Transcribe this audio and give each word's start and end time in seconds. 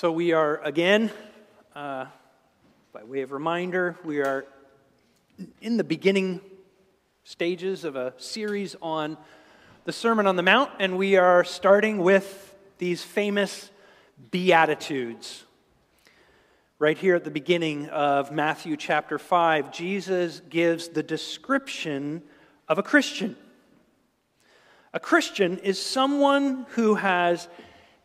So, 0.00 0.10
we 0.10 0.32
are 0.32 0.56
again, 0.64 1.10
uh, 1.74 2.06
by 2.90 3.04
way 3.04 3.20
of 3.20 3.32
reminder, 3.32 3.98
we 4.02 4.20
are 4.20 4.46
in 5.60 5.76
the 5.76 5.84
beginning 5.84 6.40
stages 7.24 7.84
of 7.84 7.96
a 7.96 8.14
series 8.16 8.74
on 8.80 9.18
the 9.84 9.92
Sermon 9.92 10.26
on 10.26 10.36
the 10.36 10.42
Mount, 10.42 10.70
and 10.78 10.96
we 10.96 11.16
are 11.16 11.44
starting 11.44 11.98
with 11.98 12.56
these 12.78 13.02
famous 13.02 13.70
Beatitudes. 14.30 15.44
Right 16.78 16.96
here 16.96 17.16
at 17.16 17.24
the 17.24 17.30
beginning 17.30 17.90
of 17.90 18.32
Matthew 18.32 18.78
chapter 18.78 19.18
5, 19.18 19.70
Jesus 19.70 20.40
gives 20.48 20.88
the 20.88 21.02
description 21.02 22.22
of 22.70 22.78
a 22.78 22.82
Christian. 22.82 23.36
A 24.94 24.98
Christian 24.98 25.58
is 25.58 25.78
someone 25.78 26.64
who 26.70 26.94
has 26.94 27.48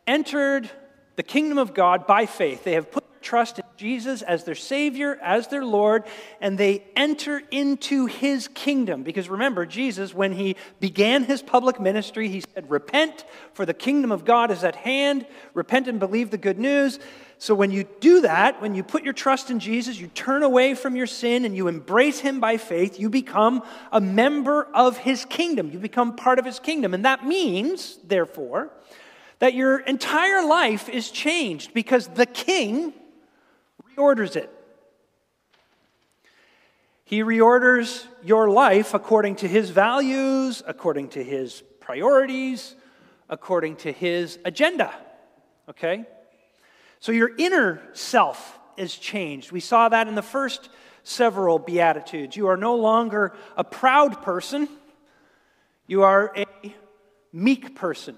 entered 0.06 0.70
the 1.16 1.24
kingdom 1.24 1.58
of 1.58 1.74
God 1.74 2.08
by 2.08 2.26
faith. 2.26 2.64
They 2.64 2.74
have 2.74 2.92
put 2.92 3.04
trust 3.26 3.58
in 3.58 3.66
Jesus 3.76 4.22
as 4.22 4.44
their 4.44 4.56
Savior, 4.56 5.20
as 5.22 5.48
their 5.48 5.66
Lord, 5.66 6.04
and 6.40 6.58
they 6.58 6.84
enter 6.96 7.42
into 7.52 8.06
His 8.06 8.48
kingdom. 8.48 9.04
Because 9.04 9.28
remember, 9.28 9.66
Jesus, 9.66 10.14
when 10.14 10.32
He 10.32 10.56
began 10.80 11.24
His 11.24 11.42
public 11.42 11.80
ministry, 11.80 12.30
He 12.30 12.42
said, 12.42 12.70
Repent, 12.70 13.26
for 13.54 13.66
the 13.66 13.74
kingdom 13.74 14.12
of 14.12 14.24
God 14.24 14.52
is 14.52 14.64
at 14.64 14.76
hand. 14.76 15.26
Repent 15.54 15.88
and 15.88 16.00
believe 16.00 16.30
the 16.30 16.38
good 16.38 16.60
news. 16.60 17.00
So 17.38 17.54
when 17.54 17.72
you 17.72 17.86
do 18.00 18.22
that, 18.22 18.62
when 18.62 18.76
you 18.76 18.84
put 18.84 19.04
your 19.04 19.14
trust 19.14 19.52
in 19.52 19.60
Jesus, 19.60 20.00
you 20.00 20.08
turn 20.08 20.42
away 20.42 20.74
from 20.74 20.96
your 20.96 21.08
sin 21.08 21.44
and 21.44 21.56
you 21.56 21.68
embrace 21.68 22.20
Him 22.20 22.40
by 22.40 22.58
faith, 22.58 23.00
you 23.00 23.10
become 23.10 23.64
a 23.92 24.00
member 24.00 24.68
of 24.74 24.98
His 24.98 25.26
kingdom. 25.26 25.72
You 25.72 25.80
become 25.80 26.16
part 26.16 26.40
of 26.40 26.46
His 26.46 26.60
kingdom. 26.60 26.94
And 26.94 27.04
that 27.04 27.26
means, 27.26 27.98
therefore, 28.06 28.72
that 29.40 29.54
your 29.54 29.80
entire 29.80 30.46
life 30.46 30.90
is 30.90 31.12
changed 31.12 31.74
because 31.74 32.08
the 32.08 32.26
king 32.26 32.94
reorders 33.98 34.36
it. 34.36 34.52
He 37.04 37.22
reorders 37.22 38.06
your 38.24 38.50
life 38.50 38.94
according 38.94 39.36
to 39.38 39.48
his 39.48 39.70
values, 39.70 40.64
according 40.66 41.10
to 41.10 41.24
his 41.24 41.62
priorities, 41.80 42.76
according 43.30 43.76
to 43.78 43.92
his 43.92 44.40
agenda. 44.44 44.92
Okay? 45.70 46.06
So 47.00 47.12
your 47.12 47.32
inner 47.38 47.82
self 47.94 48.60
is 48.78 48.96
changed. 48.96 49.52
We 49.52 49.60
saw 49.60 49.90
that 49.90 50.08
in 50.08 50.16
the 50.16 50.24
first 50.24 50.70
several 51.04 51.60
Beatitudes. 51.60 52.36
You 52.36 52.48
are 52.48 52.58
no 52.58 52.76
longer 52.76 53.34
a 53.56 53.64
proud 53.64 54.24
person, 54.24 54.68
you 55.88 56.02
are 56.02 56.34
a 56.36 56.46
meek 57.32 57.76
person. 57.76 58.16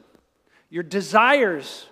Your 0.70 0.84
desires 0.84 1.86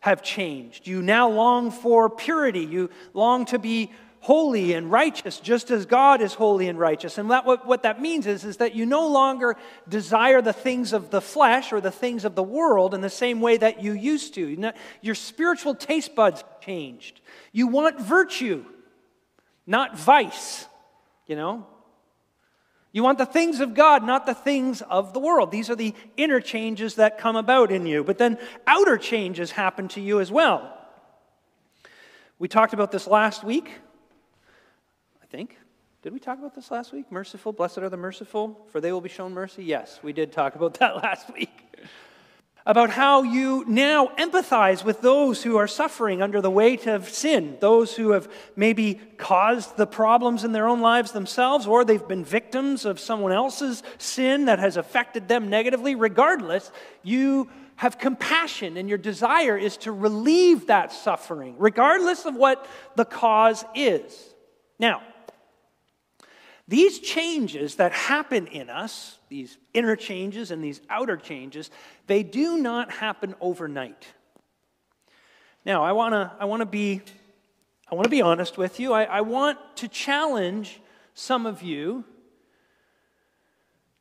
have 0.00 0.22
changed. 0.22 0.86
You 0.86 1.02
now 1.02 1.28
long 1.28 1.70
for 1.70 2.10
purity. 2.10 2.64
You 2.64 2.90
long 3.14 3.44
to 3.46 3.58
be 3.58 3.92
holy 4.22 4.72
and 4.72 4.90
righteous, 4.90 5.40
just 5.40 5.72
as 5.72 5.84
God 5.84 6.20
is 6.22 6.32
holy 6.34 6.68
and 6.68 6.78
righteous. 6.78 7.18
And 7.18 7.30
that, 7.32 7.44
what, 7.44 7.66
what 7.66 7.82
that 7.82 8.00
means 8.00 8.26
is, 8.26 8.44
is 8.44 8.58
that 8.58 8.72
you 8.72 8.86
no 8.86 9.08
longer 9.08 9.56
desire 9.88 10.40
the 10.40 10.52
things 10.52 10.92
of 10.92 11.10
the 11.10 11.20
flesh 11.20 11.72
or 11.72 11.80
the 11.80 11.90
things 11.90 12.24
of 12.24 12.36
the 12.36 12.42
world 12.42 12.94
in 12.94 13.00
the 13.00 13.10
same 13.10 13.40
way 13.40 13.56
that 13.56 13.82
you 13.82 13.92
used 13.92 14.34
to. 14.34 14.72
Your 15.00 15.16
spiritual 15.16 15.74
taste 15.74 16.14
buds 16.14 16.44
changed. 16.60 17.20
You 17.50 17.66
want 17.66 18.00
virtue, 18.00 18.64
not 19.66 19.98
vice, 19.98 20.66
you 21.26 21.34
know? 21.34 21.66
You 22.92 23.02
want 23.02 23.16
the 23.18 23.26
things 23.26 23.60
of 23.60 23.74
God, 23.74 24.04
not 24.04 24.26
the 24.26 24.34
things 24.34 24.82
of 24.82 25.14
the 25.14 25.18
world. 25.18 25.50
These 25.50 25.70
are 25.70 25.76
the 25.76 25.94
inner 26.16 26.40
changes 26.40 26.96
that 26.96 27.18
come 27.18 27.36
about 27.36 27.72
in 27.72 27.86
you. 27.86 28.04
But 28.04 28.18
then 28.18 28.38
outer 28.66 28.98
changes 28.98 29.50
happen 29.50 29.88
to 29.88 30.00
you 30.00 30.20
as 30.20 30.30
well. 30.30 30.78
We 32.38 32.48
talked 32.48 32.74
about 32.74 32.92
this 32.92 33.06
last 33.06 33.44
week, 33.44 33.70
I 35.22 35.26
think. 35.26 35.56
Did 36.02 36.12
we 36.12 36.18
talk 36.18 36.38
about 36.38 36.54
this 36.54 36.70
last 36.70 36.92
week? 36.92 37.10
Merciful, 37.10 37.52
blessed 37.52 37.78
are 37.78 37.88
the 37.88 37.96
merciful, 37.96 38.66
for 38.70 38.80
they 38.80 38.92
will 38.92 39.00
be 39.00 39.08
shown 39.08 39.32
mercy? 39.32 39.64
Yes, 39.64 40.00
we 40.02 40.12
did 40.12 40.32
talk 40.32 40.54
about 40.54 40.74
that 40.80 40.96
last 40.96 41.32
week 41.32 41.71
about 42.64 42.90
how 42.90 43.22
you 43.22 43.64
now 43.66 44.06
empathize 44.18 44.84
with 44.84 45.00
those 45.00 45.42
who 45.42 45.56
are 45.56 45.66
suffering 45.66 46.22
under 46.22 46.40
the 46.40 46.50
weight 46.50 46.86
of 46.86 47.08
sin, 47.08 47.56
those 47.60 47.96
who 47.96 48.10
have 48.10 48.30
maybe 48.54 49.00
caused 49.16 49.76
the 49.76 49.86
problems 49.86 50.44
in 50.44 50.52
their 50.52 50.68
own 50.68 50.80
lives 50.80 51.12
themselves, 51.12 51.66
or 51.66 51.84
they've 51.84 52.06
been 52.06 52.24
victims 52.24 52.84
of 52.84 53.00
someone 53.00 53.32
else's 53.32 53.82
sin 53.98 54.44
that 54.44 54.58
has 54.58 54.76
affected 54.76 55.26
them 55.26 55.48
negatively. 55.48 55.94
Regardless, 55.94 56.70
you 57.02 57.50
have 57.76 57.98
compassion, 57.98 58.76
and 58.76 58.88
your 58.88 58.98
desire 58.98 59.58
is 59.58 59.76
to 59.78 59.90
relieve 59.90 60.68
that 60.68 60.92
suffering, 60.92 61.56
regardless 61.58 62.26
of 62.26 62.36
what 62.36 62.64
the 62.94 63.04
cause 63.04 63.64
is. 63.74 64.34
Now, 64.78 65.02
these 66.72 67.00
changes 67.00 67.74
that 67.74 67.92
happen 67.92 68.46
in 68.46 68.70
us, 68.70 69.18
these 69.28 69.58
inner 69.74 69.94
changes 69.94 70.50
and 70.50 70.64
these 70.64 70.80
outer 70.88 71.18
changes, 71.18 71.70
they 72.06 72.22
do 72.22 72.56
not 72.56 72.90
happen 72.90 73.34
overnight. 73.42 74.06
Now, 75.66 75.84
I 75.84 75.92
want 75.92 76.14
to 76.14 76.32
I 76.40 76.46
wanna 76.46 76.64
be, 76.64 77.02
I 77.90 77.94
wanna 77.94 78.08
be 78.08 78.22
honest 78.22 78.56
with 78.56 78.80
you. 78.80 78.94
I, 78.94 79.04
I 79.04 79.20
want 79.20 79.58
to 79.76 79.88
challenge 79.88 80.80
some 81.12 81.44
of 81.44 81.62
you 81.62 82.06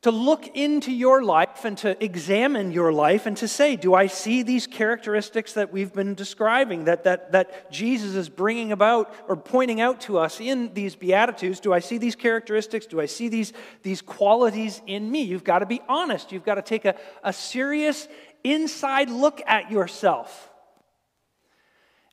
to 0.02 0.10
look 0.10 0.48
into 0.56 0.92
your 0.92 1.24
life 1.24 1.64
and 1.64 1.78
to 1.78 2.04
examine 2.04 2.72
your 2.72 2.92
life 2.92 3.28
and 3.28 3.38
to 3.38 3.48
say, 3.48 3.76
do 3.76 3.94
I 3.94 4.08
see 4.08 4.42
these 4.42 4.66
characteristics 4.66 5.54
that 5.54 5.72
we've 5.72 5.94
been 5.94 6.16
describing, 6.16 6.86
that, 6.86 7.04
that, 7.04 7.34
that 7.34 7.72
Jesus 7.72 8.16
is 8.16 8.28
bringing 8.28 8.72
about 8.72 9.14
or 9.28 9.38
pointing 9.38 9.80
out 9.80 10.02
to 10.02 10.18
us 10.18 10.40
in 10.40 10.74
these 10.74 10.96
Beatitudes? 10.96 11.60
Do 11.60 11.72
I 11.72 11.80
see 11.80 12.00
these 12.00 12.16
characteristics? 12.16 12.88
Do 12.88 13.00
I 13.00 13.06
see 13.06 13.30
these, 13.30 13.54
these 13.84 14.02
qualities 14.02 14.82
in 14.88 15.12
me? 15.12 15.22
You've 15.22 15.44
got 15.44 15.60
to 15.60 15.68
be 15.68 15.82
honest. 15.88 16.32
You've 16.32 16.46
got 16.46 16.56
to 16.56 16.64
take 16.64 16.86
a, 16.86 16.96
a 17.24 17.32
serious 17.32 18.08
inside 18.44 19.12
look 19.12 19.40
at 19.46 19.70
yourself. 19.70 20.50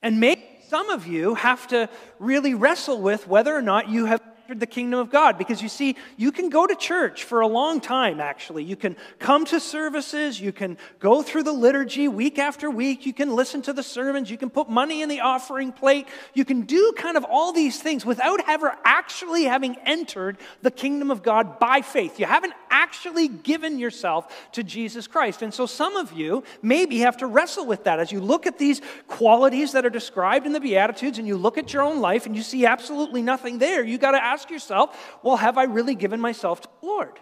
And 0.03 0.21
maybe 0.21 0.45
some 0.69 0.91
of 0.91 1.07
you 1.07 1.35
have 1.37 1.67
to 1.69 1.89
really 2.19 2.53
wrestle 2.53 3.01
with 3.01 3.27
whether 3.27 3.57
or 3.57 3.63
not 3.63 3.89
you 3.89 4.05
have 4.05 4.21
the 4.57 4.67
kingdom 4.67 4.99
of 4.99 5.11
God. 5.11 5.37
Because 5.37 5.61
you 5.61 5.69
see, 5.69 5.97
you 6.17 6.33
can 6.33 6.49
go 6.49 6.67
to 6.67 6.75
church 6.75 7.25
for 7.25 7.41
a 7.41 7.47
long 7.47 7.81
time, 7.81 8.19
actually. 8.19 8.65
You 8.65 8.77
can 8.77 8.97
come 9.19 9.45
to 9.47 9.61
services, 9.61 10.41
you 10.41 10.53
can 10.53 10.79
go 11.01 11.23
through 11.23 11.43
the 11.43 11.53
liturgy 11.53 12.09
week 12.09 12.39
after 12.39 12.71
week, 12.71 13.05
you 13.05 13.13
can 13.13 13.35
listen 13.35 13.61
to 13.63 13.73
the 13.73 13.83
sermons, 13.83 14.31
you 14.31 14.39
can 14.39 14.49
put 14.49 14.69
money 14.69 15.03
in 15.03 15.09
the 15.09 15.21
offering 15.21 15.73
plate, 15.73 16.09
you 16.33 16.45
can 16.45 16.63
do 16.63 16.95
kind 16.97 17.17
of 17.17 17.25
all 17.25 17.53
these 17.53 17.81
things 17.83 18.07
without 18.07 18.41
ever 18.49 18.75
actually 18.85 19.45
having 19.45 19.77
entered 19.85 20.39
the 20.63 20.71
kingdom 20.71 21.11
of 21.11 21.23
God 21.23 21.59
by 21.59 21.83
faith. 21.83 22.19
You 22.19 22.27
haven't 22.27 22.55
actually 22.71 23.29
given 23.29 23.79
yourself 23.79 24.51
to 24.53 24.63
Jesus 24.63 25.07
Christ. 25.07 25.43
And 25.43 25.53
so 25.53 25.67
some 25.67 25.97
of 25.97 26.13
you 26.13 26.45
maybe 26.63 26.99
have 27.01 27.19
to 27.19 27.27
wrestle 27.27 27.67
with 27.67 27.85
that 27.85 27.99
as 27.99 28.13
you 28.13 28.21
look 28.21 28.47
at 28.47 28.59
these 28.59 28.81
qualities 29.09 29.73
that 29.73 29.85
are 29.85 29.91
described 29.91 30.47
in 30.47 30.53
the 30.53 30.61
Beatitudes 30.61 31.19
and 31.19 31.27
you 31.27 31.37
look 31.37 31.59
at 31.59 31.73
your 31.73 31.83
own 31.83 32.01
life 32.01 32.25
and 32.27 32.35
you 32.37 32.43
see 32.43 32.65
absolutely 32.65 33.21
nothing 33.21 33.59
there. 33.59 33.85
You 33.85 33.99
got 33.99 34.13
to 34.13 34.23
ask 34.23 34.38
ask 34.39 34.51
yourself, 34.51 35.19
well, 35.25 35.37
have 35.37 35.59
I 35.59 35.65
really 35.65 35.97
given 35.97 36.21
myself 36.21 36.61
to 36.61 36.69
the 36.81 36.87
Lord? 36.87 37.19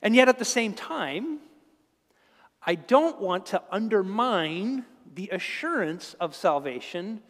And 0.00 0.14
yet 0.14 0.28
at 0.28 0.38
the 0.38 0.44
same 0.44 0.74
time, 0.74 1.40
I 2.64 2.76
don't 2.76 3.20
want 3.20 3.46
to 3.46 3.60
undermine 3.72 4.84
the 5.12 5.30
assurance 5.30 6.14
of 6.20 6.36
salvation 6.36 7.20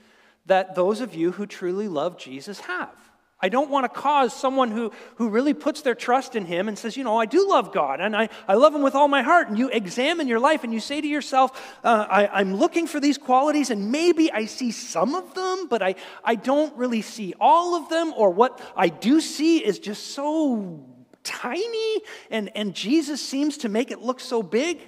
that 0.45 0.75
those 0.75 1.01
of 1.01 1.15
you 1.15 1.33
who 1.33 1.47
truly 1.47 1.89
love 1.89 2.19
Jesus 2.19 2.61
have. 2.61 3.06
I 3.39 3.51
don't 3.51 3.69
want 3.71 3.85
to 3.85 4.01
cause 4.01 4.35
someone 4.35 4.71
who, 4.71 4.93
who 5.17 5.29
really 5.29 5.53
puts 5.53 5.83
their 5.83 5.95
trust 5.95 6.37
in 6.37 6.47
him 6.47 6.69
and 6.69 6.79
says, 6.79 6.97
you 6.97 7.05
know, 7.05 7.19
I 7.19 7.27
do 7.27 7.47
love 7.47 7.71
God 7.71 8.01
and 8.01 8.17
I, 8.17 8.31
I 8.49 8.55
love 8.55 8.75
him 8.75 8.81
with 8.81 8.95
all 8.95 9.09
my 9.09 9.21
heart. 9.21 9.49
And 9.49 9.59
you 9.59 9.69
examine 9.69 10.27
your 10.27 10.41
life 10.41 10.65
and 10.65 10.73
you 10.73 10.81
say 10.81 11.03
to 11.03 11.07
yourself, 11.07 11.77
uh, 11.85 12.07
I, 12.09 12.29
I'm 12.29 12.55
looking 12.55 12.87
for 12.87 12.99
these 12.99 13.19
qualities 13.19 13.69
and 13.69 13.93
maybe 13.93 14.33
I 14.33 14.47
see 14.47 14.73
some 14.73 15.15
of 15.15 15.35
them, 15.35 15.69
but 15.69 15.83
I, 15.83 15.97
I 16.25 16.37
don't 16.37 16.75
really 16.79 17.03
see 17.03 17.35
all 17.39 17.75
of 17.75 17.91
them. 17.91 18.15
Or 18.17 18.31
what 18.31 18.59
I 18.75 18.89
do 18.89 19.21
see 19.21 19.59
is 19.59 19.79
just 19.79 20.13
so 20.13 20.87
tiny 21.23 22.01
and, 22.31 22.51
and 22.57 22.75
Jesus 22.75 23.21
seems 23.21 23.59
to 23.59 23.69
make 23.69 23.91
it 23.91 24.01
look 24.01 24.21
so 24.21 24.43
big. 24.43 24.81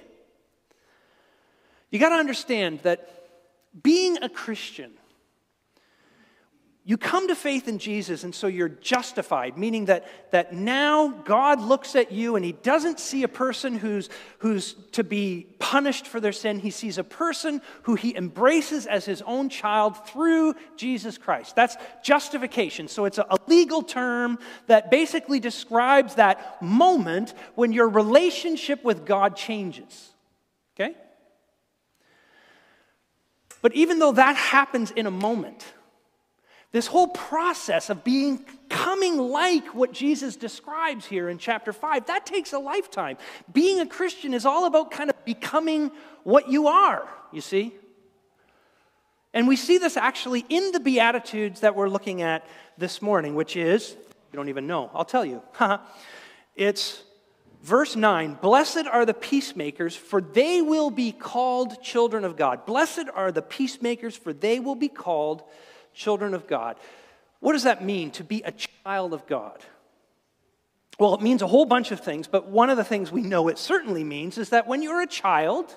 You 1.91 1.99
got 1.99 2.09
to 2.09 2.15
understand 2.15 2.79
that 2.81 3.27
being 3.83 4.17
a 4.23 4.29
Christian 4.29 4.93
you 6.89 6.97
come 6.97 7.27
to 7.27 7.35
faith 7.35 7.67
in 7.67 7.77
Jesus, 7.77 8.23
and 8.23 8.33
so 8.33 8.47
you're 8.47 8.67
justified, 8.67 9.59
meaning 9.59 9.85
that, 9.85 10.07
that 10.31 10.53
now 10.53 11.09
God 11.09 11.61
looks 11.61 11.95
at 11.95 12.11
you 12.11 12.35
and 12.35 12.43
he 12.43 12.53
doesn't 12.53 12.99
see 12.99 13.21
a 13.21 13.27
person 13.27 13.77
who's, 13.77 14.09
who's 14.39 14.73
to 14.93 15.03
be 15.03 15.45
punished 15.59 16.07
for 16.07 16.19
their 16.19 16.31
sin. 16.31 16.57
He 16.57 16.71
sees 16.71 16.97
a 16.97 17.03
person 17.03 17.61
who 17.83 17.93
he 17.93 18.15
embraces 18.15 18.87
as 18.87 19.05
his 19.05 19.21
own 19.21 19.49
child 19.49 20.03
through 20.07 20.55
Jesus 20.77 21.19
Christ. 21.19 21.55
That's 21.55 21.77
justification. 22.01 22.87
So 22.87 23.05
it's 23.05 23.19
a, 23.19 23.27
a 23.29 23.37
legal 23.45 23.83
term 23.83 24.39
that 24.65 24.89
basically 24.89 25.39
describes 25.39 26.15
that 26.15 26.59
moment 26.59 27.35
when 27.53 27.71
your 27.71 27.87
relationship 27.87 28.83
with 28.83 29.05
God 29.05 29.35
changes. 29.35 30.09
Okay? 30.75 30.95
But 33.61 33.75
even 33.75 33.99
though 33.99 34.13
that 34.13 34.35
happens 34.35 34.89
in 34.89 35.05
a 35.05 35.11
moment, 35.11 35.71
this 36.71 36.87
whole 36.87 37.07
process 37.07 37.89
of 37.89 38.03
being 38.03 38.45
coming 38.69 39.17
like 39.17 39.73
what 39.73 39.91
Jesus 39.91 40.35
describes 40.35 41.05
here 41.05 41.29
in 41.29 41.39
chapter 41.39 41.73
5, 41.73 42.05
that 42.05 42.25
takes 42.25 42.53
a 42.53 42.59
lifetime. 42.59 43.17
Being 43.51 43.79
a 43.79 43.85
Christian 43.85 44.33
is 44.33 44.45
all 44.45 44.65
about 44.65 44.91
kind 44.91 45.09
of 45.09 45.25
becoming 45.25 45.91
what 46.23 46.49
you 46.49 46.67
are, 46.67 47.07
you 47.31 47.41
see? 47.41 47.73
And 49.33 49.47
we 49.47 49.55
see 49.55 49.77
this 49.77 49.97
actually 49.97 50.45
in 50.49 50.71
the 50.71 50.79
Beatitudes 50.79 51.61
that 51.61 51.75
we're 51.75 51.89
looking 51.89 52.21
at 52.21 52.45
this 52.77 53.01
morning, 53.01 53.35
which 53.35 53.55
is, 53.55 53.95
you 54.31 54.37
don't 54.37 54.49
even 54.49 54.67
know, 54.67 54.91
I'll 54.93 55.05
tell 55.05 55.25
you. 55.25 55.41
it's 56.55 57.03
verse 57.63 57.95
9 57.95 58.37
Blessed 58.41 58.85
are 58.85 59.05
the 59.05 59.13
peacemakers, 59.13 59.95
for 59.95 60.21
they 60.21 60.61
will 60.61 60.91
be 60.91 61.11
called 61.11 61.81
children 61.81 62.23
of 62.23 62.37
God. 62.37 62.65
Blessed 62.65 63.05
are 63.13 63.31
the 63.31 63.41
peacemakers, 63.41 64.15
for 64.15 64.33
they 64.33 64.59
will 64.59 64.75
be 64.75 64.87
called 64.87 65.43
children 65.99 66.33
of 66.33 66.47
God. 66.47 66.77
What 67.41 67.53
does 67.53 67.63
that 67.63 67.83
mean 67.83 68.11
to 68.11 68.23
be 68.23 68.41
a 68.41 68.51
child 68.51 69.13
of 69.13 69.27
God? 69.27 69.61
Well, 70.97 71.13
it 71.13 71.21
means 71.21 71.41
a 71.41 71.47
whole 71.47 71.65
bunch 71.65 71.91
of 71.91 71.99
things, 71.99 72.27
but 72.27 72.47
one 72.47 72.69
of 72.69 72.77
the 72.77 72.83
things 72.83 73.11
we 73.11 73.21
know 73.21 73.49
it 73.49 73.57
certainly 73.57 74.03
means 74.03 74.37
is 74.37 74.49
that 74.49 74.65
when 74.65 74.81
you're 74.81 75.01
a 75.01 75.07
child, 75.07 75.75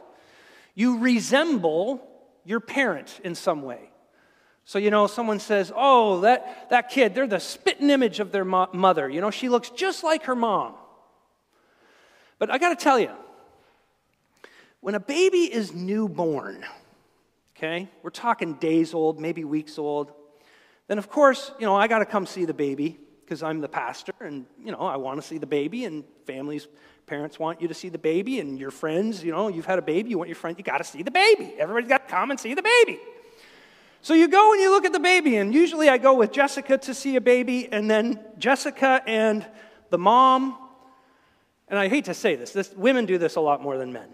you 0.75 0.99
resemble 0.99 2.07
your 2.45 2.61
parent 2.61 3.21
in 3.23 3.35
some 3.35 3.63
way. 3.63 3.91
So, 4.65 4.79
you 4.79 4.91
know, 4.91 5.09
someone 5.09 5.41
says, 5.41 5.73
Oh, 5.75 6.21
that, 6.21 6.71
that 6.71 6.89
kid, 6.89 7.15
they're 7.15 7.27
the 7.27 7.41
spitting 7.41 7.91
image 7.91 8.21
of 8.21 8.31
their 8.31 8.45
mo- 8.45 8.69
mother. 8.73 9.09
You 9.09 9.21
know, 9.21 9.31
she 9.31 9.49
looks 9.49 9.71
just 9.71 10.05
like 10.05 10.25
her 10.25 10.37
mom. 10.37 10.75
But 12.39 12.51
I 12.51 12.59
got 12.59 12.77
to 12.77 12.83
tell 12.83 12.99
you, 12.99 13.11
when 14.81 14.95
a 14.95 15.01
baby 15.01 15.53
is 15.53 15.73
newborn, 15.73 16.65
okay? 17.63 17.89
We're 18.03 18.11
talking 18.11 18.55
days 18.55 18.93
old, 18.93 19.21
maybe 19.21 19.45
weeks 19.45 19.79
old. 19.79 20.13
Then, 20.89 20.99
of 20.99 21.09
course, 21.09 21.53
you 21.61 21.67
know, 21.67 21.77
I 21.77 21.87
got 21.87 22.01
to 22.01 22.07
come 22.07 22.27
see 22.27 22.45
the 22.45 22.55
baby 22.55 22.99
because 23.25 23.43
I'm 23.43 23.61
the 23.61 23.69
pastor 23.69 24.13
and, 24.21 24.47
you 24.63 24.73
know, 24.73 24.81
I 24.81 24.97
want 24.97 25.23
to 25.23 25.27
see 25.27 25.39
the 25.39 25.47
baby 25.47 25.85
and 25.85 26.03
families, 26.27 26.67
parents 27.07 27.39
want 27.39 27.63
you 27.63 27.69
to 27.69 27.75
see 27.75 27.89
the 27.89 27.99
baby 27.99 28.41
and 28.41 28.59
your 28.59 28.73
friends, 28.73 29.23
you 29.23 29.31
know, 29.31 29.49
you've 29.49 29.67
had 29.67 29.79
a 29.79 29.83
baby, 29.83 30.11
you 30.11 30.19
want 30.19 30.29
your 30.29 30.37
friend, 30.37 30.59
you 30.59 30.65
got 30.65 30.79
to 30.79 30.85
see 30.85 31.03
the 31.03 31.11
baby. 31.11 31.55
Everybody's 31.57 31.89
got 31.89 32.09
to 32.09 32.13
come 32.13 32.33
and 32.33 32.41
see 32.41 32.55
the 32.55 32.63
baby. 32.63 32.99
So 34.03 34.15
you 34.15 34.27
go 34.27 34.53
and 34.53 34.61
you 34.61 34.71
look 34.71 34.85
at 34.85 34.93
the 34.93 34.99
baby, 34.99 35.37
and 35.37 35.55
usually 35.55 35.89
I 35.89 35.97
go 35.97 36.15
with 36.15 36.33
Jessica 36.33 36.77
to 36.77 36.93
see 36.93 37.15
a 37.15 37.21
baby, 37.21 37.73
and 37.73 37.89
then 37.89 38.19
Jessica 38.37 39.01
and 39.07 39.47
the 39.91 39.99
mom, 39.99 40.59
and 41.69 41.79
I 41.79 41.87
hate 41.87 42.07
to 42.07 42.15
say 42.15 42.35
this, 42.35 42.53
this 42.53 42.73
women 42.73 43.07
do 43.07 43.17
this 43.17 43.37
a 43.37 43.41
lot 43.41 43.63
more 43.63 43.79
than 43.79 43.93
men. 43.93 44.09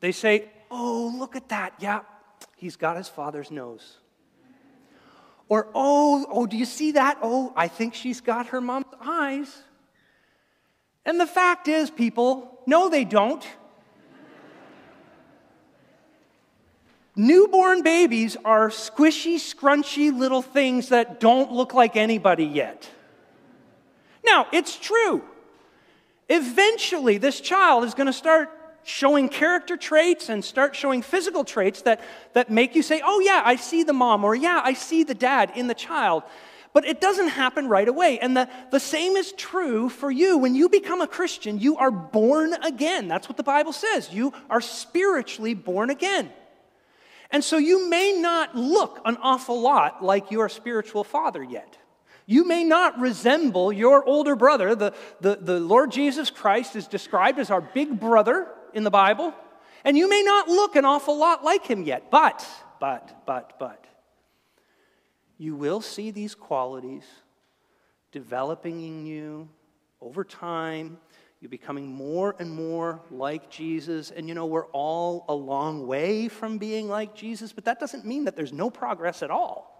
They 0.00 0.12
say, 0.12 0.48
Oh, 0.70 1.14
look 1.18 1.36
at 1.36 1.48
that. 1.50 1.74
Yeah, 1.80 2.00
He's 2.58 2.74
got 2.74 2.96
his 2.96 3.08
father's 3.08 3.52
nose. 3.52 3.98
Or, 5.48 5.68
oh, 5.76 6.26
oh, 6.28 6.46
do 6.46 6.56
you 6.56 6.64
see 6.64 6.92
that? 6.92 7.18
Oh, 7.22 7.52
I 7.56 7.68
think 7.68 7.94
she's 7.94 8.20
got 8.20 8.48
her 8.48 8.60
mom's 8.60 8.86
eyes. 9.00 9.62
And 11.06 11.20
the 11.20 11.26
fact 11.26 11.68
is, 11.68 11.88
people, 11.88 12.60
no, 12.66 12.88
they 12.90 13.04
don't. 13.04 13.46
Newborn 17.14 17.82
babies 17.82 18.36
are 18.44 18.70
squishy, 18.70 19.36
scrunchy 19.36 20.16
little 20.16 20.42
things 20.42 20.88
that 20.88 21.20
don't 21.20 21.52
look 21.52 21.74
like 21.74 21.96
anybody 21.96 22.44
yet. 22.44 22.90
Now, 24.26 24.48
it's 24.52 24.76
true. 24.76 25.22
Eventually, 26.28 27.18
this 27.18 27.40
child 27.40 27.84
is 27.84 27.94
going 27.94 28.08
to 28.08 28.12
start 28.12 28.50
showing 28.88 29.28
character 29.28 29.76
traits 29.76 30.28
and 30.30 30.42
start 30.42 30.74
showing 30.74 31.02
physical 31.02 31.44
traits 31.44 31.82
that, 31.82 32.00
that 32.32 32.50
make 32.50 32.74
you 32.74 32.82
say, 32.82 33.02
oh, 33.04 33.20
yeah, 33.20 33.42
I 33.44 33.56
see 33.56 33.82
the 33.82 33.92
mom, 33.92 34.24
or 34.24 34.34
yeah, 34.34 34.60
I 34.64 34.72
see 34.72 35.04
the 35.04 35.14
dad 35.14 35.52
in 35.54 35.66
the 35.66 35.74
child. 35.74 36.22
But 36.72 36.86
it 36.86 37.00
doesn't 37.00 37.28
happen 37.28 37.68
right 37.68 37.88
away. 37.88 38.18
And 38.18 38.36
the, 38.36 38.48
the 38.70 38.80
same 38.80 39.16
is 39.16 39.32
true 39.32 39.88
for 39.88 40.10
you. 40.10 40.38
When 40.38 40.54
you 40.54 40.68
become 40.68 41.00
a 41.00 41.06
Christian, 41.06 41.58
you 41.58 41.76
are 41.76 41.90
born 41.90 42.54
again. 42.54 43.08
That's 43.08 43.28
what 43.28 43.36
the 43.36 43.42
Bible 43.42 43.72
says. 43.72 44.12
You 44.12 44.32
are 44.48 44.60
spiritually 44.60 45.54
born 45.54 45.90
again. 45.90 46.30
And 47.30 47.44
so 47.44 47.58
you 47.58 47.90
may 47.90 48.12
not 48.18 48.54
look 48.54 49.00
an 49.04 49.18
awful 49.20 49.60
lot 49.60 50.02
like 50.02 50.30
your 50.30 50.48
spiritual 50.48 51.04
father 51.04 51.42
yet. 51.42 51.76
You 52.24 52.46
may 52.46 52.64
not 52.64 53.00
resemble 53.00 53.72
your 53.72 54.04
older 54.04 54.36
brother. 54.36 54.74
The, 54.74 54.94
the, 55.20 55.36
the 55.36 55.60
Lord 55.60 55.90
Jesus 55.90 56.30
Christ 56.30 56.76
is 56.76 56.86
described 56.86 57.38
as 57.38 57.50
our 57.50 57.60
big 57.60 57.98
brother 57.98 58.48
in 58.74 58.84
the 58.84 58.90
Bible, 58.90 59.34
and 59.84 59.96
you 59.96 60.08
may 60.08 60.22
not 60.22 60.48
look 60.48 60.76
an 60.76 60.84
awful 60.84 61.18
lot 61.18 61.44
like 61.44 61.66
him 61.66 61.82
yet, 61.82 62.10
but, 62.10 62.46
but, 62.80 63.24
but, 63.26 63.58
but, 63.58 63.84
you 65.38 65.54
will 65.54 65.80
see 65.80 66.10
these 66.10 66.34
qualities 66.34 67.04
developing 68.10 68.82
in 68.82 69.06
you 69.06 69.48
over 70.00 70.24
time. 70.24 70.98
You're 71.40 71.48
becoming 71.48 71.86
more 71.86 72.34
and 72.40 72.50
more 72.50 73.00
like 73.10 73.48
Jesus. 73.48 74.10
And 74.10 74.26
you 74.26 74.34
know, 74.34 74.46
we're 74.46 74.66
all 74.66 75.24
a 75.28 75.34
long 75.34 75.86
way 75.86 76.28
from 76.28 76.58
being 76.58 76.88
like 76.88 77.14
Jesus, 77.14 77.52
but 77.52 77.64
that 77.66 77.78
doesn't 77.78 78.04
mean 78.04 78.24
that 78.24 78.34
there's 78.34 78.52
no 78.52 78.70
progress 78.70 79.22
at 79.22 79.30
all. 79.30 79.74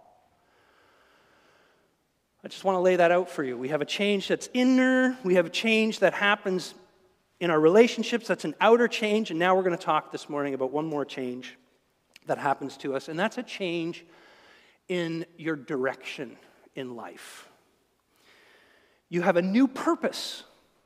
I 2.45 2.49
just 2.49 2.63
want 2.63 2.77
to 2.77 2.81
lay 2.81 2.95
that 2.97 3.11
out 3.11 3.29
for 3.29 3.43
you. 3.43 3.59
We 3.59 3.69
have 3.71 3.83
a 3.83 3.85
change 3.85 4.29
that's 4.29 4.49
inner, 4.55 5.19
we 5.25 5.35
have 5.35 5.47
a 5.47 5.51
change 5.51 5.99
that 5.99 6.15
happens 6.15 6.75
in 7.41 7.51
our 7.51 7.61
relationships, 7.61 8.27
that's 8.27 8.45
an 8.45 8.55
outer 8.61 8.89
change. 8.89 9.31
And 9.31 9.39
now 9.39 9.55
we're 9.55 9.63
going 9.63 9.77
to 9.77 9.83
talk 9.83 10.11
this 10.11 10.29
morning 10.29 10.55
about 10.55 10.73
one 10.73 10.87
more 10.87 11.05
change 11.05 11.57
that 12.27 12.39
happens 12.39 12.77
to 12.79 12.95
us, 12.95 13.09
and 13.09 13.19
that's 13.19 13.39
a 13.39 13.43
change 13.43 14.05
in 14.89 15.25
your 15.37 15.57
direction 15.57 16.37
in 16.75 16.95
life. 16.95 17.49
You 19.09 19.23
have 19.23 19.37
a 19.37 19.43
new 19.43 19.67
purpose. 19.67 20.45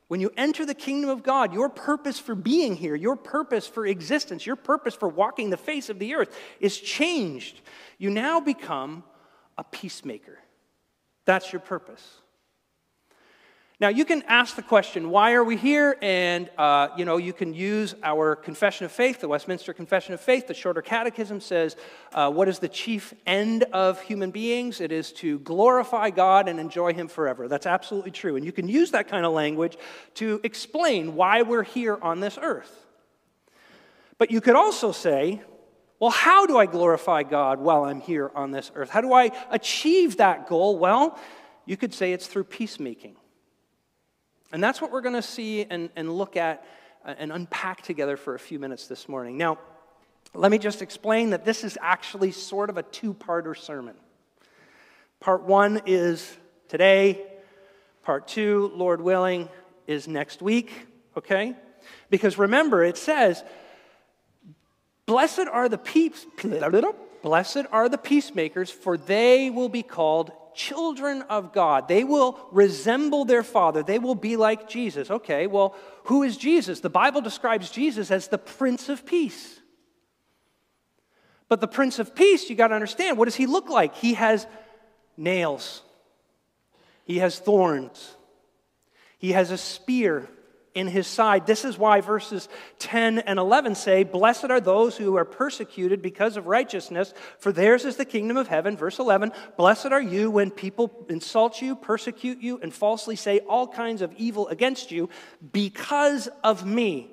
When 0.08 0.20
you 0.20 0.31
enter 0.37 0.66
the 0.66 0.75
kingdom 0.75 1.10
of 1.10 1.22
God, 1.22 1.54
your 1.54 1.69
purpose 1.69 2.19
for 2.19 2.34
being 2.34 2.76
here, 2.76 2.94
your 2.94 3.16
purpose 3.16 3.66
for 3.66 3.87
existence, 3.87 4.46
your 4.46 4.56
purpose 4.56 4.94
for 4.94 5.08
walking 5.08 5.50
the 5.50 5.56
face 5.56 5.88
of 5.88 5.99
the 5.99 6.14
earth 6.14 6.37
is 6.60 6.78
changed. 6.78 7.60
You 7.99 8.10
now 8.10 8.38
become 8.38 9.04
a 9.56 9.64
peacemaker. 9.64 10.38
That's 11.25 11.52
your 11.52 11.60
purpose. 11.60 12.06
Now, 13.82 13.88
you 13.88 14.05
can 14.05 14.23
ask 14.29 14.55
the 14.55 14.62
question, 14.62 15.11
why 15.11 15.32
are 15.32 15.43
we 15.43 15.56
here? 15.56 15.99
And, 16.00 16.49
uh, 16.56 16.90
you 16.96 17.05
know, 17.05 17.17
you 17.17 17.32
can 17.32 17.52
use 17.52 17.97
our 18.04 18.37
Confession 18.37 18.85
of 18.85 18.92
Faith, 18.92 19.21
the 19.21 19.26
Westminster 19.26 19.73
Confession 19.73 20.14
of 20.14 20.21
Faith. 20.21 20.47
The 20.47 20.54
Shorter 20.54 20.83
Catechism 20.83 21.40
says, 21.40 21.75
uh, 22.12 22.30
what 22.30 22.47
is 22.47 22.61
the 22.61 22.68
chief 22.68 23.12
end 23.26 23.64
of 23.73 24.00
human 24.00 24.30
beings? 24.30 24.80
It 24.80 24.92
is 24.92 25.11
to 25.14 25.40
glorify 25.40 26.11
God 26.11 26.47
and 26.47 26.61
enjoy 26.61 26.92
Him 26.95 27.09
forever. 27.09 27.49
That's 27.49 27.66
absolutely 27.66 28.12
true. 28.12 28.37
And 28.37 28.47
you 28.47 28.52
can 28.52 28.68
use 28.68 28.92
that 28.92 29.09
kind 29.09 29.26
of 29.26 29.33
language 29.33 29.76
to 30.14 30.40
explain 30.45 31.16
why 31.16 31.42
we're 31.42 31.64
here 31.64 31.99
on 32.00 32.21
this 32.21 32.38
earth. 32.40 32.87
But 34.16 34.30
you 34.30 34.40
could 34.40 34.54
also 34.54 34.92
say, 34.92 35.42
well, 35.99 36.12
how 36.12 36.47
do 36.47 36.56
I 36.56 36.66
glorify 36.66 37.25
God 37.25 37.59
while 37.59 37.83
I'm 37.83 38.00
here 38.00 38.30
on 38.37 38.52
this 38.52 38.71
earth? 38.76 38.90
How 38.90 39.00
do 39.00 39.12
I 39.12 39.33
achieve 39.50 40.18
that 40.18 40.49
goal? 40.49 40.78
Well, 40.78 41.18
you 41.66 41.76
could 41.76 41.92
say 41.92 42.12
it's 42.12 42.28
through 42.28 42.45
peacemaking. 42.45 43.16
And 44.52 44.62
that's 44.62 44.82
what 44.82 44.92
we're 44.92 45.00
going 45.00 45.14
to 45.14 45.23
see 45.23 45.64
and, 45.64 45.88
and 45.97 46.12
look 46.12 46.37
at 46.37 46.64
uh, 47.04 47.14
and 47.18 47.32
unpack 47.32 47.82
together 47.82 48.16
for 48.16 48.35
a 48.35 48.38
few 48.38 48.59
minutes 48.59 48.87
this 48.87 49.09
morning. 49.09 49.37
Now, 49.37 49.59
let 50.35 50.52
me 50.52 50.59
just 50.59 50.82
explain 50.82 51.30
that 51.30 51.44
this 51.44 51.64
is 51.64 51.76
actually 51.80 52.30
sort 52.30 52.71
of 52.71 52.76
a 52.76 52.82
two 52.82 53.14
parter 53.14 53.56
sermon. 53.56 53.97
Part 55.21 55.42
one 55.42 55.80
is 55.87 56.37
today, 56.68 57.21
part 58.02 58.28
two, 58.28 58.71
Lord 58.75 59.00
willing, 59.00 59.49
is 59.87 60.06
next 60.06 60.42
week, 60.42 60.87
okay? 61.16 61.54
Because 62.11 62.38
remember, 62.38 62.85
it 62.85 62.97
says, 62.97 63.42
Blessed 65.06 65.49
are 65.50 65.68
the 65.68 65.78
peace, 65.78 66.25
blessed 67.23 67.64
are 67.71 67.88
the 67.88 67.99
peacemakers, 67.99 68.71
for 68.71 68.97
they 68.97 69.50
will 69.50 69.68
be 69.68 69.82
called 69.82 70.30
children 70.54 71.23
of 71.23 71.52
God. 71.52 71.88
They 71.88 72.04
will 72.04 72.38
resemble 72.50 73.25
their 73.25 73.42
father. 73.42 73.82
They 73.82 73.99
will 73.99 74.14
be 74.14 74.37
like 74.37 74.68
Jesus. 74.68 75.11
Okay, 75.11 75.47
well, 75.47 75.75
who 76.04 76.23
is 76.23 76.37
Jesus? 76.37 76.80
The 76.80 76.90
Bible 76.90 77.21
describes 77.21 77.71
Jesus 77.71 78.11
as 78.11 78.28
the 78.28 78.38
Prince 78.38 78.88
of 78.88 79.06
Peace. 79.06 79.61
But 81.49 81.61
the 81.61 81.68
Prince 81.68 81.99
of 81.99 82.14
Peace, 82.14 82.49
you 82.49 82.56
got 82.56 82.68
to 82.68 82.75
understand, 82.75 83.18
what 83.18 83.26
does 83.26 83.35
he 83.35 83.47
look 83.47 83.68
like? 83.68 83.94
He 83.94 84.14
has 84.14 84.47
nails, 85.16 85.82
he 87.04 87.18
has 87.18 87.38
thorns, 87.38 88.16
he 89.18 89.32
has 89.32 89.50
a 89.50 89.59
spear 89.59 90.28
in 90.75 90.87
his 90.87 91.07
side. 91.07 91.47
This 91.47 91.64
is 91.64 91.79
why 91.79 92.00
verses 92.00 92.49
10 92.79 93.21
and 93.21 93.38
11 93.38 93.75
say, 93.75 94.05
Blessed 94.05 94.47
are 94.47 94.61
those 94.61 94.97
who 94.97 95.17
are 95.17 95.25
persecuted 95.25 96.02
because 96.02 96.37
of 96.37 96.47
righteousness, 96.47 97.12
for 97.38 97.52
theirs 97.52 97.85
is 97.85 97.97
the 97.97 98.05
kingdom 98.05 98.37
of 98.37 98.49
heaven. 98.49 98.76
Verse 98.76 98.99
11, 98.99 99.33
Blessed 99.57 99.87
are 99.87 100.00
you 100.00 100.31
when 100.31 100.50
people 100.50 101.07
insult 101.09 101.61
you, 101.61 101.76
persecute 101.76 102.41
you, 102.41 102.59
and 102.62 102.73
falsely 102.73 103.17
say 103.17 103.41
all 103.41 103.69
kinds 103.69 104.02
of 104.02 104.12
evil 104.17 104.49
against 104.49 104.91
you 104.91 105.09
because 105.52 106.29
of 106.43 106.64
me. 106.64 107.11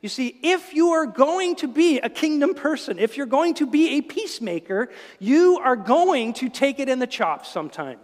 You 0.00 0.08
see, 0.08 0.36
if 0.42 0.74
you 0.74 0.90
are 0.90 1.06
going 1.06 1.54
to 1.56 1.68
be 1.68 2.00
a 2.00 2.10
kingdom 2.10 2.54
person, 2.54 2.98
if 2.98 3.16
you're 3.16 3.24
going 3.26 3.54
to 3.54 3.66
be 3.66 3.98
a 3.98 4.00
peacemaker, 4.00 4.90
you 5.20 5.60
are 5.62 5.76
going 5.76 6.32
to 6.34 6.48
take 6.48 6.80
it 6.80 6.88
in 6.88 6.98
the 6.98 7.06
chops 7.06 7.48
sometime. 7.48 7.98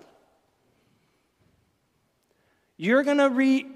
You're 2.76 3.02
going 3.02 3.18
to 3.18 3.28
re- 3.28 3.66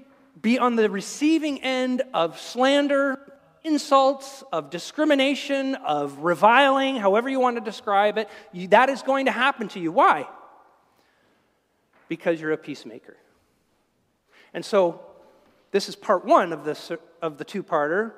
be 0.43 0.59
on 0.59 0.75
the 0.75 0.89
receiving 0.89 1.63
end 1.63 2.03
of 2.13 2.39
slander, 2.39 3.17
insults, 3.63 4.43
of 4.51 4.69
discrimination, 4.69 5.73
of 5.75 6.19
reviling, 6.19 6.97
however 6.97 7.29
you 7.29 7.39
want 7.39 7.55
to 7.55 7.61
describe 7.61 8.19
it. 8.19 8.29
You, 8.51 8.67
that 8.67 8.89
is 8.89 9.01
going 9.01 9.25
to 9.25 9.31
happen 9.31 9.69
to 9.69 9.79
you. 9.79 9.91
Why? 9.91 10.27
Because 12.09 12.39
you're 12.39 12.51
a 12.51 12.57
peacemaker. 12.57 13.17
And 14.53 14.63
so, 14.63 15.01
this 15.71 15.89
is 15.89 15.95
part 15.95 16.25
one 16.25 16.53
of, 16.53 16.65
this, 16.65 16.91
of 17.21 17.37
the 17.37 17.45
two 17.45 17.63
parter 17.63 18.11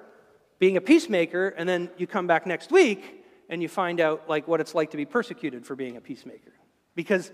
being 0.59 0.77
a 0.77 0.81
peacemaker, 0.81 1.49
and 1.49 1.69
then 1.69 1.89
you 1.97 2.07
come 2.07 2.27
back 2.27 2.47
next 2.47 2.71
week 2.71 3.23
and 3.49 3.61
you 3.61 3.69
find 3.69 3.99
out 3.99 4.27
like 4.27 4.47
what 4.47 4.59
it's 4.59 4.73
like 4.73 4.91
to 4.91 4.97
be 4.97 5.05
persecuted 5.05 5.65
for 5.65 5.75
being 5.75 5.95
a 5.95 6.01
peacemaker. 6.01 6.53
Because 6.95 7.31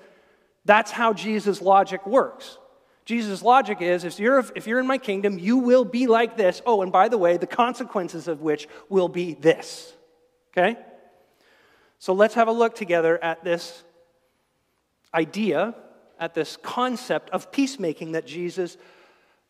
that's 0.65 0.91
how 0.91 1.13
Jesus' 1.13 1.61
logic 1.61 2.05
works. 2.05 2.57
Jesus' 3.05 3.41
logic 3.41 3.81
is 3.81 4.03
if 4.03 4.19
you're, 4.19 4.43
if 4.55 4.67
you're 4.67 4.79
in 4.79 4.87
my 4.87 4.97
kingdom, 4.97 5.39
you 5.39 5.57
will 5.57 5.85
be 5.85 6.07
like 6.07 6.37
this. 6.37 6.61
Oh, 6.65 6.81
and 6.81 6.91
by 6.91 7.09
the 7.09 7.17
way, 7.17 7.37
the 7.37 7.47
consequences 7.47 8.27
of 8.27 8.41
which 8.41 8.67
will 8.89 9.09
be 9.09 9.33
this. 9.33 9.93
Okay? 10.51 10.77
So 11.99 12.13
let's 12.13 12.35
have 12.35 12.47
a 12.47 12.51
look 12.51 12.75
together 12.75 13.21
at 13.23 13.43
this 13.43 13.83
idea, 15.13 15.75
at 16.19 16.33
this 16.33 16.57
concept 16.61 17.29
of 17.31 17.51
peacemaking 17.51 18.13
that 18.13 18.25
Jesus 18.25 18.77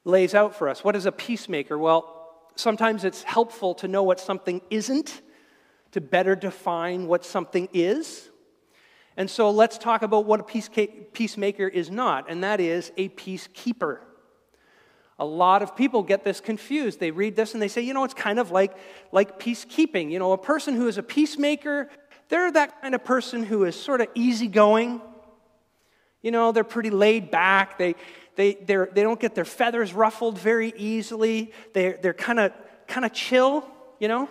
lays 0.05 0.33
out 0.33 0.55
for 0.55 0.69
us. 0.69 0.83
What 0.83 0.95
is 0.95 1.05
a 1.05 1.11
peacemaker? 1.11 1.77
Well, 1.77 2.29
sometimes 2.55 3.03
it's 3.03 3.23
helpful 3.23 3.75
to 3.75 3.87
know 3.87 4.03
what 4.03 4.19
something 4.19 4.61
isn't 4.69 5.21
to 5.91 6.01
better 6.01 6.35
define 6.35 7.07
what 7.07 7.25
something 7.25 7.67
is. 7.73 8.30
And 9.17 9.29
so 9.29 9.51
let's 9.51 9.77
talk 9.77 10.01
about 10.01 10.25
what 10.25 10.39
a 10.39 10.43
peacemaker 11.13 11.67
is 11.67 11.91
not, 11.91 12.29
and 12.29 12.43
that 12.43 12.59
is 12.59 12.91
a 12.97 13.09
peacekeeper. 13.09 13.99
A 15.19 15.25
lot 15.25 15.61
of 15.61 15.75
people 15.75 16.01
get 16.01 16.23
this 16.23 16.39
confused. 16.39 16.99
They 16.99 17.11
read 17.11 17.35
this 17.35 17.53
and 17.53 17.61
they 17.61 17.67
say, 17.67 17.81
you 17.81 17.93
know, 17.93 18.03
it's 18.03 18.13
kind 18.13 18.39
of 18.39 18.49
like, 18.49 18.75
like 19.11 19.39
peacekeeping. 19.39 20.09
You 20.09 20.17
know, 20.17 20.31
a 20.31 20.37
person 20.37 20.75
who 20.75 20.87
is 20.87 20.97
a 20.97 21.03
peacemaker, 21.03 21.89
they're 22.29 22.51
that 22.51 22.81
kind 22.81 22.95
of 22.95 23.03
person 23.03 23.43
who 23.43 23.65
is 23.65 23.75
sort 23.75 24.01
of 24.01 24.07
easygoing. 24.15 24.99
You 26.23 26.31
know, 26.31 26.51
they're 26.51 26.63
pretty 26.63 26.89
laid 26.89 27.29
back. 27.29 27.77
They, 27.77 27.95
they, 28.35 28.55
they're, 28.55 28.89
they 28.91 29.03
don't 29.03 29.19
get 29.19 29.35
their 29.35 29.45
feathers 29.45 29.93
ruffled 29.93 30.39
very 30.39 30.73
easily. 30.75 31.51
They're, 31.73 31.99
they're 32.01 32.13
kind 32.13 32.39
of 32.39 32.53
kind 32.87 33.05
of 33.05 33.13
chill, 33.13 33.65
you 33.99 34.07
know? 34.07 34.29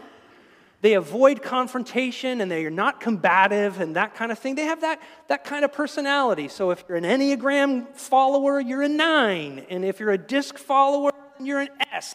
They 0.82 0.94
avoid 0.94 1.42
confrontation 1.42 2.40
and 2.40 2.50
they 2.50 2.64
are 2.64 2.70
not 2.70 3.00
combative 3.00 3.80
and 3.80 3.96
that 3.96 4.14
kind 4.14 4.32
of 4.32 4.38
thing. 4.38 4.54
They 4.54 4.64
have 4.64 4.80
that, 4.80 5.00
that 5.28 5.44
kind 5.44 5.64
of 5.64 5.72
personality. 5.72 6.48
So 6.48 6.70
if 6.70 6.84
you're 6.88 6.96
an 6.96 7.04
Enneagram 7.04 7.94
follower, 7.94 8.60
you're 8.60 8.82
a 8.82 8.88
nine. 8.88 9.66
And 9.68 9.84
if 9.84 10.00
you're 10.00 10.12
a 10.12 10.18
DISC 10.18 10.56
follower, 10.56 11.12
you're 11.38 11.60
an 11.60 11.68
S 11.92 12.14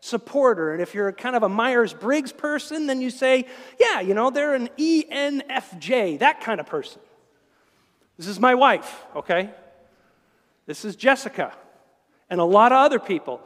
supporter. 0.00 0.72
And 0.72 0.80
if 0.80 0.94
you're 0.94 1.12
kind 1.12 1.36
of 1.36 1.42
a 1.42 1.48
Myers 1.48 1.92
Briggs 1.92 2.32
person, 2.32 2.86
then 2.86 3.02
you 3.02 3.10
say, 3.10 3.46
yeah, 3.78 4.00
you 4.00 4.14
know, 4.14 4.30
they're 4.30 4.54
an 4.54 4.70
ENFJ, 4.78 6.20
that 6.20 6.40
kind 6.40 6.60
of 6.60 6.66
person. 6.66 7.00
This 8.16 8.28
is 8.28 8.40
my 8.40 8.54
wife, 8.54 9.04
okay? 9.14 9.50
This 10.64 10.86
is 10.86 10.96
Jessica 10.96 11.52
and 12.30 12.40
a 12.40 12.44
lot 12.44 12.72
of 12.72 12.78
other 12.78 12.98
people. 12.98 13.40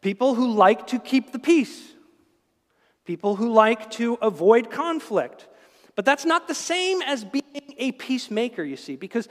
People 0.00 0.34
who 0.34 0.52
like 0.52 0.86
to 0.88 1.00
keep 1.00 1.32
the 1.32 1.40
peace 1.40 1.95
people 3.06 3.36
who 3.36 3.52
like 3.52 3.90
to 3.92 4.14
avoid 4.20 4.70
conflict. 4.70 5.46
But 5.94 6.04
that's 6.04 6.24
not 6.24 6.46
the 6.48 6.54
same 6.54 7.00
as 7.02 7.24
being 7.24 7.44
a 7.78 7.92
peacemaker, 7.92 8.62
you 8.62 8.76
see, 8.76 8.96
because 8.96 9.28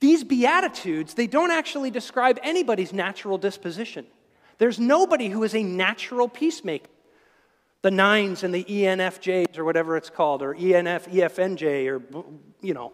these 0.00 0.24
beatitudes, 0.24 1.14
they 1.14 1.26
don't 1.26 1.50
actually 1.50 1.90
describe 1.90 2.38
anybody's 2.42 2.92
natural 2.92 3.38
disposition. 3.38 4.06
There's 4.58 4.78
nobody 4.78 5.28
who 5.28 5.42
is 5.42 5.54
a 5.54 5.62
natural 5.62 6.28
peacemaker. 6.28 6.88
The 7.80 7.90
nines 7.90 8.44
and 8.44 8.54
the 8.54 8.62
ENFJs 8.62 9.58
or 9.58 9.64
whatever 9.64 9.96
it's 9.96 10.10
called, 10.10 10.42
or 10.42 10.54
ENF, 10.54 11.08
EFNJ, 11.08 11.88
or, 11.88 12.24
you 12.60 12.74
know. 12.74 12.92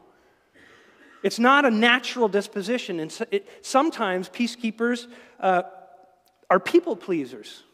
It's 1.22 1.38
not 1.38 1.64
a 1.64 1.70
natural 1.70 2.28
disposition. 2.28 3.00
And 3.00 3.10
so 3.10 3.26
it, 3.30 3.48
sometimes 3.60 4.28
peacekeepers 4.28 5.08
uh, 5.40 5.62
are 6.48 6.60
people 6.60 6.96
pleasers. 6.96 7.64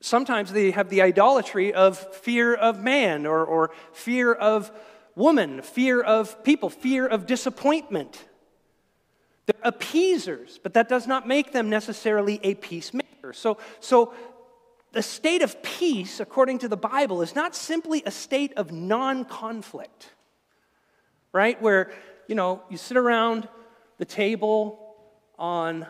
Sometimes 0.00 0.52
they 0.52 0.70
have 0.70 0.90
the 0.90 1.02
idolatry 1.02 1.74
of 1.74 1.98
fear 2.14 2.54
of 2.54 2.82
man 2.82 3.26
or, 3.26 3.44
or 3.44 3.70
fear 3.92 4.32
of 4.32 4.70
woman, 5.16 5.60
fear 5.62 6.00
of 6.00 6.44
people, 6.44 6.70
fear 6.70 7.06
of 7.06 7.26
disappointment. 7.26 8.24
They're 9.46 9.60
appeasers, 9.62 10.60
but 10.62 10.74
that 10.74 10.88
does 10.88 11.06
not 11.06 11.26
make 11.26 11.52
them 11.52 11.68
necessarily 11.68 12.38
a 12.44 12.54
peacemaker. 12.54 13.32
So, 13.32 13.58
so 13.80 14.14
the 14.92 15.02
state 15.02 15.42
of 15.42 15.62
peace, 15.62 16.20
according 16.20 16.58
to 16.60 16.68
the 16.68 16.76
Bible, 16.76 17.20
is 17.20 17.34
not 17.34 17.56
simply 17.56 18.02
a 18.06 18.10
state 18.10 18.52
of 18.54 18.70
non 18.70 19.24
conflict, 19.24 20.12
right? 21.32 21.60
Where, 21.60 21.90
you 22.28 22.34
know, 22.34 22.62
you 22.70 22.76
sit 22.76 22.96
around 22.96 23.48
the 23.98 24.04
table 24.04 24.94
on 25.38 25.86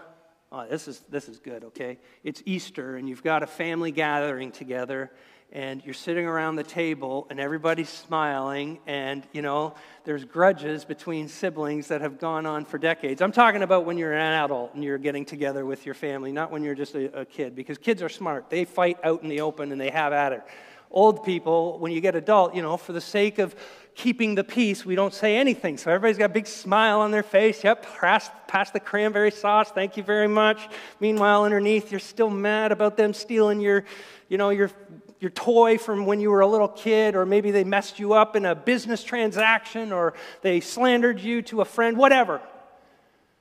Oh, 0.51 0.67
this 0.67 0.89
is, 0.89 1.01
this 1.11 1.29
is 1.29 1.39
good, 1.39 1.65
okay? 1.65 1.99
It's 2.25 2.43
Easter, 2.47 2.97
and 2.97 3.07
you've 3.07 3.23
got 3.23 3.43
a 3.43 3.47
family 3.47 3.91
gathering 3.91 4.51
together, 4.51 5.11
and 5.53 5.85
you're 5.85 5.93
sitting 5.93 6.25
around 6.25 6.57
the 6.57 6.63
table, 6.63 7.27
and 7.29 7.39
everybody's 7.39 7.91
smiling, 7.91 8.79
and, 8.87 9.27
you 9.33 9.43
know, 9.43 9.75
there's 10.05 10.25
grudges 10.25 10.87
between 10.87 11.29
siblings 11.29 11.89
that 11.89 12.01
have 12.01 12.19
gone 12.19 12.47
on 12.47 12.65
for 12.65 12.79
decades. 12.79 13.21
I'm 13.21 13.33
talking 13.33 13.63
about 13.63 13.85
when 13.85 13.99
you're 13.99 14.15
an 14.15 14.33
adult 14.43 14.73
and 14.73 14.83
you're 14.83 14.97
getting 14.97 15.27
together 15.27 15.67
with 15.67 15.85
your 15.85 15.95
family, 15.95 16.33
not 16.33 16.51
when 16.51 16.63
you're 16.65 16.75
just 16.75 16.95
a, 16.95 17.21
a 17.21 17.25
kid, 17.27 17.55
because 17.55 17.77
kids 17.77 18.01
are 18.01 18.09
smart. 18.09 18.49
They 18.49 18.65
fight 18.65 18.99
out 19.05 19.23
in 19.23 19.29
the 19.29 19.43
open, 19.43 19.71
and 19.71 19.79
they 19.79 19.91
have 19.91 20.15
at 20.15 20.33
it. 20.33 20.43
Old 20.91 21.25
people, 21.25 21.79
when 21.79 21.93
you 21.93 22.01
get 22.01 22.17
adult, 22.17 22.55
you 22.55 22.63
know, 22.63 22.79
for 22.79 22.95
the 22.95 23.03
sake 23.03 23.39
of 23.39 23.55
keeping 23.99 24.37
the 24.37 24.45
peace, 24.45 24.87
we 24.87 24.95
don't 24.95 25.13
say 25.13 25.37
anything. 25.37 25.77
So 25.77 25.91
everybody's 25.91 26.19
got 26.19 26.31
a 26.31 26.33
big 26.33 26.47
smile 26.47 27.01
on 27.01 27.11
their 27.11 27.25
face. 27.25 27.65
Yep, 27.65 27.85
pass, 27.99 28.31
pass 28.47 28.71
the 28.71 28.79
cranberry 28.79 29.33
sauce. 29.33 29.71
Thank 29.73 29.97
you 29.97 30.05
very 30.05 30.29
much. 30.29 30.69
Meanwhile, 31.01 31.45
underneath, 31.45 31.91
you're 31.91 31.99
still 31.99 32.31
mad 32.31 32.71
about 32.71 32.97
them 32.97 33.13
stealing 33.13 33.61
your, 33.61 33.85
you 34.29 34.39
know, 34.39 34.51
your, 34.51 34.71
your 35.19 35.33
toy 35.33 35.79
from 35.79 36.07
when 36.07 36.21
you 36.21 36.31
were 36.31 36.41
a 36.41 36.47
little 36.47 36.69
kid, 36.69 37.17
or 37.17 37.27
maybe 37.27 37.51
they 37.51 37.65
messed 37.65 37.99
you 37.99 38.13
up 38.13 38.37
in 38.37 38.47
a 38.47 38.55
business 38.55 39.03
transaction, 39.03 39.93
or 39.93 40.15
they 40.43 40.61
slandered 40.61 41.19
you 41.21 41.43
to 41.43 41.61
a 41.61 41.65
friend, 41.65 41.97
whatever. 41.97 42.41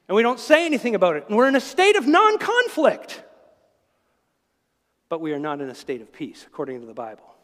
And 0.08 0.16
we 0.16 0.24
don't 0.24 0.40
say 0.40 0.66
anything 0.66 0.96
about 0.96 1.18
it. 1.18 1.26
And 1.28 1.38
we're 1.38 1.48
in 1.48 1.56
a 1.56 1.62
state 1.62 1.96
of 1.96 2.08
non 2.08 2.40
conflict. 2.40 3.22
But 5.08 5.22
we 5.22 5.34
are 5.34 5.40
not 5.40 5.62
in 5.62 5.70
a 5.70 5.76
state 5.76 6.02
of 6.02 6.12
peace, 6.12 6.46
according 6.48 6.82
to 6.82 6.88
the 6.88 6.96
Bible. 6.96 7.37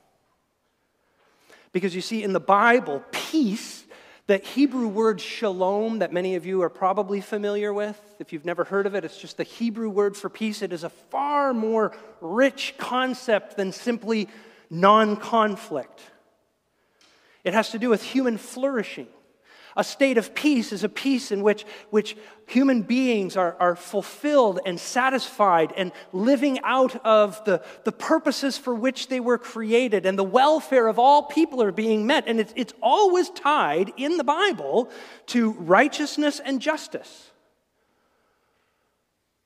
Because 1.74 1.94
you 1.94 2.02
see, 2.02 2.24
in 2.24 2.32
the 2.32 2.40
Bible, 2.40 3.04
peace, 3.12 3.84
that 4.28 4.46
Hebrew 4.46 4.88
word 4.88 5.20
shalom 5.20 6.00
that 6.00 6.14
many 6.14 6.36
of 6.36 6.46
you 6.46 6.62
are 6.62 6.70
probably 6.70 7.20
familiar 7.20 7.74
with, 7.74 8.00
if 8.20 8.32
you've 8.32 8.46
never 8.46 8.64
heard 8.64 8.86
of 8.86 8.96
it, 8.96 9.04
it's 9.04 9.18
just 9.18 9.36
the 9.36 9.44
Hebrew 9.44 9.90
word 9.90 10.16
for 10.16 10.30
peace. 10.30 10.62
It 10.62 10.72
is 10.72 10.86
a 10.86 10.90
far 10.90 11.54
more 11.54 11.92
rich 12.22 12.76
concept 12.78 13.58
than 13.58 13.74
simply 13.74 14.30
non 14.70 15.18
conflict. 15.18 16.00
It 17.44 17.54
has 17.54 17.72
to 17.72 17.80
do 17.80 17.90
with 17.90 18.02
human 18.02 18.38
flourishing. 18.38 19.08
A 19.76 19.84
state 19.84 20.18
of 20.18 20.36
peace 20.36 20.72
is 20.72 20.84
a 20.84 20.90
peace 20.90 21.32
in 21.32 21.42
which, 21.42 21.66
which 21.90 22.16
human 22.46 22.84
beings 22.84 23.36
are, 23.36 23.56
are 23.60 23.76
fulfilled 23.76 24.60
and 24.66 24.80
satisfied 24.80 25.74
and 25.76 25.92
living 26.12 26.60
out 26.64 26.96
of 27.04 27.44
the, 27.46 27.64
the 27.84 27.92
purposes 27.92 28.58
for 28.58 28.76
which 28.76 29.08
they 29.08 29.20
were 29.20 29.40
created, 29.40 30.06
and 30.06 30.18
the 30.18 30.24
welfare 30.24 30.88
of 30.88 31.00
all 31.00 31.24
people 31.24 31.62
are 31.64 31.72
being 31.72 32.06
met. 32.06 32.26
And 32.28 32.40
it's, 32.40 32.54
it's 32.56 32.74
always 32.82 33.30
tied 33.32 33.92
in 33.98 34.18
the 34.18 34.24
Bible 34.24 34.90
to 35.28 35.54
righteousness 35.54 36.40
and 36.40 36.62
justice. 36.62 37.32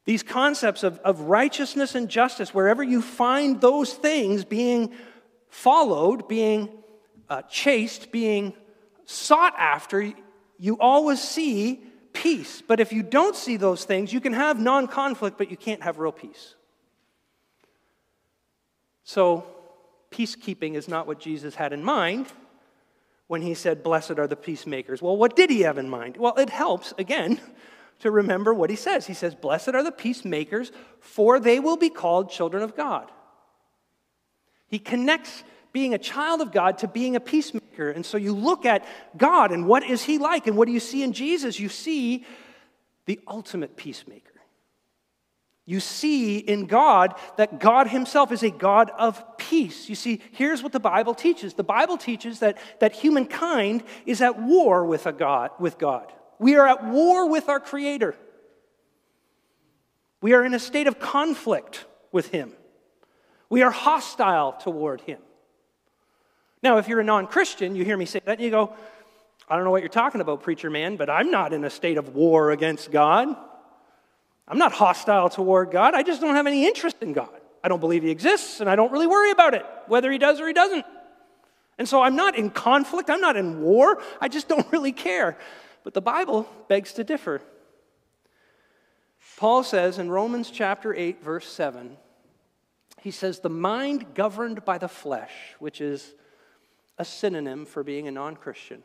These 0.03 0.23
concepts 0.23 0.83
of, 0.83 0.99
of 0.99 1.21
righteousness 1.21 1.95
and 1.95 2.09
justice, 2.09 2.53
wherever 2.53 2.83
you 2.83 3.01
find 3.01 3.59
those 3.59 3.93
things 3.93 4.45
being 4.45 4.93
followed, 5.49 6.27
being 6.27 6.69
uh, 7.29 7.41
chased, 7.43 8.11
being 8.11 8.53
sought 9.07 9.53
after, 9.57 10.13
you 10.59 10.77
always 10.79 11.21
see 11.21 11.81
peace. 12.13 12.61
But 12.61 12.79
if 12.79 12.91
you 12.91 13.01
don't 13.01 13.35
see 13.35 13.57
those 13.57 13.85
things, 13.85 14.13
you 14.13 14.19
can 14.19 14.33
have 14.33 14.59
non 14.59 14.87
conflict, 14.87 15.37
but 15.37 15.49
you 15.49 15.57
can't 15.57 15.81
have 15.81 15.97
real 15.97 16.11
peace. 16.11 16.55
So, 19.03 19.45
peacekeeping 20.11 20.75
is 20.75 20.87
not 20.87 21.07
what 21.07 21.19
Jesus 21.19 21.55
had 21.55 21.71
in 21.71 21.83
mind 21.83 22.27
when 23.27 23.41
he 23.41 23.53
said, 23.53 23.81
Blessed 23.81 24.19
are 24.19 24.27
the 24.27 24.35
peacemakers. 24.35 25.01
Well, 25.01 25.15
what 25.15 25.35
did 25.35 25.49
he 25.49 25.61
have 25.61 25.77
in 25.77 25.89
mind? 25.89 26.17
Well, 26.17 26.35
it 26.35 26.49
helps, 26.49 26.93
again, 26.97 27.39
to 27.99 28.11
remember 28.11 28.53
what 28.53 28.69
he 28.69 28.75
says. 28.75 29.07
He 29.07 29.13
says, 29.13 29.33
Blessed 29.33 29.69
are 29.69 29.83
the 29.83 29.91
peacemakers, 29.93 30.73
for 30.99 31.39
they 31.39 31.61
will 31.61 31.77
be 31.77 31.89
called 31.89 32.29
children 32.29 32.61
of 32.61 32.75
God. 32.75 33.09
He 34.67 34.79
connects 34.79 35.45
being 35.73 35.93
a 35.93 35.97
child 35.97 36.41
of 36.41 36.51
God 36.51 36.79
to 36.79 36.87
being 36.87 37.15
a 37.15 37.19
peacemaker. 37.19 37.89
And 37.89 38.05
so 38.05 38.17
you 38.17 38.33
look 38.33 38.65
at 38.65 38.85
God 39.17 39.51
and 39.51 39.67
what 39.67 39.83
is 39.83 40.03
he 40.03 40.17
like? 40.17 40.47
And 40.47 40.57
what 40.57 40.65
do 40.65 40.71
you 40.71 40.79
see 40.79 41.03
in 41.03 41.13
Jesus? 41.13 41.59
You 41.59 41.69
see 41.69 42.25
the 43.05 43.19
ultimate 43.27 43.75
peacemaker. 43.75 44.27
You 45.67 45.81
see 45.81 46.37
in 46.37 46.65
God 46.65 47.13
that 47.35 47.59
God 47.59 47.87
Himself 47.87 48.31
is 48.31 48.41
a 48.41 48.49
God 48.49 48.89
of 48.97 49.37
peace. 49.37 49.89
You 49.89 49.95
see, 49.95 50.21
here's 50.31 50.63
what 50.63 50.71
the 50.71 50.79
Bible 50.79 51.13
teaches 51.13 51.55
the 51.55 51.63
Bible 51.63 51.97
teaches 51.97 52.39
that, 52.39 52.57
that 52.79 52.93
humankind 52.93 53.83
is 54.05 54.21
at 54.21 54.41
war 54.41 54.85
with, 54.85 55.05
a 55.05 55.11
God, 55.11 55.51
with 55.59 55.77
God. 55.77 56.13
We 56.39 56.55
are 56.55 56.65
at 56.65 56.85
war 56.85 57.29
with 57.29 57.49
our 57.49 57.59
Creator. 57.59 58.15
We 60.21 60.33
are 60.33 60.45
in 60.45 60.53
a 60.53 60.59
state 60.59 60.87
of 60.87 60.99
conflict 60.99 61.85
with 62.13 62.29
Him. 62.29 62.53
We 63.49 63.61
are 63.61 63.71
hostile 63.71 64.53
toward 64.53 65.01
Him. 65.01 65.19
Now, 66.63 66.77
if 66.77 66.87
you're 66.87 66.99
a 66.99 67.03
non 67.03 67.27
Christian, 67.27 67.75
you 67.75 67.85
hear 67.85 67.97
me 67.97 68.05
say 68.05 68.21
that 68.25 68.37
and 68.37 68.41
you 68.41 68.51
go, 68.51 68.73
I 69.49 69.55
don't 69.55 69.63
know 69.63 69.71
what 69.71 69.81
you're 69.81 69.89
talking 69.89 70.21
about, 70.21 70.43
preacher 70.43 70.69
man, 70.69 70.97
but 70.97 71.09
I'm 71.09 71.31
not 71.31 71.53
in 71.53 71.63
a 71.63 71.69
state 71.69 71.97
of 71.97 72.15
war 72.15 72.51
against 72.51 72.91
God. 72.91 73.29
I'm 74.47 74.57
not 74.57 74.71
hostile 74.71 75.29
toward 75.29 75.71
God. 75.71 75.93
I 75.93 76.03
just 76.03 76.21
don't 76.21 76.35
have 76.35 76.47
any 76.47 76.65
interest 76.65 76.97
in 77.01 77.13
God. 77.13 77.29
I 77.63 77.67
don't 77.69 77.79
believe 77.79 78.03
He 78.03 78.09
exists, 78.09 78.59
and 78.59 78.69
I 78.69 78.75
don't 78.75 78.91
really 78.91 79.07
worry 79.07 79.31
about 79.31 79.53
it, 79.53 79.65
whether 79.87 80.11
He 80.11 80.17
does 80.17 80.39
or 80.39 80.47
He 80.47 80.53
doesn't. 80.53 80.85
And 81.77 81.87
so 81.87 82.01
I'm 82.01 82.15
not 82.15 82.37
in 82.37 82.49
conflict, 82.49 83.09
I'm 83.09 83.21
not 83.21 83.35
in 83.35 83.61
war, 83.61 84.01
I 84.19 84.27
just 84.27 84.47
don't 84.47 84.65
really 84.71 84.91
care. 84.91 85.37
But 85.83 85.93
the 85.93 86.01
Bible 86.01 86.49
begs 86.67 86.93
to 86.93 87.03
differ. 87.03 87.41
Paul 89.37 89.63
says 89.63 89.99
in 89.99 90.09
Romans 90.09 90.49
chapter 90.49 90.93
8, 90.93 91.23
verse 91.23 91.47
7, 91.47 91.95
he 93.01 93.11
says, 93.11 93.39
The 93.39 93.49
mind 93.49 94.15
governed 94.15 94.65
by 94.65 94.79
the 94.79 94.87
flesh, 94.87 95.31
which 95.59 95.79
is 95.79 96.13
a 96.97 97.05
synonym 97.05 97.65
for 97.65 97.83
being 97.83 98.07
a 98.07 98.11
non 98.11 98.35
Christian, 98.35 98.83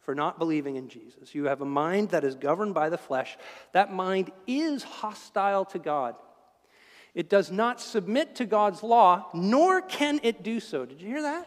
for 0.00 0.14
not 0.14 0.38
believing 0.38 0.76
in 0.76 0.88
Jesus. 0.88 1.34
You 1.34 1.44
have 1.44 1.60
a 1.60 1.66
mind 1.66 2.10
that 2.10 2.24
is 2.24 2.34
governed 2.34 2.74
by 2.74 2.88
the 2.88 2.98
flesh. 2.98 3.36
That 3.72 3.92
mind 3.92 4.30
is 4.46 4.82
hostile 4.82 5.64
to 5.66 5.78
God. 5.78 6.16
It 7.14 7.30
does 7.30 7.50
not 7.50 7.80
submit 7.80 8.34
to 8.36 8.44
God's 8.44 8.82
law, 8.82 9.26
nor 9.32 9.80
can 9.80 10.20
it 10.22 10.42
do 10.42 10.58
so. 10.60 10.84
Did 10.84 11.00
you 11.00 11.08
hear 11.08 11.22
that? 11.22 11.46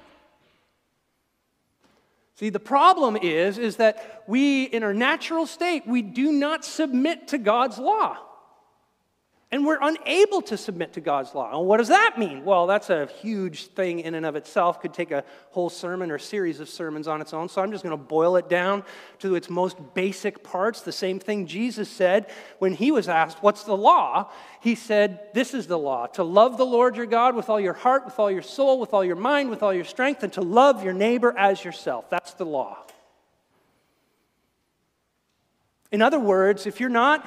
See, 2.36 2.50
the 2.50 2.60
problem 2.60 3.18
is, 3.18 3.58
is 3.58 3.78
that 3.78 4.24
we, 4.28 4.64
in 4.64 4.84
our 4.84 4.94
natural 4.94 5.48
state, 5.48 5.88
we 5.88 6.04
do 6.04 6.32
not 6.32 6.64
submit 6.64 7.30
to 7.30 7.40
God's 7.40 7.80
law. 7.80 8.18
And 9.50 9.66
we're 9.66 9.80
unable 9.82 10.42
to 10.42 10.58
submit 10.58 10.94
to 10.94 11.02
God's 11.02 11.34
law. 11.34 11.58
And 11.58 11.66
what 11.66 11.78
does 11.78 11.88
that 11.88 12.16
mean? 12.18 12.44
Well, 12.44 12.68
that's 12.68 12.90
a 12.90 13.06
huge 13.22 13.68
thing 13.68 14.02
in 14.02 14.14
and 14.14 14.26
of 14.26 14.36
itself. 14.36 14.82
Could 14.82 14.94
take 14.94 15.12
a 15.12 15.24
whole 15.52 15.70
sermon 15.70 16.12
or 16.12 16.18
series 16.18 16.60
of 16.60 16.68
sermons 16.68 17.08
on 17.08 17.22
its 17.22 17.34
own. 17.34 17.48
So 17.48 17.62
I'm 17.62 17.72
just 17.72 17.82
going 17.82 17.98
to 17.98 18.04
boil 18.04 18.36
it 18.36 18.50
down 18.50 18.84
to 19.20 19.36
its 19.36 19.50
most 19.50 19.78
basic 19.94 20.44
parts. 20.44 20.82
The 20.82 20.92
same 20.92 21.18
thing 21.18 21.48
Jesus 21.48 21.88
said 21.88 22.30
when 22.60 22.74
he 22.74 22.92
was 22.92 23.08
asked, 23.08 23.42
What's 23.42 23.64
the 23.64 23.78
law? 23.78 24.30
He 24.60 24.76
said, 24.76 25.30
This 25.34 25.54
is 25.54 25.66
the 25.66 25.80
law 25.80 26.08
to 26.08 26.24
love 26.24 26.58
the 26.58 26.66
Lord 26.66 26.98
your 26.98 27.06
God 27.06 27.34
with 27.34 27.50
all 27.50 27.60
your 27.60 27.72
heart, 27.72 28.04
with 28.04 28.20
all 28.20 28.30
your 28.30 28.42
soul, 28.42 28.82
with 28.82 28.94
all 28.94 29.06
your 29.06 29.16
mind, 29.16 29.50
with 29.50 29.64
all 29.64 29.74
your 29.74 29.86
strength, 29.86 30.24
and 30.24 30.34
to 30.34 30.42
love 30.42 30.84
your 30.84 30.94
neighbor 30.94 31.34
as 31.38 31.64
yourself. 31.64 32.10
That's 32.10 32.34
the 32.34 32.46
law. 32.46 32.80
In 35.90 36.02
other 36.02 36.20
words, 36.20 36.68
if 36.68 36.82
you're 36.82 36.90
not 36.90 37.26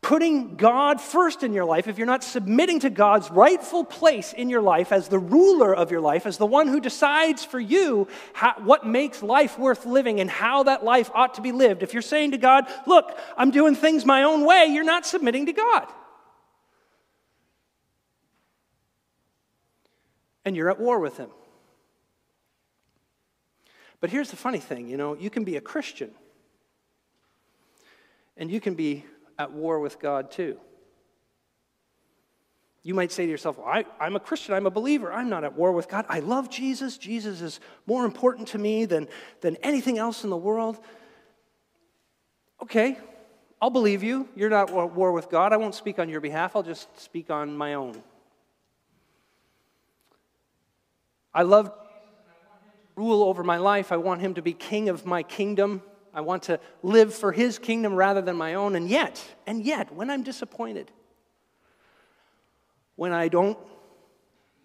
putting 0.00 0.54
God 0.54 1.00
first 1.00 1.42
in 1.42 1.52
your 1.52 1.64
life, 1.64 1.88
if 1.88 1.98
you're 1.98 2.06
not 2.06 2.22
submitting 2.22 2.80
to 2.80 2.90
God's 2.90 3.30
rightful 3.30 3.84
place 3.84 4.32
in 4.32 4.48
your 4.48 4.62
life 4.62 4.92
as 4.92 5.08
the 5.08 5.18
ruler 5.18 5.74
of 5.74 5.90
your 5.90 6.00
life, 6.00 6.24
as 6.24 6.38
the 6.38 6.46
one 6.46 6.68
who 6.68 6.80
decides 6.80 7.44
for 7.44 7.58
you 7.58 8.06
how, 8.32 8.54
what 8.58 8.86
makes 8.86 9.22
life 9.22 9.58
worth 9.58 9.86
living 9.86 10.20
and 10.20 10.30
how 10.30 10.62
that 10.62 10.84
life 10.84 11.10
ought 11.14 11.34
to 11.34 11.40
be 11.40 11.52
lived, 11.52 11.82
if 11.82 11.92
you're 11.92 12.02
saying 12.02 12.30
to 12.30 12.38
God, 12.38 12.66
Look, 12.86 13.18
I'm 13.36 13.50
doing 13.50 13.74
things 13.74 14.04
my 14.04 14.22
own 14.22 14.46
way, 14.46 14.66
you're 14.66 14.84
not 14.84 15.04
submitting 15.04 15.46
to 15.46 15.52
God. 15.52 15.86
And 20.44 20.56
you're 20.56 20.70
at 20.70 20.80
war 20.80 21.00
with 21.00 21.16
Him. 21.16 21.30
But 24.00 24.10
here's 24.10 24.30
the 24.30 24.36
funny 24.36 24.60
thing 24.60 24.88
you 24.88 24.96
know, 24.96 25.14
you 25.14 25.28
can 25.28 25.42
be 25.42 25.56
a 25.56 25.60
Christian 25.60 26.12
and 28.36 28.50
you 28.50 28.60
can 28.60 28.74
be 28.74 29.04
at 29.38 29.52
war 29.52 29.80
with 29.80 29.98
God 29.98 30.30
too. 30.30 30.58
You 32.82 32.94
might 32.94 33.12
say 33.12 33.26
to 33.26 33.30
yourself, 33.30 33.58
well, 33.58 33.66
I, 33.66 33.84
am 34.00 34.16
a 34.16 34.20
Christian, 34.20 34.54
I'm 34.54 34.66
a 34.66 34.70
believer, 34.70 35.12
I'm 35.12 35.28
not 35.28 35.44
at 35.44 35.54
war 35.54 35.72
with 35.72 35.88
God. 35.88 36.06
I 36.08 36.20
love 36.20 36.48
Jesus. 36.48 36.96
Jesus 36.96 37.40
is 37.40 37.60
more 37.86 38.04
important 38.04 38.48
to 38.48 38.58
me 38.58 38.84
than, 38.84 39.08
than 39.40 39.56
anything 39.56 39.98
else 39.98 40.24
in 40.24 40.30
the 40.30 40.36
world. 40.36 40.78
Okay, 42.62 42.96
I'll 43.60 43.70
believe 43.70 44.02
you. 44.02 44.28
You're 44.34 44.50
not 44.50 44.70
at 44.70 44.94
war 44.94 45.12
with 45.12 45.28
God. 45.28 45.52
I 45.52 45.56
won't 45.56 45.74
speak 45.74 45.98
on 45.98 46.08
your 46.08 46.20
behalf, 46.20 46.56
I'll 46.56 46.62
just 46.62 47.00
speak 47.00 47.30
on 47.30 47.56
my 47.56 47.74
own. 47.74 48.02
I 51.34 51.42
love 51.42 51.70
rule 52.96 53.22
over 53.22 53.44
my 53.44 53.58
life. 53.58 53.92
I 53.92 53.96
want 53.96 54.20
him 54.20 54.34
to 54.34 54.42
be 54.42 54.52
king 54.52 54.88
of 54.88 55.06
my 55.06 55.22
kingdom. 55.22 55.82
I 56.18 56.20
want 56.20 56.42
to 56.44 56.58
live 56.82 57.14
for 57.14 57.30
his 57.30 57.60
kingdom 57.60 57.94
rather 57.94 58.20
than 58.20 58.34
my 58.34 58.54
own. 58.54 58.74
And 58.74 58.90
yet, 58.90 59.24
and 59.46 59.64
yet, 59.64 59.94
when 59.94 60.10
I'm 60.10 60.24
disappointed, 60.24 60.90
when 62.96 63.12
I 63.12 63.28
don't 63.28 63.56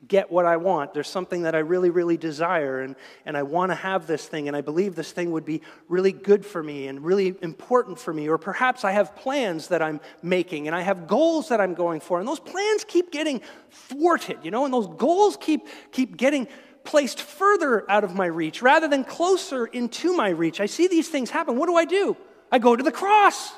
get 0.07 0.31
what 0.31 0.47
I 0.47 0.57
want, 0.57 0.95
there's 0.95 1.07
something 1.07 1.43
that 1.43 1.53
I 1.53 1.59
really, 1.59 1.91
really 1.91 2.17
desire, 2.17 2.81
and, 2.81 2.95
and 3.27 3.37
I 3.37 3.43
want 3.43 3.71
to 3.71 3.75
have 3.75 4.07
this 4.07 4.25
thing, 4.25 4.47
and 4.47 4.57
I 4.57 4.61
believe 4.61 4.95
this 4.95 5.11
thing 5.11 5.31
would 5.31 5.45
be 5.45 5.61
really 5.87 6.11
good 6.11 6.43
for 6.43 6.63
me 6.63 6.87
and 6.87 7.05
really 7.05 7.35
important 7.43 7.99
for 7.99 8.11
me. 8.11 8.27
Or 8.27 8.39
perhaps 8.39 8.83
I 8.83 8.91
have 8.93 9.15
plans 9.15 9.67
that 9.67 9.83
I'm 9.83 10.01
making, 10.23 10.65
and 10.65 10.75
I 10.75 10.81
have 10.81 11.05
goals 11.05 11.49
that 11.49 11.61
I'm 11.61 11.75
going 11.75 11.99
for, 11.99 12.17
and 12.17 12.27
those 12.27 12.39
plans 12.39 12.83
keep 12.83 13.11
getting 13.11 13.41
thwarted, 13.69 14.39
you 14.41 14.49
know, 14.49 14.65
and 14.65 14.73
those 14.73 14.87
goals 14.87 15.37
keep, 15.39 15.67
keep 15.91 16.17
getting 16.17 16.47
placed 16.83 17.21
further 17.21 17.89
out 17.89 18.03
of 18.03 18.15
my 18.15 18.25
reach 18.25 18.61
rather 18.61 18.87
than 18.87 19.03
closer 19.03 19.65
into 19.65 20.15
my 20.15 20.29
reach. 20.29 20.59
I 20.59 20.65
see 20.65 20.87
these 20.87 21.09
things 21.09 21.29
happen. 21.29 21.57
What 21.57 21.67
do 21.67 21.75
I 21.75 21.85
do? 21.85 22.17
I 22.51 22.59
go 22.59 22.75
to 22.75 22.83
the 22.83 22.91
cross. 22.91 23.53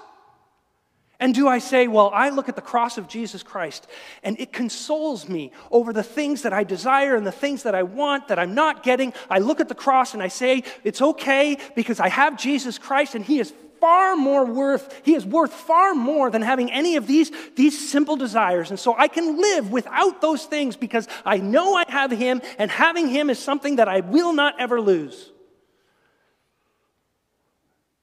And 1.20 1.34
do 1.34 1.48
I 1.48 1.60
say, 1.60 1.88
well, 1.88 2.12
I 2.14 2.30
look 2.30 2.50
at 2.50 2.56
the 2.56 2.62
cross 2.62 2.98
of 2.98 3.08
Jesus 3.08 3.42
Christ 3.42 3.88
and 4.22 4.38
it 4.40 4.52
consoles 4.52 5.30
me 5.30 5.52
over 5.72 5.94
the 5.94 6.04
things 6.04 6.42
that 6.42 6.52
I 6.52 6.64
desire 6.64 7.16
and 7.16 7.26
the 7.26 7.32
things 7.32 7.64
that 7.64 7.74
I 7.74 7.84
want 7.84 8.28
that 8.28 8.38
I'm 8.38 8.54
not 8.54 8.84
getting? 8.84 9.14
I 9.30 9.40
look 9.40 9.62
at 9.62 9.70
the 9.70 9.76
cross 9.76 10.14
and 10.14 10.22
I 10.22 10.28
say, 10.28 10.64
it's 10.84 11.02
okay 11.02 11.58
because 11.74 12.02
I 12.02 12.10
have 12.10 12.38
Jesus 12.38 12.78
Christ 12.78 13.16
and 13.16 13.24
He 13.24 13.40
is 13.40 13.54
far 13.80 14.16
more 14.16 14.46
worth, 14.46 15.02
he 15.04 15.16
is 15.16 15.26
worth 15.26 15.54
far 15.54 15.94
more 15.94 16.30
than 16.30 16.42
having 16.42 16.72
any 16.72 16.96
of 16.96 17.08
these, 17.08 17.32
these 17.56 17.90
simple 17.90 18.16
desires. 18.16 18.70
And 18.70 18.80
so 18.80 18.96
I 18.98 19.08
can 19.08 19.40
live 19.40 19.72
without 19.72 20.22
those 20.22 20.46
things 20.46 20.76
because 20.76 21.08
I 21.26 21.38
know 21.38 21.76
I 21.76 21.86
have 21.88 22.12
him, 22.12 22.42
and 22.58 22.70
having 22.70 23.08
him 23.08 23.30
is 23.30 23.40
something 23.40 23.78
that 23.78 23.88
I 23.88 24.02
will 24.02 24.34
not 24.34 24.60
ever 24.60 24.82
lose. 24.82 25.32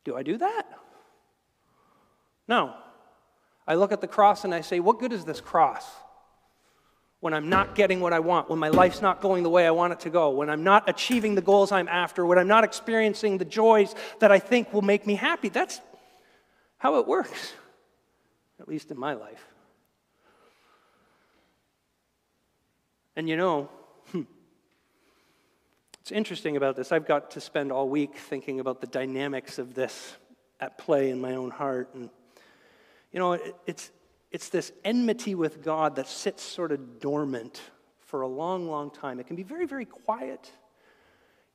Do 0.04 0.16
I 0.16 0.22
do 0.22 0.36
that? 0.38 0.66
No. 2.48 2.74
I 3.66 3.74
look 3.74 3.92
at 3.92 4.00
the 4.00 4.08
cross 4.08 4.44
and 4.44 4.54
I 4.54 4.60
say, 4.60 4.80
What 4.80 4.98
good 4.98 5.12
is 5.12 5.24
this 5.24 5.40
cross? 5.40 5.84
When 7.22 7.34
I'm 7.34 7.48
not 7.48 7.76
getting 7.76 8.00
what 8.00 8.12
I 8.12 8.18
want, 8.18 8.50
when 8.50 8.58
my 8.58 8.70
life's 8.70 9.00
not 9.00 9.20
going 9.20 9.44
the 9.44 9.48
way 9.48 9.64
I 9.64 9.70
want 9.70 9.92
it 9.92 10.00
to 10.00 10.10
go, 10.10 10.30
when 10.30 10.50
I'm 10.50 10.64
not 10.64 10.88
achieving 10.88 11.36
the 11.36 11.40
goals 11.40 11.70
I'm 11.70 11.86
after, 11.86 12.26
when 12.26 12.36
I'm 12.36 12.48
not 12.48 12.64
experiencing 12.64 13.38
the 13.38 13.44
joys 13.44 13.94
that 14.18 14.32
I 14.32 14.40
think 14.40 14.72
will 14.74 14.82
make 14.82 15.06
me 15.06 15.14
happy. 15.14 15.48
That's 15.48 15.80
how 16.78 16.98
it 16.98 17.06
works, 17.06 17.52
at 18.58 18.66
least 18.66 18.90
in 18.90 18.98
my 18.98 19.12
life. 19.12 19.46
And 23.14 23.28
you 23.28 23.36
know, 23.36 23.68
hmm, 24.10 24.22
it's 26.00 26.10
interesting 26.10 26.56
about 26.56 26.74
this. 26.74 26.90
I've 26.90 27.06
got 27.06 27.30
to 27.30 27.40
spend 27.40 27.70
all 27.70 27.88
week 27.88 28.16
thinking 28.16 28.58
about 28.58 28.80
the 28.80 28.88
dynamics 28.88 29.60
of 29.60 29.74
this 29.74 30.16
at 30.58 30.76
play 30.76 31.10
in 31.10 31.20
my 31.20 31.36
own 31.36 31.52
heart. 31.52 31.94
And, 31.94 32.10
you 33.12 33.20
know, 33.20 33.34
it, 33.34 33.54
it's, 33.64 33.92
it's 34.32 34.48
this 34.48 34.72
enmity 34.84 35.34
with 35.34 35.62
God 35.62 35.96
that 35.96 36.08
sits 36.08 36.42
sort 36.42 36.72
of 36.72 36.98
dormant 36.98 37.60
for 38.00 38.22
a 38.22 38.28
long, 38.28 38.68
long 38.68 38.90
time. 38.90 39.20
It 39.20 39.26
can 39.26 39.36
be 39.36 39.42
very, 39.42 39.66
very 39.66 39.84
quiet. 39.84 40.50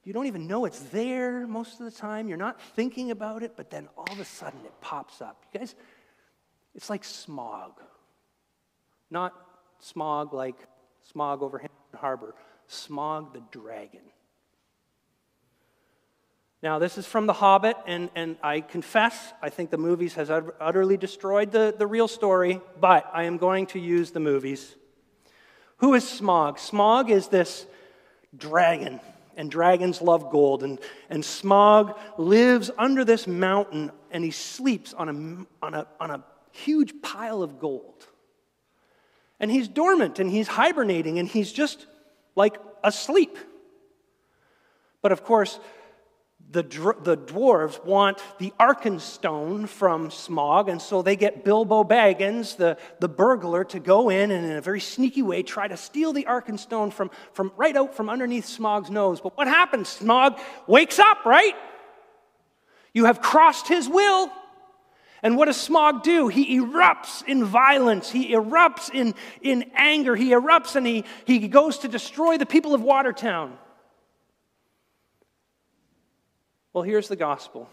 You 0.03 0.13
don't 0.13 0.27
even 0.27 0.47
know 0.47 0.65
it's 0.65 0.79
there 0.79 1.45
most 1.47 1.79
of 1.79 1.85
the 1.85 1.91
time. 1.91 2.29
You're 2.29 2.37
not 2.37 2.61
thinking 2.61 3.11
about 3.11 3.43
it, 3.43 3.53
but 3.57 3.69
then 3.69 3.89
all 3.97 4.07
of 4.11 4.19
a 4.19 4.25
sudden 4.25 4.59
it 4.63 4.73
pops 4.79 5.21
up. 5.21 5.43
You 5.51 5.59
guys, 5.59 5.75
it's 6.75 6.89
like 6.89 7.03
Smaug. 7.03 7.73
Not 9.09 9.33
smog 9.79 10.33
like 10.33 10.55
smog 11.03 11.41
over 11.41 11.57
Hamilton 11.57 11.99
Harbour, 11.99 12.35
Smaug 12.69 13.33
the 13.33 13.41
dragon. 13.51 14.01
Now, 16.63 16.79
this 16.79 16.97
is 16.97 17.05
from 17.05 17.27
The 17.27 17.33
Hobbit, 17.33 17.77
and, 17.85 18.09
and 18.15 18.35
I 18.41 18.61
confess, 18.61 19.33
I 19.43 19.49
think 19.49 19.69
the 19.69 19.77
movies 19.77 20.15
has 20.15 20.31
utterly 20.31 20.97
destroyed 20.97 21.51
the, 21.51 21.75
the 21.77 21.85
real 21.85 22.07
story, 22.07 22.61
but 22.79 23.07
I 23.13 23.23
am 23.23 23.37
going 23.37 23.67
to 23.67 23.79
use 23.79 24.09
the 24.09 24.19
movies. 24.19 24.75
Who 25.77 25.93
is 25.93 26.03
Smaug? 26.03 26.57
Smaug 26.57 27.11
is 27.11 27.27
this 27.27 27.67
dragon, 28.35 28.99
and 29.35 29.51
dragons 29.51 30.01
love 30.01 30.31
gold. 30.31 30.63
And, 30.63 30.79
and 31.11 31.23
Smaug 31.23 31.95
lives 32.17 32.71
under 32.77 33.05
this 33.05 33.27
mountain 33.27 33.91
and 34.09 34.23
he 34.23 34.31
sleeps 34.31 34.93
on 34.95 35.09
a, 35.61 35.65
on, 35.65 35.73
a, 35.75 35.87
on 35.99 36.11
a 36.11 36.23
huge 36.51 37.01
pile 37.03 37.43
of 37.43 37.59
gold. 37.59 38.07
And 39.39 39.51
he's 39.51 39.67
dormant 39.67 40.17
and 40.17 40.29
he's 40.31 40.47
hibernating 40.47 41.19
and 41.19 41.27
he's 41.27 41.51
just 41.51 41.85
like 42.35 42.57
asleep. 42.83 43.37
But 45.03 45.11
of 45.11 45.23
course, 45.23 45.59
the, 46.49 46.63
the 47.03 47.17
dwarves 47.17 47.83
want 47.83 48.23
the 48.39 48.53
Arkenstone 48.59 49.67
from 49.67 50.09
Smaug, 50.09 50.69
and 50.69 50.81
so 50.81 51.01
they 51.01 51.17
get 51.17 51.43
Bilbo 51.43 51.83
Baggins, 51.83 52.55
the, 52.55 52.77
the 52.99 53.09
burglar, 53.09 53.65
to 53.65 53.79
go 53.79 54.09
in 54.09 54.31
and 54.31 54.45
in 54.45 54.53
a 54.53 54.61
very 54.61 54.79
sneaky 54.79 55.21
way 55.21 55.43
try 55.43 55.67
to 55.67 55.75
steal 55.75 56.13
the 56.13 56.23
Arkenstone 56.23 56.93
from, 56.93 57.11
from 57.33 57.51
right 57.57 57.75
out 57.75 57.95
from 57.95 58.09
underneath 58.09 58.45
Smaug's 58.45 58.89
nose. 58.89 59.19
But 59.19 59.37
what 59.37 59.47
happens? 59.47 59.99
Smaug 59.99 60.39
wakes 60.67 60.99
up, 60.99 61.25
right? 61.25 61.53
You 62.93 63.05
have 63.05 63.21
crossed 63.21 63.67
his 63.67 63.89
will. 63.89 64.31
And 65.23 65.35
what 65.35 65.45
does 65.45 65.57
Smaug 65.57 66.03
do? 66.03 66.29
He 66.29 66.59
erupts 66.59 67.23
in 67.27 67.43
violence. 67.43 68.09
He 68.09 68.33
erupts 68.33 68.93
in, 68.93 69.15
in 69.41 69.71
anger. 69.75 70.15
He 70.15 70.29
erupts 70.29 70.75
and 70.75 70.87
he, 70.87 71.03
he 71.25 71.47
goes 71.47 71.79
to 71.79 71.87
destroy 71.87 72.37
the 72.37 72.45
people 72.45 72.73
of 72.73 72.81
Watertown. 72.81 73.57
Well, 76.77 76.83
here's 76.83 77.07
the 77.07 77.15
gospel. 77.15 77.67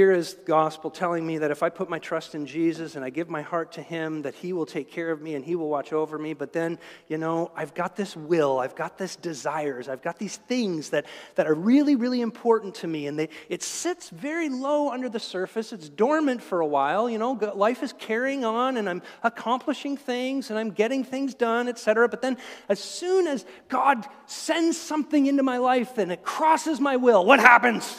Here 0.00 0.12
is 0.12 0.32
the 0.32 0.44
gospel 0.44 0.90
telling 0.90 1.26
me 1.26 1.36
that 1.36 1.50
if 1.50 1.62
I 1.62 1.68
put 1.68 1.90
my 1.90 1.98
trust 1.98 2.34
in 2.34 2.46
Jesus 2.46 2.96
and 2.96 3.04
I 3.04 3.10
give 3.10 3.28
my 3.28 3.42
heart 3.42 3.72
to 3.72 3.82
Him, 3.82 4.22
that 4.22 4.34
He 4.34 4.54
will 4.54 4.64
take 4.64 4.90
care 4.90 5.10
of 5.10 5.20
me 5.20 5.34
and 5.34 5.44
He 5.44 5.56
will 5.56 5.68
watch 5.68 5.92
over 5.92 6.18
me. 6.18 6.32
But 6.32 6.54
then, 6.54 6.78
you 7.08 7.18
know, 7.18 7.50
I've 7.54 7.74
got 7.74 7.96
this 7.96 8.16
will, 8.16 8.60
I've 8.60 8.74
got 8.74 8.96
this 8.96 9.14
desires, 9.14 9.90
I've 9.90 10.00
got 10.00 10.18
these 10.18 10.38
things 10.38 10.88
that, 10.88 11.04
that 11.34 11.46
are 11.46 11.52
really, 11.52 11.96
really 11.96 12.22
important 12.22 12.76
to 12.76 12.86
me. 12.86 13.08
And 13.08 13.18
they, 13.18 13.28
it 13.50 13.62
sits 13.62 14.08
very 14.08 14.48
low 14.48 14.90
under 14.90 15.10
the 15.10 15.20
surface. 15.20 15.70
It's 15.70 15.90
dormant 15.90 16.42
for 16.42 16.60
a 16.60 16.66
while. 16.66 17.10
You 17.10 17.18
know, 17.18 17.32
life 17.54 17.82
is 17.82 17.92
carrying 17.92 18.42
on 18.42 18.78
and 18.78 18.88
I'm 18.88 19.02
accomplishing 19.22 19.98
things 19.98 20.48
and 20.48 20.58
I'm 20.58 20.70
getting 20.70 21.04
things 21.04 21.34
done, 21.34 21.68
etc. 21.68 22.08
But 22.08 22.22
then, 22.22 22.38
as 22.70 22.80
soon 22.80 23.26
as 23.26 23.44
God 23.68 24.06
sends 24.24 24.78
something 24.78 25.26
into 25.26 25.42
my 25.42 25.58
life 25.58 25.98
and 25.98 26.10
it 26.10 26.22
crosses 26.22 26.80
my 26.80 26.96
will, 26.96 27.26
what 27.26 27.38
happens? 27.38 27.98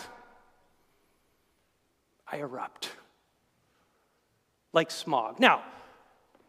I 2.32 2.38
erupt 2.38 2.90
like 4.74 4.90
Smaug. 4.90 5.40
Now, 5.40 5.64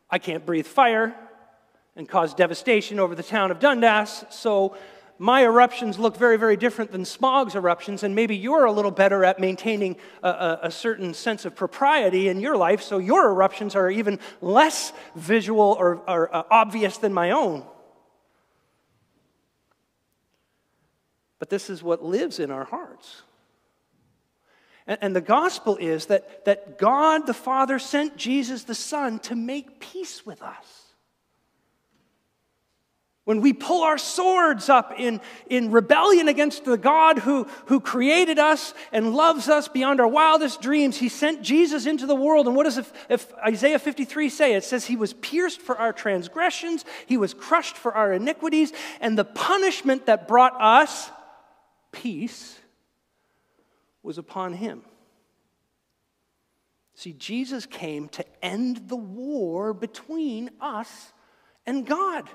I 0.09 0.18
can't 0.18 0.47
breathe 0.47 0.66
fire 0.66 1.14
and 1.97 2.09
cause 2.09 2.35
devastation 2.35 3.01
over 3.01 3.14
the 3.14 3.23
town 3.23 3.51
of 3.51 3.59
Dundas, 3.59 4.25
so 4.31 4.77
my 5.18 5.45
eruptions 5.45 5.99
look 5.99 6.16
very, 6.16 6.37
very 6.37 6.57
different 6.57 6.90
than 6.90 7.03
Smaug's 7.03 7.55
eruptions, 7.55 8.03
and 8.03 8.14
maybe 8.14 8.37
you're 8.37 8.64
a 8.64 8.73
little 8.73 8.90
better 8.90 9.25
at 9.25 9.38
maintaining 9.38 9.97
a, 10.23 10.29
a, 10.29 10.61
a, 10.64 10.71
certain 10.71 11.14
sense 11.14 11.45
of 11.45 11.55
propriety 11.55 12.29
in 12.29 12.40
your 12.40 12.57
life, 12.57 12.83
so 12.83 12.99
your 12.99 13.29
eruptions 13.29 13.77
are 13.77 13.90
even 13.90 14.18
less 14.40 14.92
visual 15.14 15.77
or, 15.79 16.03
or 16.09 16.35
uh, 16.35 16.42
obvious 16.51 16.97
than 16.99 17.12
my 17.12 17.31
own. 17.31 17.64
But 21.38 21.51
this 21.51 21.68
is 21.68 21.83
what 21.83 22.05
lives 22.05 22.38
in 22.38 22.51
our 22.51 22.64
hearts. 22.64 23.23
And, 24.87 24.99
and 25.01 25.16
the 25.16 25.21
gospel 25.21 25.77
is 25.77 26.07
that, 26.07 26.45
that 26.45 26.79
God 26.79 27.27
the 27.27 27.35
Father 27.35 27.79
sent 27.79 28.16
Jesus 28.16 28.64
the 28.64 28.75
Son 28.75 29.18
to 29.21 29.35
make 29.35 29.81
peace 29.81 30.25
with 30.27 30.42
us. 30.42 30.83
When 33.25 33.40
we 33.40 33.53
pull 33.53 33.85
our 33.85 33.99
swords 33.99 34.68
up 34.68 34.95
in, 34.99 35.21
in 35.49 35.71
rebellion 35.71 36.27
against 36.27 36.64
the 36.64 36.77
God 36.77 37.21
who, 37.21 37.45
who 37.66 37.79
created 37.79 38.40
us 38.40 38.75
and 38.90 39.14
loves 39.14 39.49
us 39.49 39.68
beyond 39.68 40.01
our 40.01 40.09
wildest 40.09 40.61
dreams, 40.61 40.97
He 40.97 41.09
sent 41.09 41.40
Jesus 41.40 41.87
into 41.87 42.07
the 42.07 42.16
world. 42.16 42.49
And 42.49 42.57
what 42.57 42.64
does 42.64 42.79
if, 42.79 42.92
if 43.09 43.33
Isaiah 43.35 43.79
53 43.79 44.29
say? 44.29 44.55
It 44.55 44.64
says, 44.64 44.87
He 44.87 44.97
was 44.97 45.12
pierced 45.12 45.61
for 45.61 45.79
our 45.79 45.92
transgressions, 45.92 46.85
He 47.07 47.16
was 47.16 47.33
crushed 47.33 47.77
for 47.77 47.95
our 47.95 48.12
iniquities, 48.12 48.73
and 49.01 49.16
the 49.16 49.25
punishment 49.25 50.07
that 50.07 50.27
brought 50.27 50.61
us 50.61 51.09
peace 51.92 52.59
was 54.03 54.19
upon 54.19 54.55
him. 54.55 54.83
See, 56.95 57.12
Jesus 57.12 57.67
came 57.67 58.09
to 58.11 58.25
end 58.45 58.88
the 58.88 58.97
war 58.97 59.73
between 59.73 60.51
us 60.61 61.12
and 61.67 61.87
God. 61.87 62.29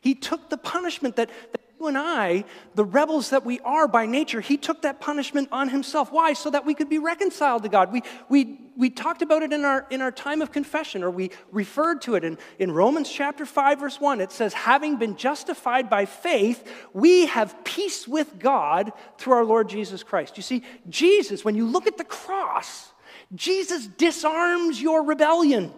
He 0.00 0.14
took 0.14 0.48
the 0.48 0.56
punishment 0.56 1.16
that, 1.16 1.30
that 1.52 1.65
you 1.78 1.88
and 1.88 1.98
I, 1.98 2.44
the 2.74 2.84
rebels 2.84 3.30
that 3.30 3.44
we 3.44 3.60
are 3.60 3.86
by 3.86 4.06
nature, 4.06 4.40
he 4.40 4.56
took 4.56 4.82
that 4.82 5.00
punishment 5.00 5.48
on 5.52 5.68
himself. 5.68 6.10
Why? 6.10 6.32
So 6.32 6.50
that 6.50 6.64
we 6.64 6.74
could 6.74 6.88
be 6.88 6.98
reconciled 6.98 7.64
to 7.64 7.68
God. 7.68 7.92
We, 7.92 8.02
we, 8.28 8.60
we 8.76 8.90
talked 8.90 9.22
about 9.22 9.42
it 9.42 9.52
in 9.52 9.64
our, 9.64 9.86
in 9.90 10.00
our 10.00 10.10
time 10.10 10.40
of 10.40 10.52
confession, 10.52 11.02
or 11.02 11.10
we 11.10 11.30
referred 11.52 12.02
to 12.02 12.14
it 12.14 12.24
in, 12.24 12.38
in 12.58 12.72
Romans 12.72 13.10
chapter 13.10 13.44
5, 13.44 13.80
verse 13.80 14.00
1. 14.00 14.20
It 14.20 14.32
says, 14.32 14.54
Having 14.54 14.96
been 14.96 15.16
justified 15.16 15.90
by 15.90 16.06
faith, 16.06 16.66
we 16.92 17.26
have 17.26 17.64
peace 17.64 18.08
with 18.08 18.38
God 18.38 18.92
through 19.18 19.34
our 19.34 19.44
Lord 19.44 19.68
Jesus 19.68 20.02
Christ. 20.02 20.36
You 20.36 20.42
see, 20.42 20.62
Jesus, 20.88 21.44
when 21.44 21.54
you 21.54 21.66
look 21.66 21.86
at 21.86 21.98
the 21.98 22.04
cross, 22.04 22.92
Jesus 23.34 23.86
disarms 23.86 24.80
your 24.80 25.04
rebellion. 25.04 25.72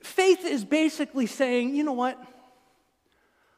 Faith 0.00 0.44
is 0.44 0.64
basically 0.64 1.26
saying, 1.26 1.74
you 1.74 1.82
know 1.82 1.92
what? 1.92 2.22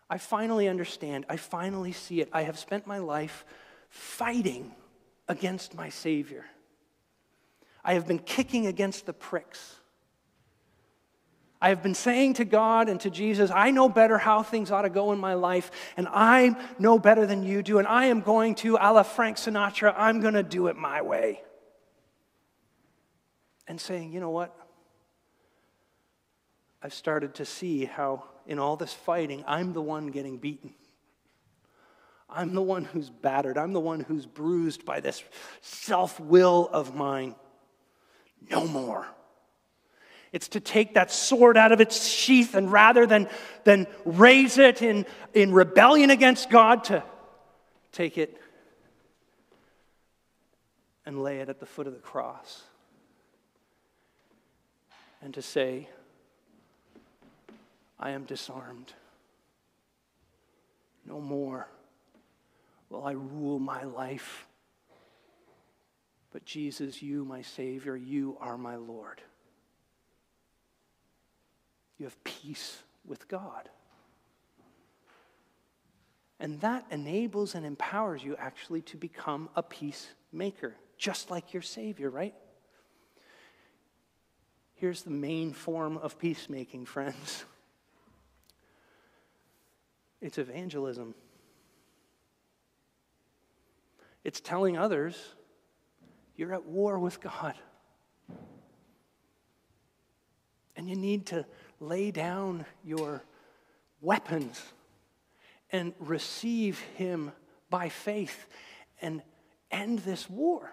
I 0.08 0.18
finally 0.18 0.68
understand. 0.68 1.26
I 1.28 1.36
finally 1.36 1.92
see 1.92 2.20
it. 2.20 2.28
I 2.32 2.42
have 2.42 2.58
spent 2.58 2.86
my 2.86 2.98
life 2.98 3.44
fighting 3.88 4.72
against 5.28 5.74
my 5.74 5.88
Savior. 5.88 6.44
I 7.84 7.94
have 7.94 8.06
been 8.06 8.18
kicking 8.18 8.66
against 8.66 9.06
the 9.06 9.12
pricks. 9.12 9.76
I 11.60 11.70
have 11.70 11.82
been 11.82 11.94
saying 11.94 12.34
to 12.34 12.44
God 12.44 12.88
and 12.88 13.00
to 13.00 13.10
Jesus, 13.10 13.50
I 13.50 13.70
know 13.70 13.88
better 13.88 14.18
how 14.18 14.42
things 14.42 14.70
ought 14.70 14.82
to 14.82 14.90
go 14.90 15.12
in 15.12 15.18
my 15.18 15.34
life, 15.34 15.70
and 15.96 16.06
I 16.10 16.54
know 16.78 16.98
better 16.98 17.26
than 17.26 17.42
you 17.42 17.62
do, 17.62 17.78
and 17.78 17.88
I 17.88 18.06
am 18.06 18.20
going 18.20 18.54
to, 18.56 18.76
a 18.76 18.92
la 18.92 19.02
Frank 19.02 19.38
Sinatra, 19.38 19.94
I'm 19.96 20.20
going 20.20 20.34
to 20.34 20.42
do 20.42 20.66
it 20.66 20.76
my 20.76 21.00
way. 21.02 21.42
And 23.66 23.80
saying, 23.80 24.12
you 24.12 24.20
know 24.20 24.30
what? 24.30 24.54
I've 26.82 26.94
started 26.94 27.34
to 27.36 27.44
see 27.44 27.86
how 27.86 28.24
in 28.46 28.58
all 28.58 28.76
this 28.76 28.92
fighting, 28.92 29.44
I'm 29.46 29.72
the 29.72 29.82
one 29.82 30.08
getting 30.08 30.38
beaten. 30.38 30.72
I'm 32.28 32.54
the 32.54 32.62
one 32.62 32.84
who's 32.84 33.08
battered. 33.08 33.56
I'm 33.56 33.72
the 33.72 33.80
one 33.80 34.00
who's 34.00 34.26
bruised 34.26 34.84
by 34.84 35.00
this 35.00 35.22
self 35.60 36.18
will 36.18 36.68
of 36.72 36.94
mine. 36.94 37.34
No 38.50 38.66
more. 38.66 39.06
It's 40.32 40.48
to 40.48 40.60
take 40.60 40.94
that 40.94 41.10
sword 41.10 41.56
out 41.56 41.72
of 41.72 41.80
its 41.80 42.06
sheath 42.06 42.54
and 42.54 42.70
rather 42.70 43.06
than, 43.06 43.28
than 43.64 43.86
raise 44.04 44.58
it 44.58 44.82
in, 44.82 45.06
in 45.34 45.52
rebellion 45.52 46.10
against 46.10 46.50
God, 46.50 46.84
to 46.84 47.02
take 47.92 48.18
it 48.18 48.38
and 51.06 51.22
lay 51.22 51.38
it 51.38 51.48
at 51.48 51.60
the 51.60 51.66
foot 51.66 51.86
of 51.86 51.94
the 51.94 52.00
cross. 52.00 52.64
And 55.22 55.32
to 55.34 55.42
say, 55.42 55.88
I 57.98 58.10
am 58.10 58.24
disarmed. 58.24 58.92
No 61.06 61.20
more 61.20 61.68
will 62.90 63.04
I 63.04 63.12
rule 63.12 63.58
my 63.58 63.84
life. 63.84 64.46
But 66.32 66.44
Jesus, 66.44 67.02
you, 67.02 67.24
my 67.24 67.42
Savior, 67.42 67.96
you 67.96 68.36
are 68.40 68.58
my 68.58 68.76
Lord. 68.76 69.22
You 71.98 72.04
have 72.04 72.22
peace 72.24 72.82
with 73.06 73.26
God. 73.28 73.70
And 76.38 76.60
that 76.60 76.84
enables 76.90 77.54
and 77.54 77.64
empowers 77.64 78.22
you 78.22 78.36
actually 78.36 78.82
to 78.82 78.98
become 78.98 79.48
a 79.56 79.62
peacemaker, 79.62 80.74
just 80.98 81.30
like 81.30 81.54
your 81.54 81.62
Savior, 81.62 82.10
right? 82.10 82.34
Here's 84.74 85.02
the 85.02 85.10
main 85.10 85.54
form 85.54 85.96
of 85.96 86.18
peacemaking, 86.18 86.84
friends 86.84 87.46
it's 90.26 90.38
evangelism. 90.38 91.14
It's 94.24 94.40
telling 94.40 94.76
others 94.76 95.16
you're 96.34 96.52
at 96.52 96.66
war 96.66 96.98
with 96.98 97.20
God. 97.20 97.54
And 100.74 100.90
you 100.90 100.96
need 100.96 101.26
to 101.26 101.46
lay 101.80 102.10
down 102.10 102.66
your 102.84 103.22
weapons 104.00 104.60
and 105.70 105.94
receive 105.98 106.80
Him 106.96 107.32
by 107.70 107.88
faith 107.88 108.46
and 109.00 109.22
end 109.70 110.00
this 110.00 110.28
war. 110.28 110.72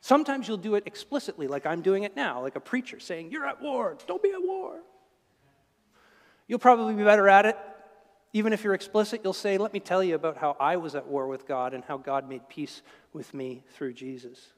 Sometimes 0.00 0.48
you'll 0.48 0.56
do 0.56 0.74
it 0.74 0.82
explicitly, 0.86 1.46
like 1.46 1.64
I'm 1.64 1.82
doing 1.82 2.02
it 2.02 2.16
now, 2.16 2.42
like 2.42 2.56
a 2.56 2.60
preacher 2.60 2.98
saying, 2.98 3.30
You're 3.30 3.46
at 3.46 3.62
war, 3.62 3.96
don't 4.06 4.22
be 4.22 4.32
at 4.32 4.42
war. 4.42 4.80
You'll 6.48 6.58
probably 6.58 6.94
be 6.94 7.04
better 7.04 7.28
at 7.28 7.46
it. 7.46 7.56
Even 8.32 8.52
if 8.52 8.64
you're 8.64 8.74
explicit, 8.74 9.20
you'll 9.22 9.32
say, 9.32 9.58
Let 9.58 9.72
me 9.72 9.80
tell 9.80 10.02
you 10.02 10.14
about 10.14 10.38
how 10.38 10.56
I 10.58 10.76
was 10.76 10.94
at 10.94 11.06
war 11.06 11.26
with 11.26 11.46
God 11.46 11.74
and 11.74 11.84
how 11.84 11.98
God 11.98 12.28
made 12.28 12.48
peace 12.48 12.82
with 13.12 13.34
me 13.34 13.62
through 13.74 13.92
Jesus. 13.94 14.52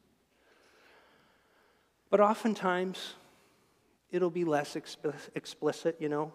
But 2.11 2.21
oftentimes, 2.21 3.15
it'll 4.11 4.31
be 4.31 4.45
less 4.45 4.77
explicit, 4.77 5.97
you 5.99 6.09
know. 6.09 6.33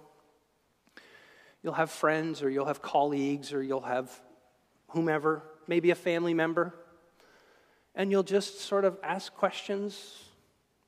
You'll 1.64 1.74
have 1.74 1.92
friends 1.92 2.42
or 2.44 2.50
you'll 2.50 2.66
have 2.66 2.82
colleagues 2.82 3.54
or 3.54 3.64
you'll 3.64 3.82
have 3.82 4.12
whomever, 4.90 5.44
maybe 5.68 5.92
a 5.92 5.96
family 5.96 6.34
member, 6.34 6.74
and 7.96 8.12
you'll 8.12 8.24
just 8.24 8.62
sort 8.62 8.86
of 8.86 8.98
ask 9.04 9.34
questions, 9.34 10.24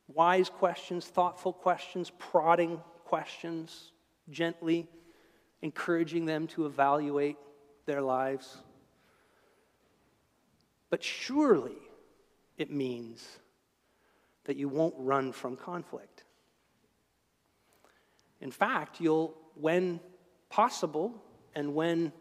wise 0.08 0.50
questions, 0.50 1.06
thoughtful 1.06 1.54
questions, 1.54 2.12
prodding 2.18 2.80
questions, 3.06 3.92
gently 4.30 4.88
encouraging 5.62 6.26
them 6.26 6.48
to 6.48 6.66
evaluate 6.66 7.38
their 7.86 8.02
lives. 8.02 8.58
But 10.90 11.04
surely 11.04 11.78
it 12.58 12.72
means 12.72 13.26
that 14.46 14.58
you 14.58 14.68
won't 14.68 14.96
run 14.98 15.32
from 15.32 15.56
conflict. 15.56 16.24
In 18.42 18.52
fact, 18.52 19.00
you'll, 19.00 19.36
when 19.56 20.00
possible 20.50 21.14
and 21.56 21.76
when 21.76 22.12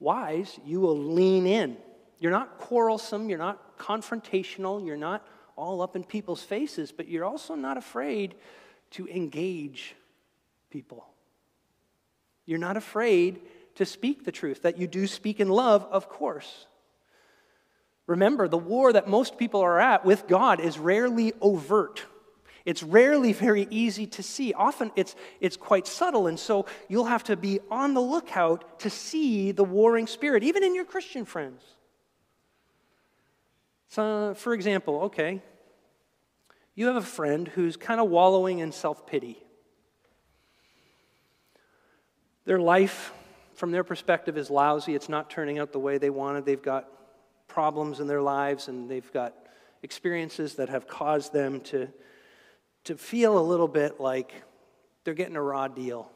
wise, 0.00 0.58
you 0.64 0.80
will 0.80 0.98
lean 0.98 1.46
in. 1.46 1.76
You're 2.18 2.32
not 2.32 2.58
quarrelsome, 2.58 3.28
you're 3.28 3.38
not 3.38 3.78
confrontational, 3.78 4.84
you're 4.84 4.96
not 4.96 5.26
all 5.56 5.82
up 5.82 5.96
in 5.96 6.04
people's 6.04 6.42
faces, 6.42 6.92
but 6.92 7.08
you're 7.08 7.24
also 7.24 7.54
not 7.54 7.76
afraid 7.76 8.34
to 8.92 9.06
engage 9.08 9.94
people. 10.70 11.06
You're 12.46 12.58
not 12.58 12.76
afraid 12.76 13.40
to 13.74 13.84
speak 13.84 14.24
the 14.24 14.32
truth, 14.32 14.62
that 14.62 14.78
you 14.78 14.86
do 14.86 15.06
speak 15.06 15.40
in 15.40 15.48
love, 15.48 15.86
of 15.90 16.08
course. 16.08 16.66
Remember, 18.06 18.48
the 18.48 18.56
war 18.56 18.92
that 18.92 19.08
most 19.08 19.36
people 19.36 19.60
are 19.60 19.80
at 19.80 20.04
with 20.04 20.28
God 20.28 20.60
is 20.60 20.78
rarely 20.78 21.32
overt. 21.40 22.04
It's 22.64 22.82
rarely 22.82 23.32
very 23.32 23.66
easy 23.70 24.06
to 24.08 24.22
see. 24.22 24.52
Often 24.52 24.92
it's, 24.96 25.14
it's 25.40 25.56
quite 25.56 25.86
subtle, 25.86 26.26
and 26.26 26.38
so 26.38 26.66
you'll 26.88 27.04
have 27.04 27.24
to 27.24 27.36
be 27.36 27.60
on 27.70 27.94
the 27.94 28.00
lookout 28.00 28.80
to 28.80 28.90
see 28.90 29.52
the 29.52 29.64
warring 29.64 30.06
spirit, 30.06 30.42
even 30.42 30.64
in 30.64 30.74
your 30.74 30.84
Christian 30.84 31.24
friends. 31.24 31.62
So, 33.88 34.34
for 34.34 34.52
example, 34.52 35.02
okay, 35.02 35.42
you 36.74 36.86
have 36.86 36.96
a 36.96 37.02
friend 37.02 37.48
who's 37.48 37.76
kind 37.76 38.00
of 38.00 38.08
wallowing 38.08 38.58
in 38.60 38.72
self 38.72 39.06
pity. 39.06 39.45
Their 42.46 42.58
life, 42.58 43.12
from 43.54 43.72
their 43.72 43.84
perspective, 43.84 44.38
is 44.38 44.50
lousy. 44.50 44.94
It's 44.94 45.08
not 45.08 45.28
turning 45.28 45.58
out 45.58 45.72
the 45.72 45.78
way 45.78 45.98
they 45.98 46.10
wanted. 46.10 46.46
They've 46.46 46.62
got 46.62 46.88
problems 47.48 48.00
in 48.00 48.06
their 48.06 48.22
lives 48.22 48.68
and 48.68 48.88
they've 48.88 49.12
got 49.12 49.34
experiences 49.82 50.54
that 50.54 50.68
have 50.68 50.88
caused 50.88 51.32
them 51.32 51.60
to, 51.60 51.88
to 52.84 52.96
feel 52.96 53.38
a 53.38 53.40
little 53.40 53.68
bit 53.68 54.00
like 54.00 54.32
they're 55.04 55.14
getting 55.14 55.36
a 55.36 55.42
raw 55.42 55.68
deal 55.68 56.10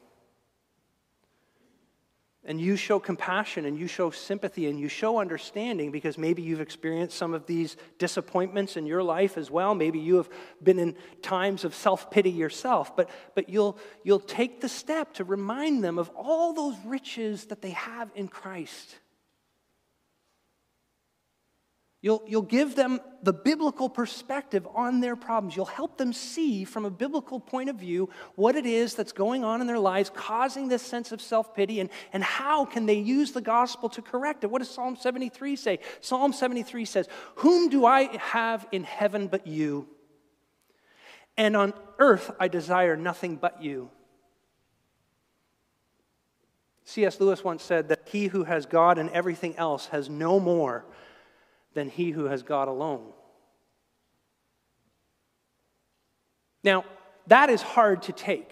and 2.45 2.59
you 2.59 2.75
show 2.75 2.99
compassion 2.99 3.65
and 3.65 3.77
you 3.77 3.87
show 3.87 4.09
sympathy 4.09 4.67
and 4.67 4.79
you 4.79 4.87
show 4.87 5.19
understanding 5.19 5.91
because 5.91 6.17
maybe 6.17 6.41
you've 6.41 6.61
experienced 6.61 7.17
some 7.17 7.33
of 7.33 7.45
these 7.45 7.77
disappointments 7.99 8.77
in 8.77 8.85
your 8.85 9.03
life 9.03 9.37
as 9.37 9.51
well. 9.51 9.75
Maybe 9.75 9.99
you 9.99 10.15
have 10.15 10.29
been 10.63 10.79
in 10.79 10.95
times 11.21 11.63
of 11.63 11.75
self-pity 11.75 12.31
yourself 12.31 12.95
but, 12.95 13.09
but 13.35 13.49
you'll, 13.49 13.77
you'll 14.03 14.19
take 14.19 14.61
the 14.61 14.69
step 14.69 15.13
to 15.13 15.23
remind 15.23 15.83
them 15.83 15.97
of 15.97 16.09
all 16.15 16.53
those 16.53 16.75
riches 16.85 17.45
that 17.45 17.61
they 17.61 17.71
have 17.71 18.09
in 18.15 18.27
christ 18.27 18.95
You'll, 22.03 22.23
you'll 22.25 22.41
give 22.41 22.75
them 22.75 22.99
the 23.21 23.31
biblical 23.31 23.87
perspective 23.87 24.67
on 24.73 25.01
their 25.01 25.15
problems. 25.15 25.55
You'll 25.55 25.65
help 25.65 25.99
them 25.99 26.13
see 26.13 26.63
from 26.63 26.83
a 26.83 26.89
biblical 26.89 27.39
point 27.39 27.69
of 27.69 27.75
view 27.75 28.09
what 28.33 28.55
it 28.55 28.65
is 28.65 28.95
that's 28.95 29.11
going 29.11 29.43
on 29.43 29.61
in 29.61 29.67
their 29.67 29.77
lives, 29.77 30.09
causing 30.09 30.67
this 30.67 30.81
sense 30.81 31.11
of 31.11 31.21
self 31.21 31.53
pity, 31.53 31.79
and, 31.79 31.91
and 32.11 32.23
how 32.23 32.65
can 32.65 32.87
they 32.87 32.97
use 32.97 33.33
the 33.33 33.41
gospel 33.41 33.87
to 33.89 34.01
correct 34.01 34.43
it. 34.43 34.49
What 34.49 34.59
does 34.59 34.71
Psalm 34.71 34.95
73 34.95 35.55
say? 35.55 35.79
Psalm 35.99 36.33
73 36.33 36.85
says, 36.85 37.07
Whom 37.35 37.69
do 37.69 37.85
I 37.85 38.17
have 38.17 38.67
in 38.71 38.83
heaven 38.83 39.27
but 39.27 39.45
you? 39.45 39.87
And 41.37 41.55
on 41.55 41.73
earth 41.99 42.31
I 42.39 42.47
desire 42.47 42.97
nothing 42.97 43.35
but 43.35 43.61
you. 43.61 43.91
C.S. 46.83 47.19
Lewis 47.19 47.43
once 47.43 47.61
said 47.61 47.89
that 47.89 48.07
he 48.11 48.25
who 48.25 48.43
has 48.43 48.65
God 48.65 48.97
and 48.97 49.09
everything 49.11 49.55
else 49.55 49.85
has 49.87 50.09
no 50.09 50.39
more 50.39 50.85
than 51.73 51.89
he 51.89 52.11
who 52.11 52.25
has 52.25 52.43
God 52.43 52.67
alone. 52.67 53.13
Now, 56.63 56.85
that 57.27 57.49
is 57.49 57.61
hard 57.61 58.03
to 58.03 58.11
take. 58.11 58.51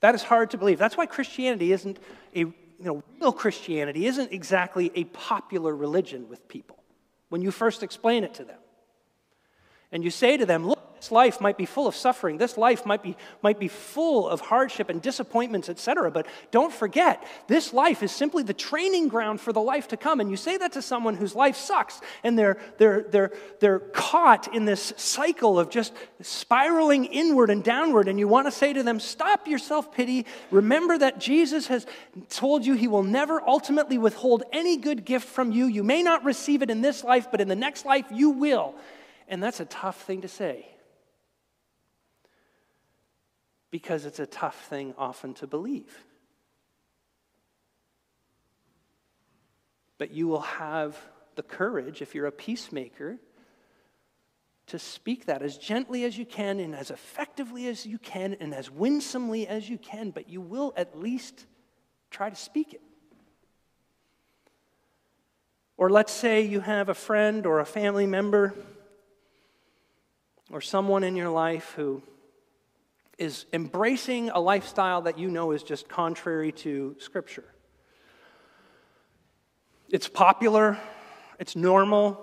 That 0.00 0.14
is 0.14 0.22
hard 0.22 0.50
to 0.50 0.58
believe. 0.58 0.78
That's 0.78 0.96
why 0.96 1.06
Christianity 1.06 1.72
isn't 1.72 1.98
a, 2.34 2.40
you 2.40 2.54
know, 2.78 3.02
real 3.20 3.32
Christianity 3.32 4.06
isn't 4.06 4.32
exactly 4.32 4.90
a 4.94 5.04
popular 5.04 5.74
religion 5.74 6.28
with 6.28 6.46
people 6.48 6.82
when 7.28 7.42
you 7.42 7.50
first 7.50 7.82
explain 7.82 8.24
it 8.24 8.34
to 8.34 8.44
them. 8.44 8.58
And 9.92 10.04
you 10.04 10.10
say 10.10 10.36
to 10.36 10.46
them, 10.46 10.66
look, 10.66 10.85
this 11.06 11.12
life 11.12 11.40
might 11.40 11.56
be 11.56 11.66
full 11.66 11.86
of 11.86 11.94
suffering. 11.94 12.36
This 12.36 12.58
life 12.58 12.84
might 12.84 13.00
be, 13.00 13.16
might 13.40 13.60
be 13.60 13.68
full 13.68 14.28
of 14.28 14.40
hardship 14.40 14.88
and 14.88 15.00
disappointments, 15.00 15.68
etc. 15.68 16.10
But 16.10 16.26
don't 16.50 16.72
forget, 16.72 17.24
this 17.46 17.72
life 17.72 18.02
is 18.02 18.10
simply 18.10 18.42
the 18.42 18.52
training 18.52 19.06
ground 19.06 19.40
for 19.40 19.52
the 19.52 19.60
life 19.60 19.86
to 19.88 19.96
come. 19.96 20.18
And 20.18 20.28
you 20.28 20.36
say 20.36 20.56
that 20.56 20.72
to 20.72 20.82
someone 20.82 21.14
whose 21.14 21.36
life 21.36 21.54
sucks 21.54 22.00
and 22.24 22.36
they're, 22.36 22.58
they're, 22.78 23.02
they're, 23.02 23.32
they're 23.60 23.78
caught 23.78 24.52
in 24.52 24.64
this 24.64 24.94
cycle 24.96 25.60
of 25.60 25.70
just 25.70 25.92
spiraling 26.22 27.04
inward 27.04 27.50
and 27.50 27.62
downward. 27.62 28.08
And 28.08 28.18
you 28.18 28.26
want 28.26 28.48
to 28.48 28.50
say 28.50 28.72
to 28.72 28.82
them, 28.82 28.98
stop 28.98 29.46
your 29.46 29.60
self 29.60 29.94
pity. 29.94 30.26
Remember 30.50 30.98
that 30.98 31.20
Jesus 31.20 31.68
has 31.68 31.86
told 32.30 32.66
you 32.66 32.74
he 32.74 32.88
will 32.88 33.04
never 33.04 33.40
ultimately 33.46 33.96
withhold 33.96 34.42
any 34.52 34.76
good 34.76 35.04
gift 35.04 35.28
from 35.28 35.52
you. 35.52 35.66
You 35.66 35.84
may 35.84 36.02
not 36.02 36.24
receive 36.24 36.62
it 36.62 36.70
in 36.70 36.80
this 36.80 37.04
life, 37.04 37.28
but 37.30 37.40
in 37.40 37.46
the 37.46 37.54
next 37.54 37.86
life 37.86 38.06
you 38.10 38.30
will. 38.30 38.74
And 39.28 39.40
that's 39.40 39.60
a 39.60 39.66
tough 39.66 40.02
thing 40.02 40.22
to 40.22 40.28
say 40.28 40.66
because 43.76 44.06
it's 44.06 44.20
a 44.20 44.26
tough 44.26 44.58
thing 44.70 44.94
often 44.96 45.34
to 45.34 45.46
believe. 45.46 46.02
But 49.98 50.12
you 50.12 50.28
will 50.28 50.40
have 50.40 50.96
the 51.34 51.42
courage, 51.42 52.00
if 52.00 52.14
you're 52.14 52.24
a 52.24 52.32
peacemaker, 52.32 53.18
to 54.68 54.78
speak 54.78 55.26
that 55.26 55.42
as 55.42 55.58
gently 55.58 56.04
as 56.04 56.16
you 56.16 56.24
can 56.24 56.58
and 56.58 56.74
as 56.74 56.90
effectively 56.90 57.68
as 57.68 57.84
you 57.84 57.98
can 57.98 58.38
and 58.40 58.54
as 58.54 58.70
winsomely 58.70 59.46
as 59.46 59.68
you 59.68 59.76
can, 59.76 60.10
but 60.10 60.30
you 60.30 60.40
will 60.40 60.72
at 60.74 60.98
least 60.98 61.44
try 62.10 62.30
to 62.30 62.36
speak 62.36 62.72
it. 62.72 62.80
Or 65.76 65.90
let's 65.90 66.12
say 66.14 66.40
you 66.40 66.60
have 66.60 66.88
a 66.88 66.94
friend 66.94 67.44
or 67.44 67.60
a 67.60 67.66
family 67.66 68.06
member 68.06 68.54
or 70.50 70.62
someone 70.62 71.04
in 71.04 71.14
your 71.14 71.28
life 71.28 71.74
who 71.76 72.02
is 73.18 73.46
embracing 73.52 74.30
a 74.30 74.38
lifestyle 74.38 75.02
that 75.02 75.18
you 75.18 75.28
know 75.28 75.52
is 75.52 75.62
just 75.62 75.88
contrary 75.88 76.52
to 76.52 76.96
Scripture. 76.98 77.44
It's 79.88 80.08
popular, 80.08 80.78
it's 81.38 81.56
normal, 81.56 82.22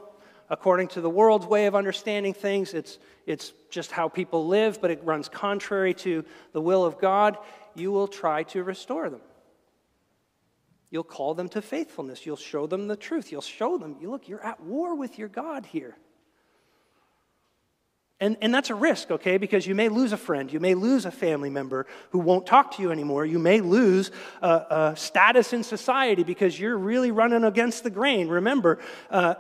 according 0.50 0.90
to 0.90 1.02
the 1.02 1.10
world's 1.10 1.46
way 1.46 1.66
of 1.66 1.76
understanding 1.76 2.34
things. 2.34 2.74
It's, 2.74 3.00
it's 3.26 3.54
just 3.70 3.92
how 3.92 4.10
people 4.10 4.48
live, 4.48 4.82
but 4.82 4.92
it 4.92 5.04
runs 5.04 5.30
contrary 5.30 5.94
to 5.96 6.26
the 6.52 6.62
will 6.62 6.86
of 6.86 7.00
God. 7.00 7.38
You 7.74 7.92
will 7.92 8.08
try 8.08 8.44
to 8.44 8.64
restore 8.64 9.10
them. 9.10 9.22
You'll 10.92 11.04
call 11.04 11.34
them 11.34 11.50
to 11.50 11.62
faithfulness. 11.62 12.24
You'll 12.24 12.36
show 12.36 12.68
them 12.68 12.88
the 12.88 12.96
truth. 12.96 13.32
You'll 13.32 13.42
show 13.42 13.80
them, 13.80 13.98
you 14.00 14.12
look, 14.12 14.28
you're 14.28 14.46
at 14.46 14.62
war 14.62 14.94
with 14.96 15.18
your 15.18 15.30
God 15.30 15.66
here. 15.66 15.98
And, 18.24 18.38
and 18.40 18.56
that's 18.56 18.70
a 18.70 18.76
risk, 18.76 19.12
okay, 19.12 19.36
because 19.36 19.68
you 19.68 19.76
may 19.76 19.90
lose 19.90 20.14
a 20.14 20.18
friend. 20.18 20.50
You 20.50 20.62
may 20.62 20.76
lose 20.76 21.06
a 21.06 21.12
family 21.12 21.50
member 21.50 21.86
who 22.12 22.20
won't 22.20 22.46
talk 22.46 22.78
to 22.78 22.82
you 22.82 22.90
anymore. 22.90 23.26
You 23.26 23.38
may 23.38 23.60
lose 23.60 24.12
a, 24.42 24.94
status 24.96 25.52
in 25.52 25.62
society 25.62 26.24
because 26.24 26.58
you're 26.58 26.78
really 26.78 27.12
running 27.12 27.44
against 27.44 27.84
the 27.84 27.90
grain. 27.90 28.30
Remember, 28.30 28.80
uh, 29.10 29.36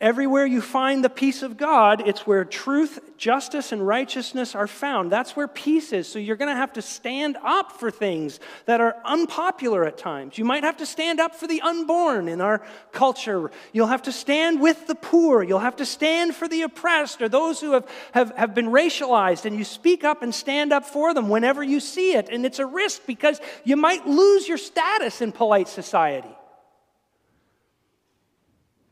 Everywhere 0.00 0.46
you 0.46 0.62
find 0.62 1.04
the 1.04 1.10
peace 1.10 1.42
of 1.42 1.58
God, 1.58 2.08
it's 2.08 2.26
where 2.26 2.42
truth, 2.46 3.00
justice, 3.18 3.70
and 3.70 3.86
righteousness 3.86 4.54
are 4.54 4.66
found. 4.66 5.12
That's 5.12 5.36
where 5.36 5.46
peace 5.46 5.92
is. 5.92 6.08
So 6.08 6.18
you're 6.18 6.36
going 6.36 6.48
to 6.48 6.56
have 6.56 6.72
to 6.74 6.82
stand 6.82 7.36
up 7.44 7.72
for 7.72 7.90
things 7.90 8.40
that 8.64 8.80
are 8.80 8.96
unpopular 9.04 9.84
at 9.84 9.98
times. 9.98 10.38
You 10.38 10.46
might 10.46 10.64
have 10.64 10.78
to 10.78 10.86
stand 10.86 11.20
up 11.20 11.34
for 11.34 11.46
the 11.46 11.60
unborn 11.60 12.28
in 12.28 12.40
our 12.40 12.62
culture. 12.92 13.50
You'll 13.74 13.88
have 13.88 14.04
to 14.04 14.12
stand 14.12 14.62
with 14.62 14.86
the 14.86 14.94
poor. 14.94 15.42
You'll 15.42 15.58
have 15.58 15.76
to 15.76 15.84
stand 15.84 16.34
for 16.34 16.48
the 16.48 16.62
oppressed 16.62 17.20
or 17.20 17.28
those 17.28 17.60
who 17.60 17.72
have, 17.72 17.86
have, 18.12 18.34
have 18.38 18.54
been 18.54 18.68
racialized. 18.68 19.44
And 19.44 19.54
you 19.54 19.64
speak 19.64 20.02
up 20.02 20.22
and 20.22 20.34
stand 20.34 20.72
up 20.72 20.86
for 20.86 21.12
them 21.12 21.28
whenever 21.28 21.62
you 21.62 21.78
see 21.78 22.14
it. 22.14 22.30
And 22.30 22.46
it's 22.46 22.58
a 22.58 22.64
risk 22.64 23.02
because 23.06 23.38
you 23.64 23.76
might 23.76 24.06
lose 24.06 24.48
your 24.48 24.56
status 24.56 25.20
in 25.20 25.30
polite 25.30 25.68
society. 25.68 26.34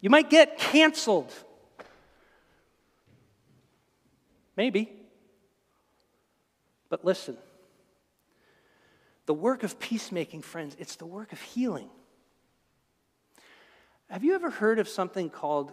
You 0.01 0.11
might 0.11 0.31
get 0.31 0.59
canceled. 0.59 1.33
Maybe. 4.57 4.93
But 6.89 7.05
listen 7.05 7.37
the 9.29 9.35
work 9.35 9.63
of 9.63 9.79
peacemaking, 9.79 10.41
friends, 10.41 10.75
it's 10.79 10.97
the 10.97 11.05
work 11.05 11.35
of 11.35 11.41
healing. 11.43 11.91
Have 14.09 14.25
you 14.25 14.35
ever 14.35 14.49
heard 14.49 14.79
of 14.79 14.89
something 14.89 15.29
called 15.29 15.71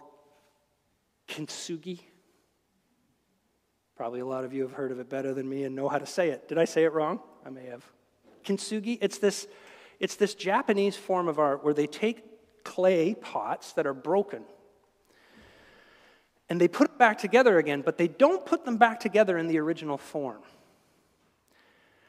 kintsugi? 1.26 2.00
Probably 3.96 4.20
a 4.20 4.26
lot 4.26 4.44
of 4.44 4.52
you 4.52 4.60
have 4.60 4.72
heard 4.72 4.92
of 4.92 5.00
it 5.00 5.08
better 5.08 5.32
than 5.32 5.48
me 5.48 5.64
and 5.64 5.74
know 5.74 5.88
how 5.88 5.96
to 5.96 6.04
say 6.04 6.28
it. 6.28 6.48
Did 6.48 6.58
I 6.58 6.66
say 6.66 6.84
it 6.84 6.92
wrong? 6.92 7.18
I 7.46 7.48
may 7.48 7.64
have. 7.64 7.82
Kintsugi, 8.44 8.98
it's 9.00 9.16
this, 9.16 9.46
it's 10.00 10.16
this 10.16 10.34
Japanese 10.34 10.94
form 10.94 11.26
of 11.26 11.38
art 11.38 11.64
where 11.64 11.72
they 11.72 11.86
take 11.86 12.22
clay 12.66 13.14
pots 13.14 13.72
that 13.74 13.86
are 13.86 13.94
broken. 13.94 14.42
And 16.48 16.60
they 16.60 16.66
put 16.68 16.90
it 16.90 16.98
back 16.98 17.18
together 17.18 17.58
again, 17.58 17.80
but 17.80 17.96
they 17.96 18.08
don't 18.08 18.44
put 18.44 18.64
them 18.64 18.76
back 18.76 18.98
together 18.98 19.38
in 19.38 19.46
the 19.46 19.58
original 19.58 19.96
form. 19.96 20.42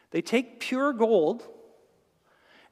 They 0.10 0.22
take 0.22 0.60
pure 0.60 0.94
gold 0.94 1.44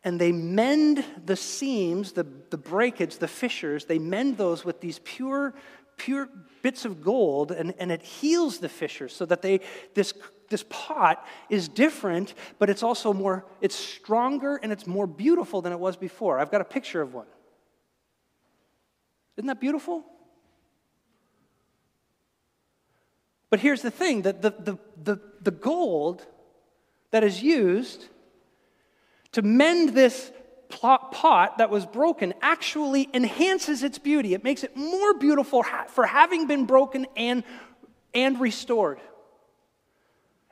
and 0.04 0.20
they 0.20 0.32
mend 0.32 1.06
the 1.26 1.36
seams, 1.36 2.12
the, 2.12 2.26
the 2.50 2.58
breakage, 2.58 3.18
the 3.18 3.28
fissures, 3.28 3.86
they 3.86 4.00
mend 4.00 4.38
those 4.38 4.66
with 4.66 4.82
these 4.82 5.00
pure, 5.04 5.54
pure 5.98 6.28
bits 6.64 6.86
of 6.86 7.04
gold, 7.04 7.52
and, 7.52 7.74
and 7.78 7.92
it 7.92 8.02
heals 8.02 8.60
the 8.60 8.70
fissures 8.70 9.14
so 9.16 9.26
that 9.26 9.44
they, 9.44 9.62
this, 9.94 10.14
this 10.50 10.64
pot 10.70 11.26
is 11.50 11.68
different, 11.68 12.34
but 12.58 12.70
it's 12.70 12.84
also 12.84 13.14
more, 13.14 13.46
it's 13.62 13.76
stronger 13.76 14.56
and 14.58 14.72
it's 14.72 14.88
more 14.88 15.08
beautiful 15.08 15.62
than 15.62 15.72
it 15.72 15.80
was 15.80 15.98
before. 15.98 16.40
I've 16.40 16.52
got 16.52 16.62
a 16.62 16.66
picture 16.66 17.02
of 17.02 17.14
one. 17.14 17.28
Isn't 19.38 19.48
that 19.48 19.60
beautiful? 19.60 20.04
But 23.50 23.60
here's 23.60 23.82
the 23.82 23.92
thing 23.92 24.24
that 24.24 24.42
the, 24.42 24.52
the, 24.52 24.78
the, 25.02 25.22
the 25.42 25.52
gold 25.52 26.26
that 27.12 27.24
is 27.24 27.42
used 27.42 28.08
to 29.34 29.42
mend 29.42 29.90
this 29.90 30.32
pot 30.70 31.58
that 31.58 31.70
was 31.70 31.86
broken 31.86 32.34
actually 32.42 33.10
enhances 33.14 33.84
its 33.84 33.98
beauty. 33.98 34.34
It 34.34 34.44
makes 34.44 34.64
it 34.64 34.76
more 34.76 35.14
beautiful 35.14 35.64
for 35.88 36.06
having 36.06 36.48
been 36.48 36.66
broken 36.66 37.06
and, 37.16 37.44
and 38.14 38.40
restored. 38.40 39.00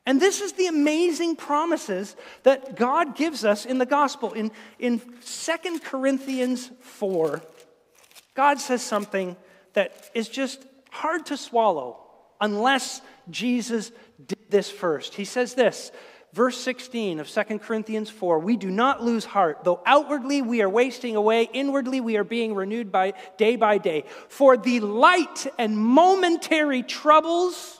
And 0.05 0.21
this 0.21 0.41
is 0.41 0.53
the 0.53 0.67
amazing 0.67 1.37
promises 1.37 2.15
that 2.43 2.75
God 2.75 3.15
gives 3.15 3.45
us 3.45 3.65
in 3.65 3.77
the 3.77 3.85
gospel. 3.85 4.33
In, 4.33 4.51
in 4.77 4.99
2 4.99 5.79
Corinthians 5.79 6.69
4, 6.81 7.41
God 8.33 8.59
says 8.59 8.81
something 8.81 9.35
that 9.73 10.09
is 10.13 10.29
just 10.29 10.65
hard 10.89 11.27
to 11.27 11.37
swallow 11.37 11.99
unless 12.41 13.01
Jesus 13.29 13.91
did 14.25 14.49
this 14.49 14.69
first. 14.69 15.15
He 15.15 15.25
says 15.25 15.53
this, 15.53 15.91
verse 16.33 16.57
16 16.57 17.19
of 17.19 17.29
2 17.29 17.59
Corinthians 17.59 18.09
4 18.09 18.39
We 18.39 18.57
do 18.57 18.69
not 18.69 19.03
lose 19.03 19.25
heart, 19.25 19.63
though 19.63 19.81
outwardly 19.85 20.41
we 20.41 20.61
are 20.61 20.69
wasting 20.69 21.15
away, 21.15 21.49
inwardly 21.53 22.01
we 22.01 22.17
are 22.17 22.23
being 22.23 22.53
renewed 22.55 22.91
by 22.91 23.13
day 23.37 23.55
by 23.55 23.77
day. 23.77 24.05
For 24.29 24.57
the 24.57 24.79
light 24.79 25.47
and 25.57 25.77
momentary 25.77 26.83
troubles, 26.83 27.79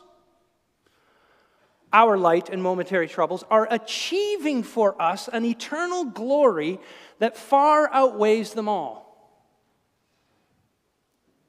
our 1.92 2.18
light 2.18 2.50
and 2.50 2.62
momentary 2.62 3.08
troubles, 3.08 3.44
are 3.50 3.68
achieving 3.70 4.63
for 4.63 5.00
us 5.02 5.28
an 5.28 5.46
eternal 5.46 6.06
glory 6.06 6.80
that 7.20 7.38
far 7.38 7.89
outweighs 7.92 8.54
them 8.54 8.70
all. 8.70 9.03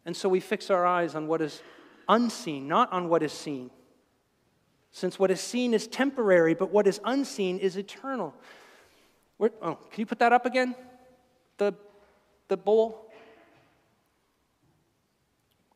And 0.07 0.17
so 0.17 0.29
we 0.29 0.41
fix 0.41 0.71
our 0.71 0.85
eyes 0.85 1.15
on 1.15 1.27
what 1.27 1.41
is 1.41 1.63
unseen, 2.09 2.69
not 2.69 2.93
on 2.93 3.09
what 3.09 3.23
is 3.23 3.33
seen. 3.33 3.71
Since 4.93 5.19
what 5.19 5.31
is 5.31 5.41
seen 5.41 5.75
is 5.75 5.87
temporary, 5.87 6.55
but 6.55 6.71
what 6.71 6.87
is 6.87 7.01
unseen 7.05 7.59
is 7.59 7.77
eternal. 7.77 8.35
Oh, 9.41 9.79
can 9.91 10.01
you 10.01 10.07
put 10.07 10.21
that 10.21 10.33
up 10.33 10.47
again? 10.47 10.77
The, 11.59 11.75
the 12.49 12.57
bowl? 12.57 13.11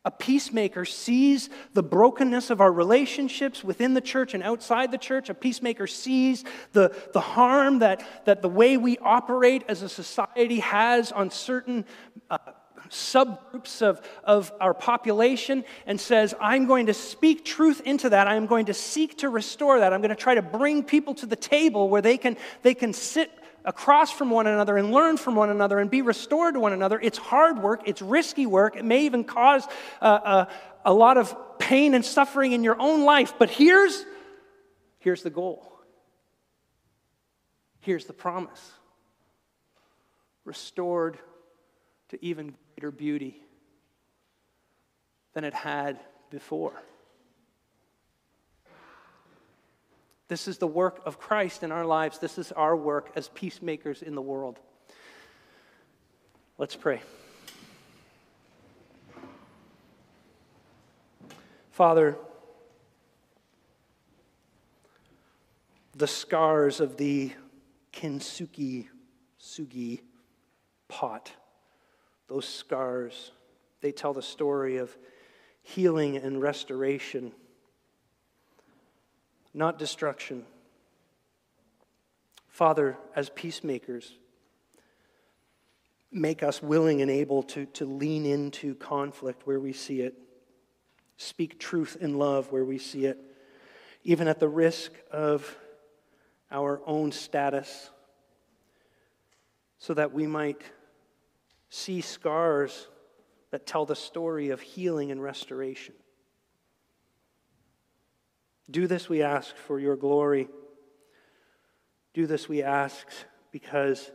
A 0.05 0.11
peacemaker 0.11 0.85
sees 0.85 1.49
the 1.73 1.83
brokenness 1.83 2.49
of 2.49 2.61
our 2.61 2.71
relationships 2.71 3.63
within 3.63 3.93
the 3.93 4.01
church 4.01 4.33
and 4.33 4.41
outside 4.41 4.91
the 4.91 4.97
church. 4.97 5.29
A 5.29 5.33
peacemaker 5.33 5.87
sees 5.87 6.45
the, 6.71 6.95
the 7.13 7.19
harm 7.19 7.79
that, 7.79 8.25
that 8.25 8.41
the 8.41 8.47
way 8.47 8.77
we 8.77 8.97
operate 8.99 9.65
as 9.67 9.81
a 9.81 9.89
society 9.89 10.59
has 10.59 11.11
on 11.11 11.29
certain 11.29 11.83
uh, 12.29 12.37
subgroups 12.89 13.81
of, 13.81 14.01
of 14.23 14.51
our 14.59 14.73
population 14.73 15.63
and 15.85 15.99
says, 15.99 16.33
I'm 16.41 16.65
going 16.65 16.87
to 16.87 16.93
speak 16.93 17.45
truth 17.45 17.81
into 17.85 18.09
that. 18.09 18.27
I'm 18.27 18.45
going 18.45 18.67
to 18.67 18.73
seek 18.73 19.19
to 19.19 19.29
restore 19.29 19.79
that. 19.79 19.93
I'm 19.93 20.01
going 20.01 20.09
to 20.09 20.15
try 20.15 20.35
to 20.35 20.41
bring 20.41 20.83
people 20.83 21.15
to 21.15 21.25
the 21.25 21.35
table 21.35 21.89
where 21.89 22.01
they 22.01 22.17
can, 22.17 22.37
they 22.61 22.73
can 22.73 22.93
sit 22.93 23.31
across 23.65 24.11
from 24.11 24.29
one 24.29 24.47
another 24.47 24.77
and 24.77 24.91
learn 24.91 25.17
from 25.17 25.35
one 25.35 25.49
another 25.49 25.79
and 25.79 25.89
be 25.89 26.01
restored 26.01 26.55
to 26.55 26.59
one 26.59 26.73
another. 26.73 26.99
It's 26.99 27.17
hard 27.17 27.61
work, 27.61 27.81
it's 27.85 28.01
risky 28.01 28.45
work, 28.45 28.75
it 28.75 28.85
may 28.85 29.05
even 29.05 29.23
cause 29.23 29.67
uh, 30.01 30.05
uh, 30.05 30.45
a 30.85 30.93
lot 30.93 31.17
of 31.17 31.35
pain 31.59 31.93
and 31.93 32.03
suffering 32.03 32.53
in 32.53 32.63
your 32.63 32.79
own 32.79 33.03
life. 33.03 33.33
But 33.37 33.49
here's, 33.49 34.05
here's 34.99 35.23
the 35.23 35.29
goal. 35.29 35.65
Here's 37.81 38.05
the 38.05 38.13
promise 38.13 38.71
restored 40.45 41.19
to 42.09 42.25
even 42.25 42.55
greater 42.79 42.91
beauty 42.95 43.35
than 45.33 45.43
it 45.43 45.53
had 45.53 45.99
before. 46.29 46.71
This 50.29 50.47
is 50.47 50.59
the 50.59 50.67
work 50.67 51.01
of 51.05 51.19
Christ 51.19 51.63
in 51.63 51.73
our 51.73 51.83
lives. 51.83 52.19
This 52.19 52.37
is 52.37 52.53
our 52.53 52.77
work 52.77 53.11
as 53.17 53.27
peacemakers 53.27 54.01
in 54.01 54.15
the 54.15 54.21
world. 54.21 54.59
Let's 56.57 56.77
pray. 56.77 57.01
Father, 61.71 62.15
the 65.97 66.07
scars 66.07 66.79
of 66.79 66.95
the 66.95 67.33
kintsugi 67.91 68.87
sugi 69.37 69.99
pot 70.87 71.33
those 72.29 72.47
scars, 72.47 73.31
they 73.81 73.91
tell 73.91 74.13
the 74.13 74.21
story 74.21 74.77
of 74.77 74.95
healing 75.63 76.15
and 76.15 76.41
restoration, 76.41 77.31
not 79.53 79.79
destruction. 79.79 80.45
Father, 82.47 82.97
as 83.15 83.29
peacemakers, 83.29 84.13
make 86.11 86.43
us 86.43 86.61
willing 86.61 87.01
and 87.01 87.09
able 87.11 87.43
to, 87.43 87.65
to 87.67 87.85
lean 87.85 88.25
into 88.25 88.75
conflict 88.75 89.45
where 89.45 89.59
we 89.59 89.73
see 89.73 90.01
it, 90.01 90.15
speak 91.17 91.59
truth 91.59 91.97
in 91.99 92.17
love 92.17 92.51
where 92.51 92.65
we 92.65 92.77
see 92.77 93.05
it, 93.05 93.17
even 94.03 94.27
at 94.27 94.39
the 94.39 94.47
risk 94.47 94.91
of 95.11 95.57
our 96.51 96.81
own 96.85 97.11
status, 97.11 97.89
so 99.77 99.93
that 99.93 100.13
we 100.13 100.27
might 100.27 100.61
see 101.69 102.01
scars 102.01 102.87
that 103.51 103.65
tell 103.65 103.85
the 103.85 103.95
story 103.95 104.49
of 104.49 104.61
healing 104.61 105.11
and 105.11 105.21
restoration. 105.21 105.95
Do 108.69 108.85
this, 108.85 109.09
we 109.09 109.23
ask, 109.23 109.55
for 109.55 109.79
your 109.79 109.95
glory. 109.95 110.47
Do 112.13 112.27
this, 112.27 112.47
we 112.47 112.61
ask, 112.61 113.07
because 113.51 114.11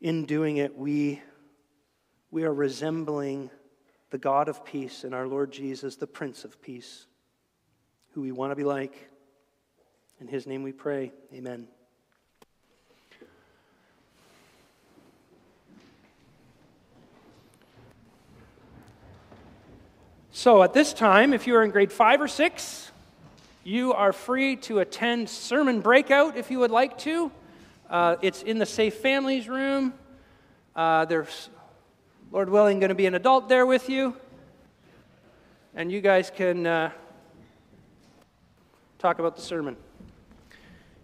in 0.00 0.26
doing 0.26 0.58
it, 0.58 0.76
we, 0.76 1.22
we 2.30 2.44
are 2.44 2.52
resembling 2.52 3.50
the 4.10 4.18
God 4.18 4.48
of 4.48 4.64
peace 4.64 5.04
and 5.04 5.14
our 5.14 5.26
Lord 5.26 5.52
Jesus, 5.52 5.96
the 5.96 6.06
Prince 6.06 6.44
of 6.44 6.60
Peace, 6.60 7.06
who 8.10 8.20
we 8.20 8.32
want 8.32 8.52
to 8.52 8.56
be 8.56 8.64
like. 8.64 9.10
In 10.20 10.28
his 10.28 10.46
name 10.46 10.62
we 10.62 10.72
pray. 10.72 11.12
Amen. 11.32 11.68
So 20.46 20.62
at 20.62 20.72
this 20.72 20.92
time, 20.92 21.34
if 21.34 21.48
you 21.48 21.56
are 21.56 21.64
in 21.64 21.72
grade 21.72 21.90
five 21.90 22.20
or 22.20 22.28
six, 22.28 22.92
you 23.64 23.92
are 23.94 24.12
free 24.12 24.54
to 24.58 24.78
attend 24.78 25.28
sermon 25.28 25.80
breakout 25.80 26.36
if 26.36 26.52
you 26.52 26.60
would 26.60 26.70
like 26.70 26.98
to. 26.98 27.32
Uh, 27.90 28.14
it's 28.22 28.44
in 28.44 28.58
the 28.58 28.64
Safe 28.64 28.94
Families 28.94 29.48
room. 29.48 29.92
Uh, 30.76 31.04
there's, 31.06 31.50
Lord 32.30 32.48
willing, 32.48 32.78
going 32.78 32.90
to 32.90 32.94
be 32.94 33.06
an 33.06 33.16
adult 33.16 33.48
there 33.48 33.66
with 33.66 33.90
you. 33.90 34.14
And 35.74 35.90
you 35.90 36.00
guys 36.00 36.30
can 36.30 36.64
uh, 36.64 36.92
talk 39.00 39.18
about 39.18 39.34
the 39.34 39.42
sermon. 39.42 39.76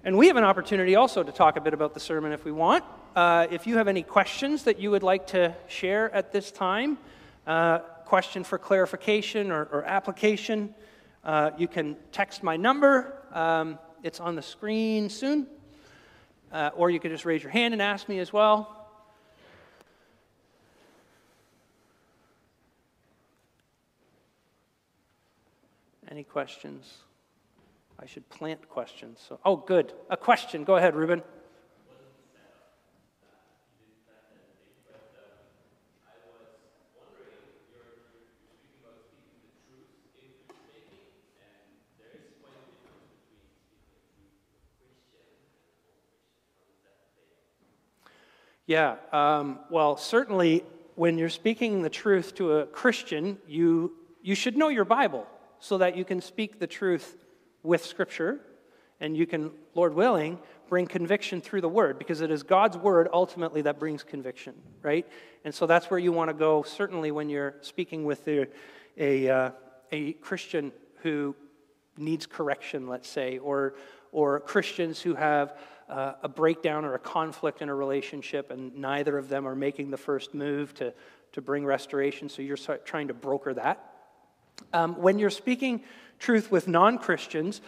And 0.04 0.16
we 0.16 0.28
have 0.28 0.36
an 0.36 0.44
opportunity 0.44 0.94
also 0.94 1.24
to 1.24 1.32
talk 1.32 1.56
a 1.56 1.60
bit 1.60 1.74
about 1.74 1.94
the 1.94 2.00
sermon 2.00 2.30
if 2.30 2.44
we 2.44 2.52
want. 2.52 2.84
Uh, 3.16 3.48
if 3.50 3.66
you 3.66 3.78
have 3.78 3.88
any 3.88 4.04
questions 4.04 4.62
that 4.62 4.78
you 4.78 4.92
would 4.92 5.02
like 5.02 5.26
to 5.26 5.52
share 5.66 6.14
at 6.14 6.30
this 6.30 6.52
time, 6.52 6.96
uh, 7.44 7.80
question 8.12 8.44
for 8.44 8.58
clarification 8.58 9.50
or, 9.50 9.64
or 9.72 9.84
application, 9.84 10.74
uh, 11.24 11.50
you 11.56 11.66
can 11.66 11.96
text 12.10 12.42
my 12.42 12.58
number. 12.58 13.24
Um, 13.32 13.78
it's 14.02 14.20
on 14.20 14.34
the 14.34 14.42
screen 14.42 15.08
soon. 15.08 15.46
Uh, 16.52 16.68
or 16.76 16.90
you 16.90 17.00
could 17.00 17.10
just 17.10 17.24
raise 17.24 17.42
your 17.42 17.50
hand 17.50 17.72
and 17.72 17.80
ask 17.80 18.10
me 18.10 18.18
as 18.18 18.30
well. 18.30 18.86
Any 26.10 26.22
questions? 26.22 26.98
I 27.98 28.04
should 28.04 28.28
plant 28.28 28.68
questions. 28.68 29.24
So, 29.26 29.40
oh, 29.42 29.56
good. 29.56 29.94
A 30.10 30.18
question. 30.18 30.64
Go 30.64 30.76
ahead, 30.76 30.94
Ruben. 30.94 31.22
Yeah, 48.66 48.96
um, 49.12 49.58
well, 49.70 49.96
certainly 49.96 50.62
when 50.94 51.18
you're 51.18 51.28
speaking 51.28 51.82
the 51.82 51.90
truth 51.90 52.34
to 52.36 52.58
a 52.58 52.66
Christian, 52.66 53.38
you, 53.48 53.92
you 54.22 54.36
should 54.36 54.56
know 54.56 54.68
your 54.68 54.84
Bible 54.84 55.26
so 55.58 55.78
that 55.78 55.96
you 55.96 56.04
can 56.04 56.20
speak 56.20 56.60
the 56.60 56.66
truth 56.68 57.16
with 57.64 57.84
Scripture 57.84 58.40
and 59.00 59.16
you 59.16 59.26
can, 59.26 59.50
Lord 59.74 59.94
willing, 59.94 60.38
bring 60.68 60.86
conviction 60.86 61.40
through 61.40 61.60
the 61.60 61.68
Word 61.68 61.98
because 61.98 62.20
it 62.20 62.30
is 62.30 62.44
God's 62.44 62.76
Word 62.76 63.08
ultimately 63.12 63.62
that 63.62 63.80
brings 63.80 64.04
conviction, 64.04 64.54
right? 64.80 65.08
And 65.44 65.52
so 65.52 65.66
that's 65.66 65.90
where 65.90 65.98
you 65.98 66.12
want 66.12 66.30
to 66.30 66.34
go, 66.34 66.62
certainly 66.62 67.10
when 67.10 67.28
you're 67.28 67.56
speaking 67.62 68.04
with 68.04 68.26
a, 68.28 68.46
a, 68.96 69.28
uh, 69.28 69.50
a 69.90 70.12
Christian 70.14 70.70
who 71.02 71.34
needs 71.96 72.26
correction, 72.26 72.86
let's 72.86 73.08
say, 73.08 73.38
or, 73.38 73.74
or 74.12 74.38
Christians 74.38 75.00
who 75.00 75.16
have 75.16 75.58
uh, 75.88 76.14
a 76.22 76.28
breakdown 76.28 76.84
or 76.84 76.94
a 76.94 76.98
conflict 76.98 77.62
in 77.62 77.68
a 77.68 77.74
relationship, 77.74 78.50
and 78.50 78.76
neither 78.76 79.18
of 79.18 79.28
them 79.28 79.46
are 79.46 79.54
making 79.54 79.90
the 79.90 79.96
first 79.96 80.34
move 80.34 80.74
to, 80.74 80.92
to 81.32 81.40
bring 81.40 81.64
restoration, 81.64 82.28
so 82.28 82.42
you're 82.42 82.56
trying 82.84 83.08
to 83.08 83.14
broker 83.14 83.54
that. 83.54 83.92
Um, 84.72 85.00
when 85.00 85.18
you're 85.18 85.30
speaking 85.30 85.82
truth 86.18 86.50
with 86.50 86.68
non 86.68 86.98
Christians, 86.98 87.60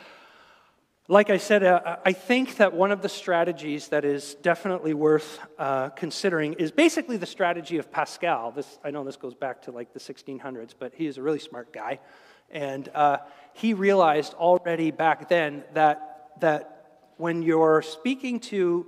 like 1.07 1.29
I 1.29 1.37
said, 1.37 1.63
uh, 1.63 1.97
I 2.03 2.15
think 2.15 2.57
that 2.57 2.73
one 2.73 2.91
of 2.91 3.03
the 3.03 3.11
strategies 3.11 3.89
that 3.89 4.07
is 4.07 4.37
definitely 4.37 4.95
worth 4.95 5.39
uh, 5.59 5.91
considering 5.91 6.55
is 6.55 6.71
basically 6.71 7.19
the 7.19 7.27
strategy 7.27 7.77
of 7.77 7.93
Pascal. 7.93 8.53
This, 8.53 8.79
I 8.83 8.91
know 8.91 9.05
this 9.05 9.17
goes 9.17 9.35
back 9.35 9.63
to 9.63 9.71
like 9.71 9.93
the 9.93 10.01
1600s, 10.01 10.75
but 10.79 10.95
he 10.95 11.07
is 11.07 11.19
a 11.19 11.23
really 11.23 11.41
smart 11.41 11.75
guy. 11.75 12.01
And 12.51 12.89
uh, 12.95 13.19
he 13.53 13.75
realized 13.75 14.33
already 14.33 14.93
back 14.93 15.29
then 15.29 15.65
that, 15.75 16.31
that 16.41 16.74
when 17.17 17.43
you're 17.43 17.83
speaking 17.83 18.41
to 18.41 18.87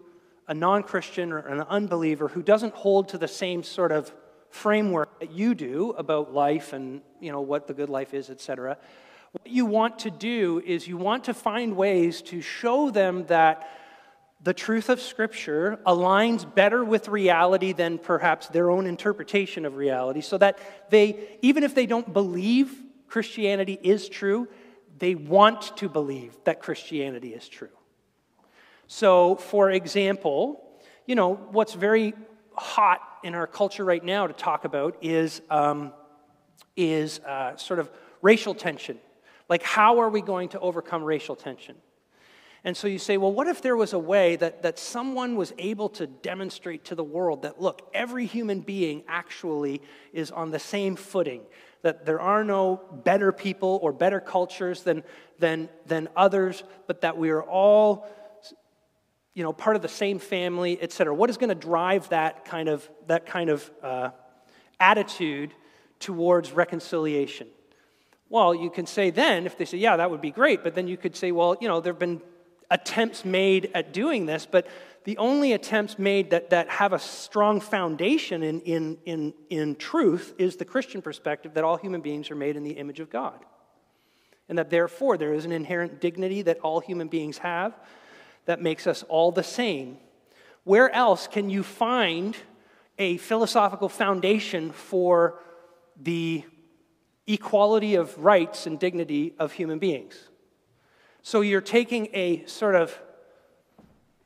a 0.49 0.55
non 0.55 0.83
Christian 0.83 1.33
or 1.33 1.39
an 1.39 1.61
unbeliever 1.63 2.29
who 2.29 2.43
doesn't 2.43 2.75
hold 2.75 3.09
to 3.11 3.19
the 3.19 3.29
same 3.29 3.63
sort 3.63 3.93
of 3.93 4.13
framework 4.51 5.21
that 5.21 5.33
you 5.33 5.55
do 5.55 5.91
about 5.99 6.33
life 6.33 6.73
and 6.73 7.03
you 7.21 7.31
know 7.31 7.41
what 7.41 7.67
the 7.67 7.75
good 7.75 7.91
life 7.91 8.15
is 8.15 8.31
etc 8.31 8.79
what 9.33 9.47
you 9.47 9.67
want 9.67 9.99
to 9.99 10.11
do 10.11 10.63
is 10.65 10.89
you 10.89 10.97
want 10.97 11.25
to 11.25 11.35
find 11.35 11.77
ways 11.77 12.23
to 12.23 12.41
show 12.41 12.91
them 12.91 13.27
that 13.27 13.69
the 14.41 14.55
truth 14.55 14.89
of 14.89 15.01
scripture 15.01 15.79
aligns 15.87 16.43
better 16.55 16.85
with 16.85 17.09
reality 17.09 17.73
than 17.73 17.99
perhaps 17.99 18.47
their 18.49 18.71
own 18.71 18.87
interpretation 18.87 19.67
of 19.67 19.77
reality 19.77 20.23
so 20.23 20.39
that 20.39 20.59
they 20.91 21.37
even 21.43 21.63
if 21.63 21.75
they 21.75 21.87
don't 21.87 22.13
believe 22.13 22.83
christianity 23.09 23.79
is 23.83 24.09
true 24.09 24.49
they 24.99 25.15
want 25.15 25.77
to 25.77 25.89
believe 25.89 26.35
that 26.45 26.61
christianity 26.61 27.35
is 27.35 27.47
true 27.47 27.76
so, 28.87 29.37
for 29.37 29.71
example, 29.71 30.63
you 31.07 31.15
know, 31.15 31.35
what's 31.35 31.75
very 31.75 32.15
hot 32.55 33.01
in 33.23 33.35
our 33.35 33.47
culture 33.47 33.85
right 33.85 34.05
now 34.05 34.27
to 34.27 34.33
talk 34.33 34.65
about 34.65 34.97
is, 35.03 35.43
um, 35.51 35.93
is 36.77 37.19
uh, 37.21 37.57
sort 37.57 37.81
of 37.81 37.91
racial 38.23 38.55
tension. 38.55 38.99
Like, 39.49 39.63
how 39.63 40.01
are 40.01 40.09
we 40.09 40.21
going 40.21 40.51
to 40.51 40.61
overcome 40.61 41.05
racial 41.05 41.37
tension? 41.37 41.77
And 42.65 42.77
so 42.77 42.89
you 42.89 42.99
say, 42.99 43.17
well, 43.17 43.33
what 43.33 43.47
if 43.47 43.63
there 43.63 43.77
was 43.77 43.93
a 43.93 43.99
way 43.99 44.35
that, 44.37 44.63
that 44.63 44.79
someone 44.79 45.37
was 45.37 45.53
able 45.57 45.89
to 45.91 46.07
demonstrate 46.09 46.87
to 46.87 46.97
the 46.97 47.05
world 47.05 47.43
that, 47.43 47.61
look, 47.61 47.89
every 47.95 48.27
human 48.27 48.61
being 48.61 49.05
actually 49.07 49.81
is 50.13 50.33
on 50.33 50.51
the 50.51 50.59
same 50.59 50.97
footing, 50.97 51.43
that 51.83 52.05
there 52.05 52.21
are 52.21 52.43
no 52.43 52.81
better 53.05 53.31
people 53.31 53.79
or 53.83 53.93
better 53.93 54.19
cultures 54.19 54.83
than, 54.83 55.05
than, 55.39 55.69
than 55.87 56.09
others, 56.17 56.65
but 56.89 57.03
that 57.03 57.17
we 57.17 57.31
are 57.31 57.43
all 57.43 58.09
you 59.37 59.43
know, 59.43 59.53
part 59.53 59.77
of 59.77 59.83
the 59.83 59.89
same 59.89 60.19
family, 60.19 60.79
et 60.81 60.93
cetera? 60.93 61.15
What 61.15 61.29
is 61.29 61.37
going 61.37 61.51
to 61.51 61.55
drive 61.55 62.09
that 62.09 62.47
kind 62.47 62.71
of, 62.71 62.89
that 63.07 63.27
kind 63.27 63.51
of 63.51 63.71
uh, 63.83 64.11
attitude 64.81 65.53
towards 66.01 66.53
reconciliation? 66.53 67.47
Well, 68.31 68.55
you 68.55 68.71
can 68.71 68.87
say 68.87 69.11
then, 69.11 69.45
if 69.45 69.59
they 69.59 69.67
say, 69.67 69.77
yeah, 69.77 69.99
that 69.99 70.11
would 70.11 70.23
be 70.23 70.31
great, 70.31 70.65
but 70.65 70.75
then 70.75 70.89
you 70.89 70.97
could 70.97 71.15
say, 71.15 71.33
well, 71.33 71.55
you 71.61 71.69
know, 71.69 71.81
there 71.81 71.93
have 71.93 72.01
been 72.01 72.23
attempts 72.71 73.27
made 73.27 73.71
at 73.75 73.93
doing 73.93 74.25
this, 74.25 74.47
but 74.51 74.67
the 75.05 75.19
only 75.19 75.53
attempts 75.53 75.99
made 75.99 76.31
that, 76.31 76.49
that 76.49 76.71
have 76.71 76.95
a 76.95 76.99
strong 76.99 77.61
foundation 77.61 78.43
in, 78.43 78.63
in, 78.63 78.97
in, 79.05 79.35
in 79.51 79.77
truth 79.77 80.33
is 80.39 80.57
the 80.57 80.65
Christian 80.65 81.03
perspective 81.03 81.53
that 81.55 81.63
all 81.63 81.77
human 81.77 82.01
beings 82.01 82.31
are 82.31 82.37
made 82.37 82.57
in 82.57 82.65
the 82.65 82.73
image 82.73 83.01
of 83.01 83.11
God. 83.11 83.45
And 84.49 84.57
that 84.57 84.71
therefore 84.71 85.19
there 85.19 85.35
is 85.35 85.45
an 85.45 85.53
inherent 85.53 86.01
dignity 86.01 86.41
that 86.43 86.59
all 86.61 86.81
human 86.81 87.09
beings 87.09 87.37
have, 87.39 87.79
that 88.47 88.63
makes 88.63 88.87
us 88.87 89.05
all 89.09 89.31
the 89.31 89.43
same. 89.43 89.99
Where 90.65 90.93
else 90.93 91.29
can 91.29 91.51
you 91.51 91.63
find 91.63 92.37
a 92.99 93.19
philosophical 93.19 93.89
foundation 93.89 94.73
for 94.73 95.39
the 96.01 96.45
equality 97.27 97.97
of 97.97 98.19
rights 98.19 98.67
and 98.67 98.79
dignity 98.79 99.35
of 99.39 99.53
human 99.53 99.79
beings? 99.79 100.17
So 101.23 101.41
you're 101.41 101.61
taking 101.61 102.09
a 102.15 102.45
sort 102.47 102.75
of 102.75 102.97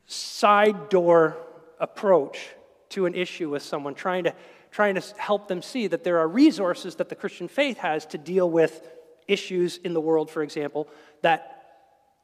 side 0.05 0.89
door 0.89 1.37
approach 1.79 2.49
to 2.89 3.05
an 3.05 3.15
issue 3.15 3.49
with 3.49 3.63
someone, 3.63 3.95
trying 3.95 4.25
to, 4.25 4.35
trying 4.69 4.95
to 4.95 5.03
help 5.17 5.47
them 5.47 5.61
see 5.61 5.87
that 5.87 6.03
there 6.03 6.19
are 6.19 6.27
resources 6.27 6.95
that 6.95 7.09
the 7.09 7.15
Christian 7.15 7.47
faith 7.47 7.77
has 7.77 8.05
to 8.07 8.17
deal 8.17 8.49
with 8.49 8.87
issues 9.27 9.77
in 9.77 9.93
the 9.93 10.01
world, 10.01 10.29
for 10.29 10.43
example, 10.43 10.87
that 11.21 11.60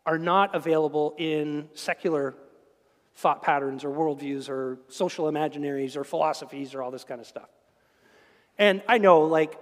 are 0.08 0.18
not 0.18 0.56
available 0.56 1.14
in 1.18 1.68
secular 1.74 2.34
thought 3.18 3.44
patterns 3.44 3.84
or 3.84 3.90
worldviews 3.90 4.48
or 4.48 4.80
social 4.88 5.26
imaginaries 5.26 5.98
or 5.98 6.06
philosophies 6.06 6.74
or 6.74 6.82
all 6.82 6.92
this 6.92 7.04
kind 7.04 7.20
of 7.20 7.28
stuff. 7.28 7.50
And 8.58 8.82
I 8.88 9.00
know, 9.00 9.22
like, 9.22 9.60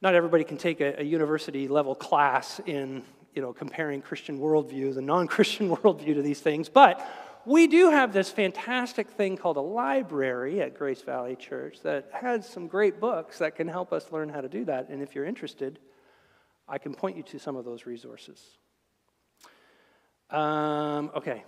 not 0.00 0.14
everybody 0.14 0.42
can 0.42 0.56
take 0.56 0.80
a, 0.80 1.00
a 1.00 1.04
university 1.04 1.68
level 1.68 1.94
class 1.94 2.60
in, 2.64 3.02
you 3.34 3.42
know, 3.42 3.52
comparing 3.52 4.00
Christian 4.00 4.38
worldviews 4.40 4.96
and 4.96 5.06
non 5.06 5.28
Christian 5.28 5.68
worldview 5.76 6.14
to 6.14 6.22
these 6.22 6.40
things, 6.40 6.70
but 6.70 7.06
we 7.44 7.66
do 7.66 7.90
have 7.90 8.14
this 8.14 8.30
fantastic 8.30 9.10
thing 9.10 9.36
called 9.36 9.58
a 9.58 9.60
library 9.60 10.62
at 10.62 10.78
Grace 10.78 11.02
Valley 11.02 11.36
Church 11.36 11.80
that 11.82 12.08
has 12.10 12.48
some 12.48 12.68
great 12.68 13.00
books 13.00 13.38
that 13.38 13.54
can 13.54 13.68
help 13.68 13.92
us 13.92 14.10
learn 14.10 14.30
how 14.30 14.40
to 14.40 14.48
do 14.48 14.64
that. 14.64 14.88
And 14.88 15.02
if 15.02 15.14
you're 15.14 15.26
interested, 15.26 15.78
I 16.68 16.78
can 16.78 16.94
point 16.94 17.16
you 17.16 17.22
to 17.24 17.38
some 17.38 17.56
of 17.56 17.64
those 17.64 17.86
resources. 17.86 18.58
Um, 20.30 21.10
okay, 21.14 21.44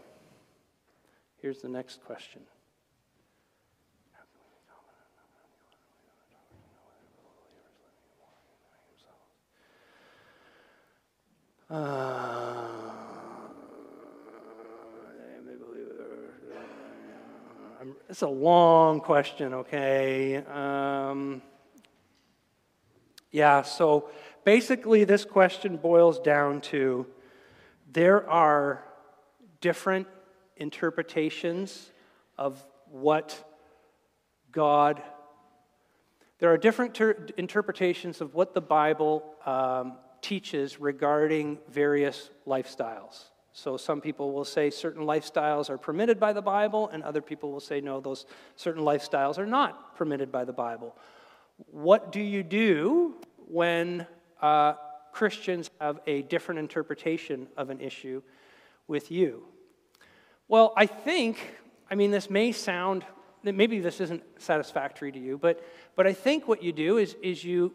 here's 1.41 1.61
the 1.63 1.69
next 1.69 2.05
question. 2.05 2.43
Uh, 11.69 12.69
it's 18.09 18.23
a 18.23 18.29
long 18.29 19.01
question, 19.01 19.55
okay? 19.55 20.37
Um, 20.37 21.43
Yeah, 23.33 23.63
so 23.63 24.09
basically, 24.47 25.03
this 25.03 25.25
question 25.25 25.77
boils 25.77 26.21
down 26.21 26.61
to 26.61 27.05
there 27.93 28.31
are 28.31 28.85
different 29.61 30.07
interpretations 30.57 31.91
of 32.39 32.65
what 32.91 33.45
God, 34.53 35.03
there 36.39 36.53
are 36.53 36.57
different 36.57 36.95
ter- 36.95 37.27
interpretations 37.37 38.21
of 38.21 38.35
what 38.35 38.55
the 38.55 38.61
Bible 38.61 39.25
um, 39.45 39.95
teaches 40.23 40.81
regarding 40.81 41.59
various 41.69 42.31
lifestyles. 42.47 43.25
So 43.53 43.77
some 43.77 44.01
people 44.01 44.33
will 44.33 44.45
say 44.45 44.71
certain 44.71 45.03
lifestyles 45.03 45.71
are 45.71 45.79
permitted 45.79 46.21
by 46.21 46.33
the 46.33 46.43
Bible, 46.43 46.89
and 46.93 47.03
other 47.03 47.21
people 47.21 47.51
will 47.51 47.59
say 47.59 47.81
no, 47.81 48.01
those 48.01 48.27
certain 48.55 48.85
lifestyles 48.85 49.39
are 49.39 49.47
not 49.47 49.97
permitted 49.97 50.31
by 50.31 50.45
the 50.45 50.53
Bible. 50.53 50.95
What 51.73 52.13
do 52.13 52.21
you 52.21 52.45
do 52.45 53.17
when 53.49 54.07
uh, 54.41 54.75
Christians 55.13 55.71
have 55.81 56.01
a 56.07 56.23
different 56.23 56.59
interpretation 56.61 57.49
of 57.57 57.71
an 57.71 57.81
issue 57.81 58.23
with 58.87 59.11
you? 59.11 59.45
Well, 60.49 60.73
I 60.77 60.87
think, 60.87 61.39
I 61.91 61.95
mean, 61.95 62.11
this 62.11 62.31
may 62.31 62.53
sound, 62.53 63.05
that 63.43 63.55
maybe 63.55 63.81
this 63.81 64.01
isn't 64.01 64.23
satisfactory 64.39 65.11
to 65.13 65.19
you, 65.19 65.39
but, 65.39 65.65
but 65.95 66.07
I 66.07 66.13
think 66.13 66.47
what 66.47 66.63
you 66.63 66.73
do 66.73 66.99
is, 66.99 67.17
is 67.23 67.43
you, 67.43 67.75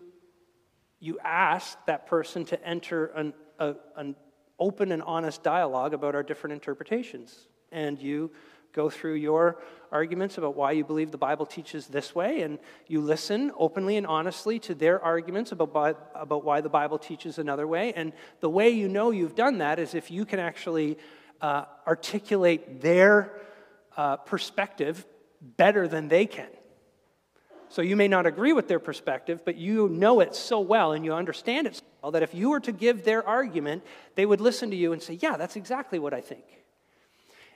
you 0.99 1.19
ask 1.19 1.77
that 1.85 2.07
person 2.07 2.45
to 2.45 2.67
enter 2.67 3.07
an, 3.07 3.33
a, 3.59 3.75
an 3.95 4.15
open 4.59 4.91
and 4.91 5.01
honest 5.01 5.43
dialogue 5.43 5.93
about 5.93 6.15
our 6.15 6.23
different 6.23 6.53
interpretations. 6.53 7.47
And 7.71 7.99
you 7.99 8.31
go 8.73 8.89
through 8.89 9.15
your 9.15 9.61
arguments 9.91 10.37
about 10.37 10.55
why 10.55 10.71
you 10.71 10.85
believe 10.85 11.11
the 11.11 11.17
Bible 11.17 11.45
teaches 11.45 11.87
this 11.87 12.15
way, 12.15 12.41
and 12.41 12.59
you 12.87 13.01
listen 13.01 13.51
openly 13.57 13.97
and 13.97 14.07
honestly 14.07 14.59
to 14.59 14.73
their 14.73 15.03
arguments 15.03 15.51
about, 15.51 16.11
about 16.15 16.45
why 16.45 16.61
the 16.61 16.69
Bible 16.69 16.97
teaches 16.97 17.37
another 17.37 17.67
way. 17.67 17.93
And 17.93 18.13
the 18.39 18.49
way 18.49 18.69
you 18.69 18.87
know 18.87 19.11
you've 19.11 19.35
done 19.35 19.57
that 19.57 19.79
is 19.79 19.93
if 19.93 20.09
you 20.09 20.25
can 20.25 20.39
actually 20.39 20.97
uh, 21.41 21.65
articulate 21.85 22.81
their 22.81 23.33
uh, 23.97 24.17
perspective 24.17 25.05
better 25.41 25.87
than 25.87 26.07
they 26.07 26.25
can. 26.25 26.47
So 27.69 27.81
you 27.81 27.95
may 27.95 28.09
not 28.09 28.25
agree 28.25 28.51
with 28.51 28.67
their 28.67 28.79
perspective, 28.79 29.43
but 29.45 29.55
you 29.55 29.87
know 29.87 30.19
it 30.19 30.35
so 30.35 30.59
well 30.59 30.91
and 30.91 31.05
you 31.05 31.13
understand 31.13 31.67
it 31.67 31.77
so 31.77 31.83
well 32.03 32.11
that 32.11 32.21
if 32.21 32.33
you 32.33 32.49
were 32.49 32.59
to 32.59 32.71
give 32.73 33.05
their 33.05 33.25
argument, 33.25 33.83
they 34.15 34.25
would 34.25 34.41
listen 34.41 34.71
to 34.71 34.75
you 34.75 34.91
and 34.91 35.01
say, 35.01 35.13
Yeah, 35.13 35.37
that's 35.37 35.55
exactly 35.55 35.97
what 35.97 36.13
I 36.13 36.19
think. 36.19 36.43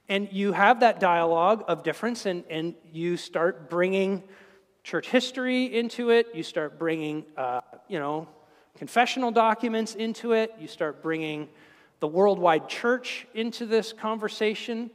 And 0.08 0.30
you 0.32 0.52
have 0.52 0.82
that 0.82 1.00
dialogue 1.00 1.64
of 1.68 1.84
difference, 1.84 2.26
and, 2.26 2.44
and 2.50 2.76
you 2.92 3.18
start 3.18 3.70
bringing 3.70 4.24
church 4.84 5.10
history 5.10 5.66
into 5.66 6.12
it. 6.12 6.28
You 6.36 6.44
start 6.44 6.78
bringing, 6.78 7.26
uh, 7.36 7.62
you 7.88 7.98
know, 7.98 8.28
confessional 8.78 9.32
documents 9.32 9.96
into 9.96 10.34
it. 10.34 10.54
You 10.60 10.68
start 10.68 11.02
bringing 11.02 11.50
the 12.02 12.08
worldwide 12.08 12.70
church 12.70 13.26
into 13.34 13.66
this 13.66 13.94
conversation. 13.94 14.92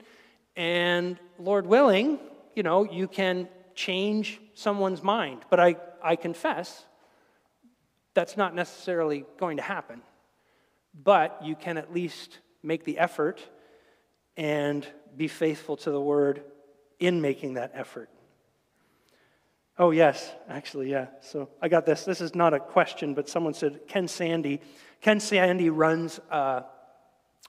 And 0.54 1.18
Lord 1.38 1.66
willing, 1.66 2.20
you 2.54 2.62
know, 2.62 2.84
you 2.84 3.08
can 3.08 3.48
change 3.74 4.40
someone's 4.54 5.02
mind. 5.02 5.40
But 5.50 5.58
I, 5.58 5.76
I 6.02 6.14
confess 6.14 6.84
that's 8.14 8.36
not 8.36 8.54
necessarily 8.54 9.24
going 9.38 9.56
to 9.56 9.62
happen. 9.62 10.02
But 11.02 11.40
you 11.42 11.56
can 11.56 11.78
at 11.78 11.92
least 11.92 12.38
make 12.62 12.84
the 12.84 12.98
effort 12.98 13.40
and 14.36 14.86
be 15.16 15.28
faithful 15.28 15.76
to 15.78 15.90
the 15.90 16.00
word 16.00 16.42
in 16.98 17.20
making 17.20 17.54
that 17.54 17.72
effort. 17.74 18.10
Oh, 19.78 19.92
yes, 19.92 20.30
actually, 20.48 20.90
yeah. 20.90 21.06
So 21.22 21.48
I 21.62 21.68
got 21.68 21.86
this. 21.86 22.04
This 22.04 22.20
is 22.20 22.34
not 22.34 22.52
a 22.52 22.60
question, 22.60 23.14
but 23.14 23.28
someone 23.30 23.54
said 23.54 23.80
Ken 23.88 24.08
Sande. 24.08 24.58
Ken 25.00 25.20
Sande 25.20 25.70
runs 25.70 26.20
a, 26.30 26.64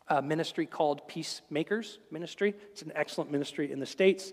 a 0.08 0.22
ministry 0.22 0.66
called 0.66 1.08
Peacemakers 1.10 2.00
Ministry. 2.10 2.56
It's 2.72 2.84
an 2.84 2.94
excellent 2.96 3.32
ministry 3.32 3.70
in 3.70 3.82
the 3.82 3.86
States. 3.86 4.32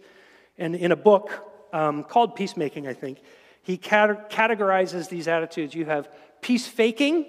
And 0.57 0.77
in 0.77 0.93
a 0.93 0.97
book 0.97 1.45
um, 1.73 2.05
called 2.05 2.37
Peacemaking, 2.37 2.87
I 2.87 2.95
think, 2.95 3.19
he 3.63 3.77
cat- 3.77 4.31
categorizes 4.31 5.09
these 5.09 5.27
attitudes. 5.27 5.75
You 5.75 5.85
have 5.87 6.09
peace 6.41 6.69
faking, 6.69 7.27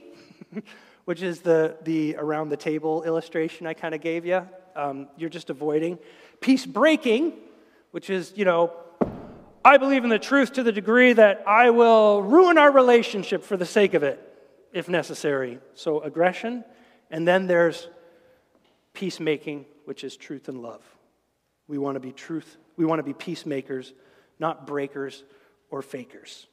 which 1.05 1.23
is 1.23 1.39
the, 1.41 1.77
the 1.81 2.15
around 2.15 2.49
the 2.49 2.57
table 2.57 3.03
illustration 3.03 3.65
I 3.65 3.73
kind 3.73 3.95
of 3.95 4.01
gave 4.01 4.23
you 4.23 4.47
um, 4.79 5.07
you're 5.17 5.29
just 5.29 5.49
avoiding. 5.49 5.99
Peace 6.39 6.65
breaking, 6.65 7.33
which 7.91 8.09
is, 8.09 8.33
you 8.35 8.45
know, 8.45 8.71
I 9.63 9.77
believe 9.77 10.03
in 10.03 10.09
the 10.09 10.19
truth 10.19 10.53
to 10.53 10.63
the 10.63 10.71
degree 10.71 11.13
that 11.13 11.43
I 11.45 11.69
will 11.71 12.23
ruin 12.23 12.57
our 12.57 12.71
relationship 12.71 13.43
for 13.43 13.57
the 13.57 13.65
sake 13.65 13.93
of 13.93 14.03
it, 14.03 14.19
if 14.71 14.87
necessary. 14.87 15.59
So, 15.73 15.99
aggression. 15.99 16.63
And 17.11 17.27
then 17.27 17.47
there's 17.47 17.87
peacemaking, 18.93 19.65
which 19.85 20.03
is 20.03 20.15
truth 20.15 20.47
and 20.47 20.61
love. 20.61 20.81
We 21.67 21.77
want 21.77 21.95
to 21.95 21.99
be 21.99 22.11
truth, 22.11 22.57
we 22.77 22.85
want 22.85 22.99
to 22.99 23.03
be 23.03 23.13
peacemakers, 23.13 23.93
not 24.39 24.65
breakers 24.65 25.23
or 25.69 25.81
fakers. 25.81 26.47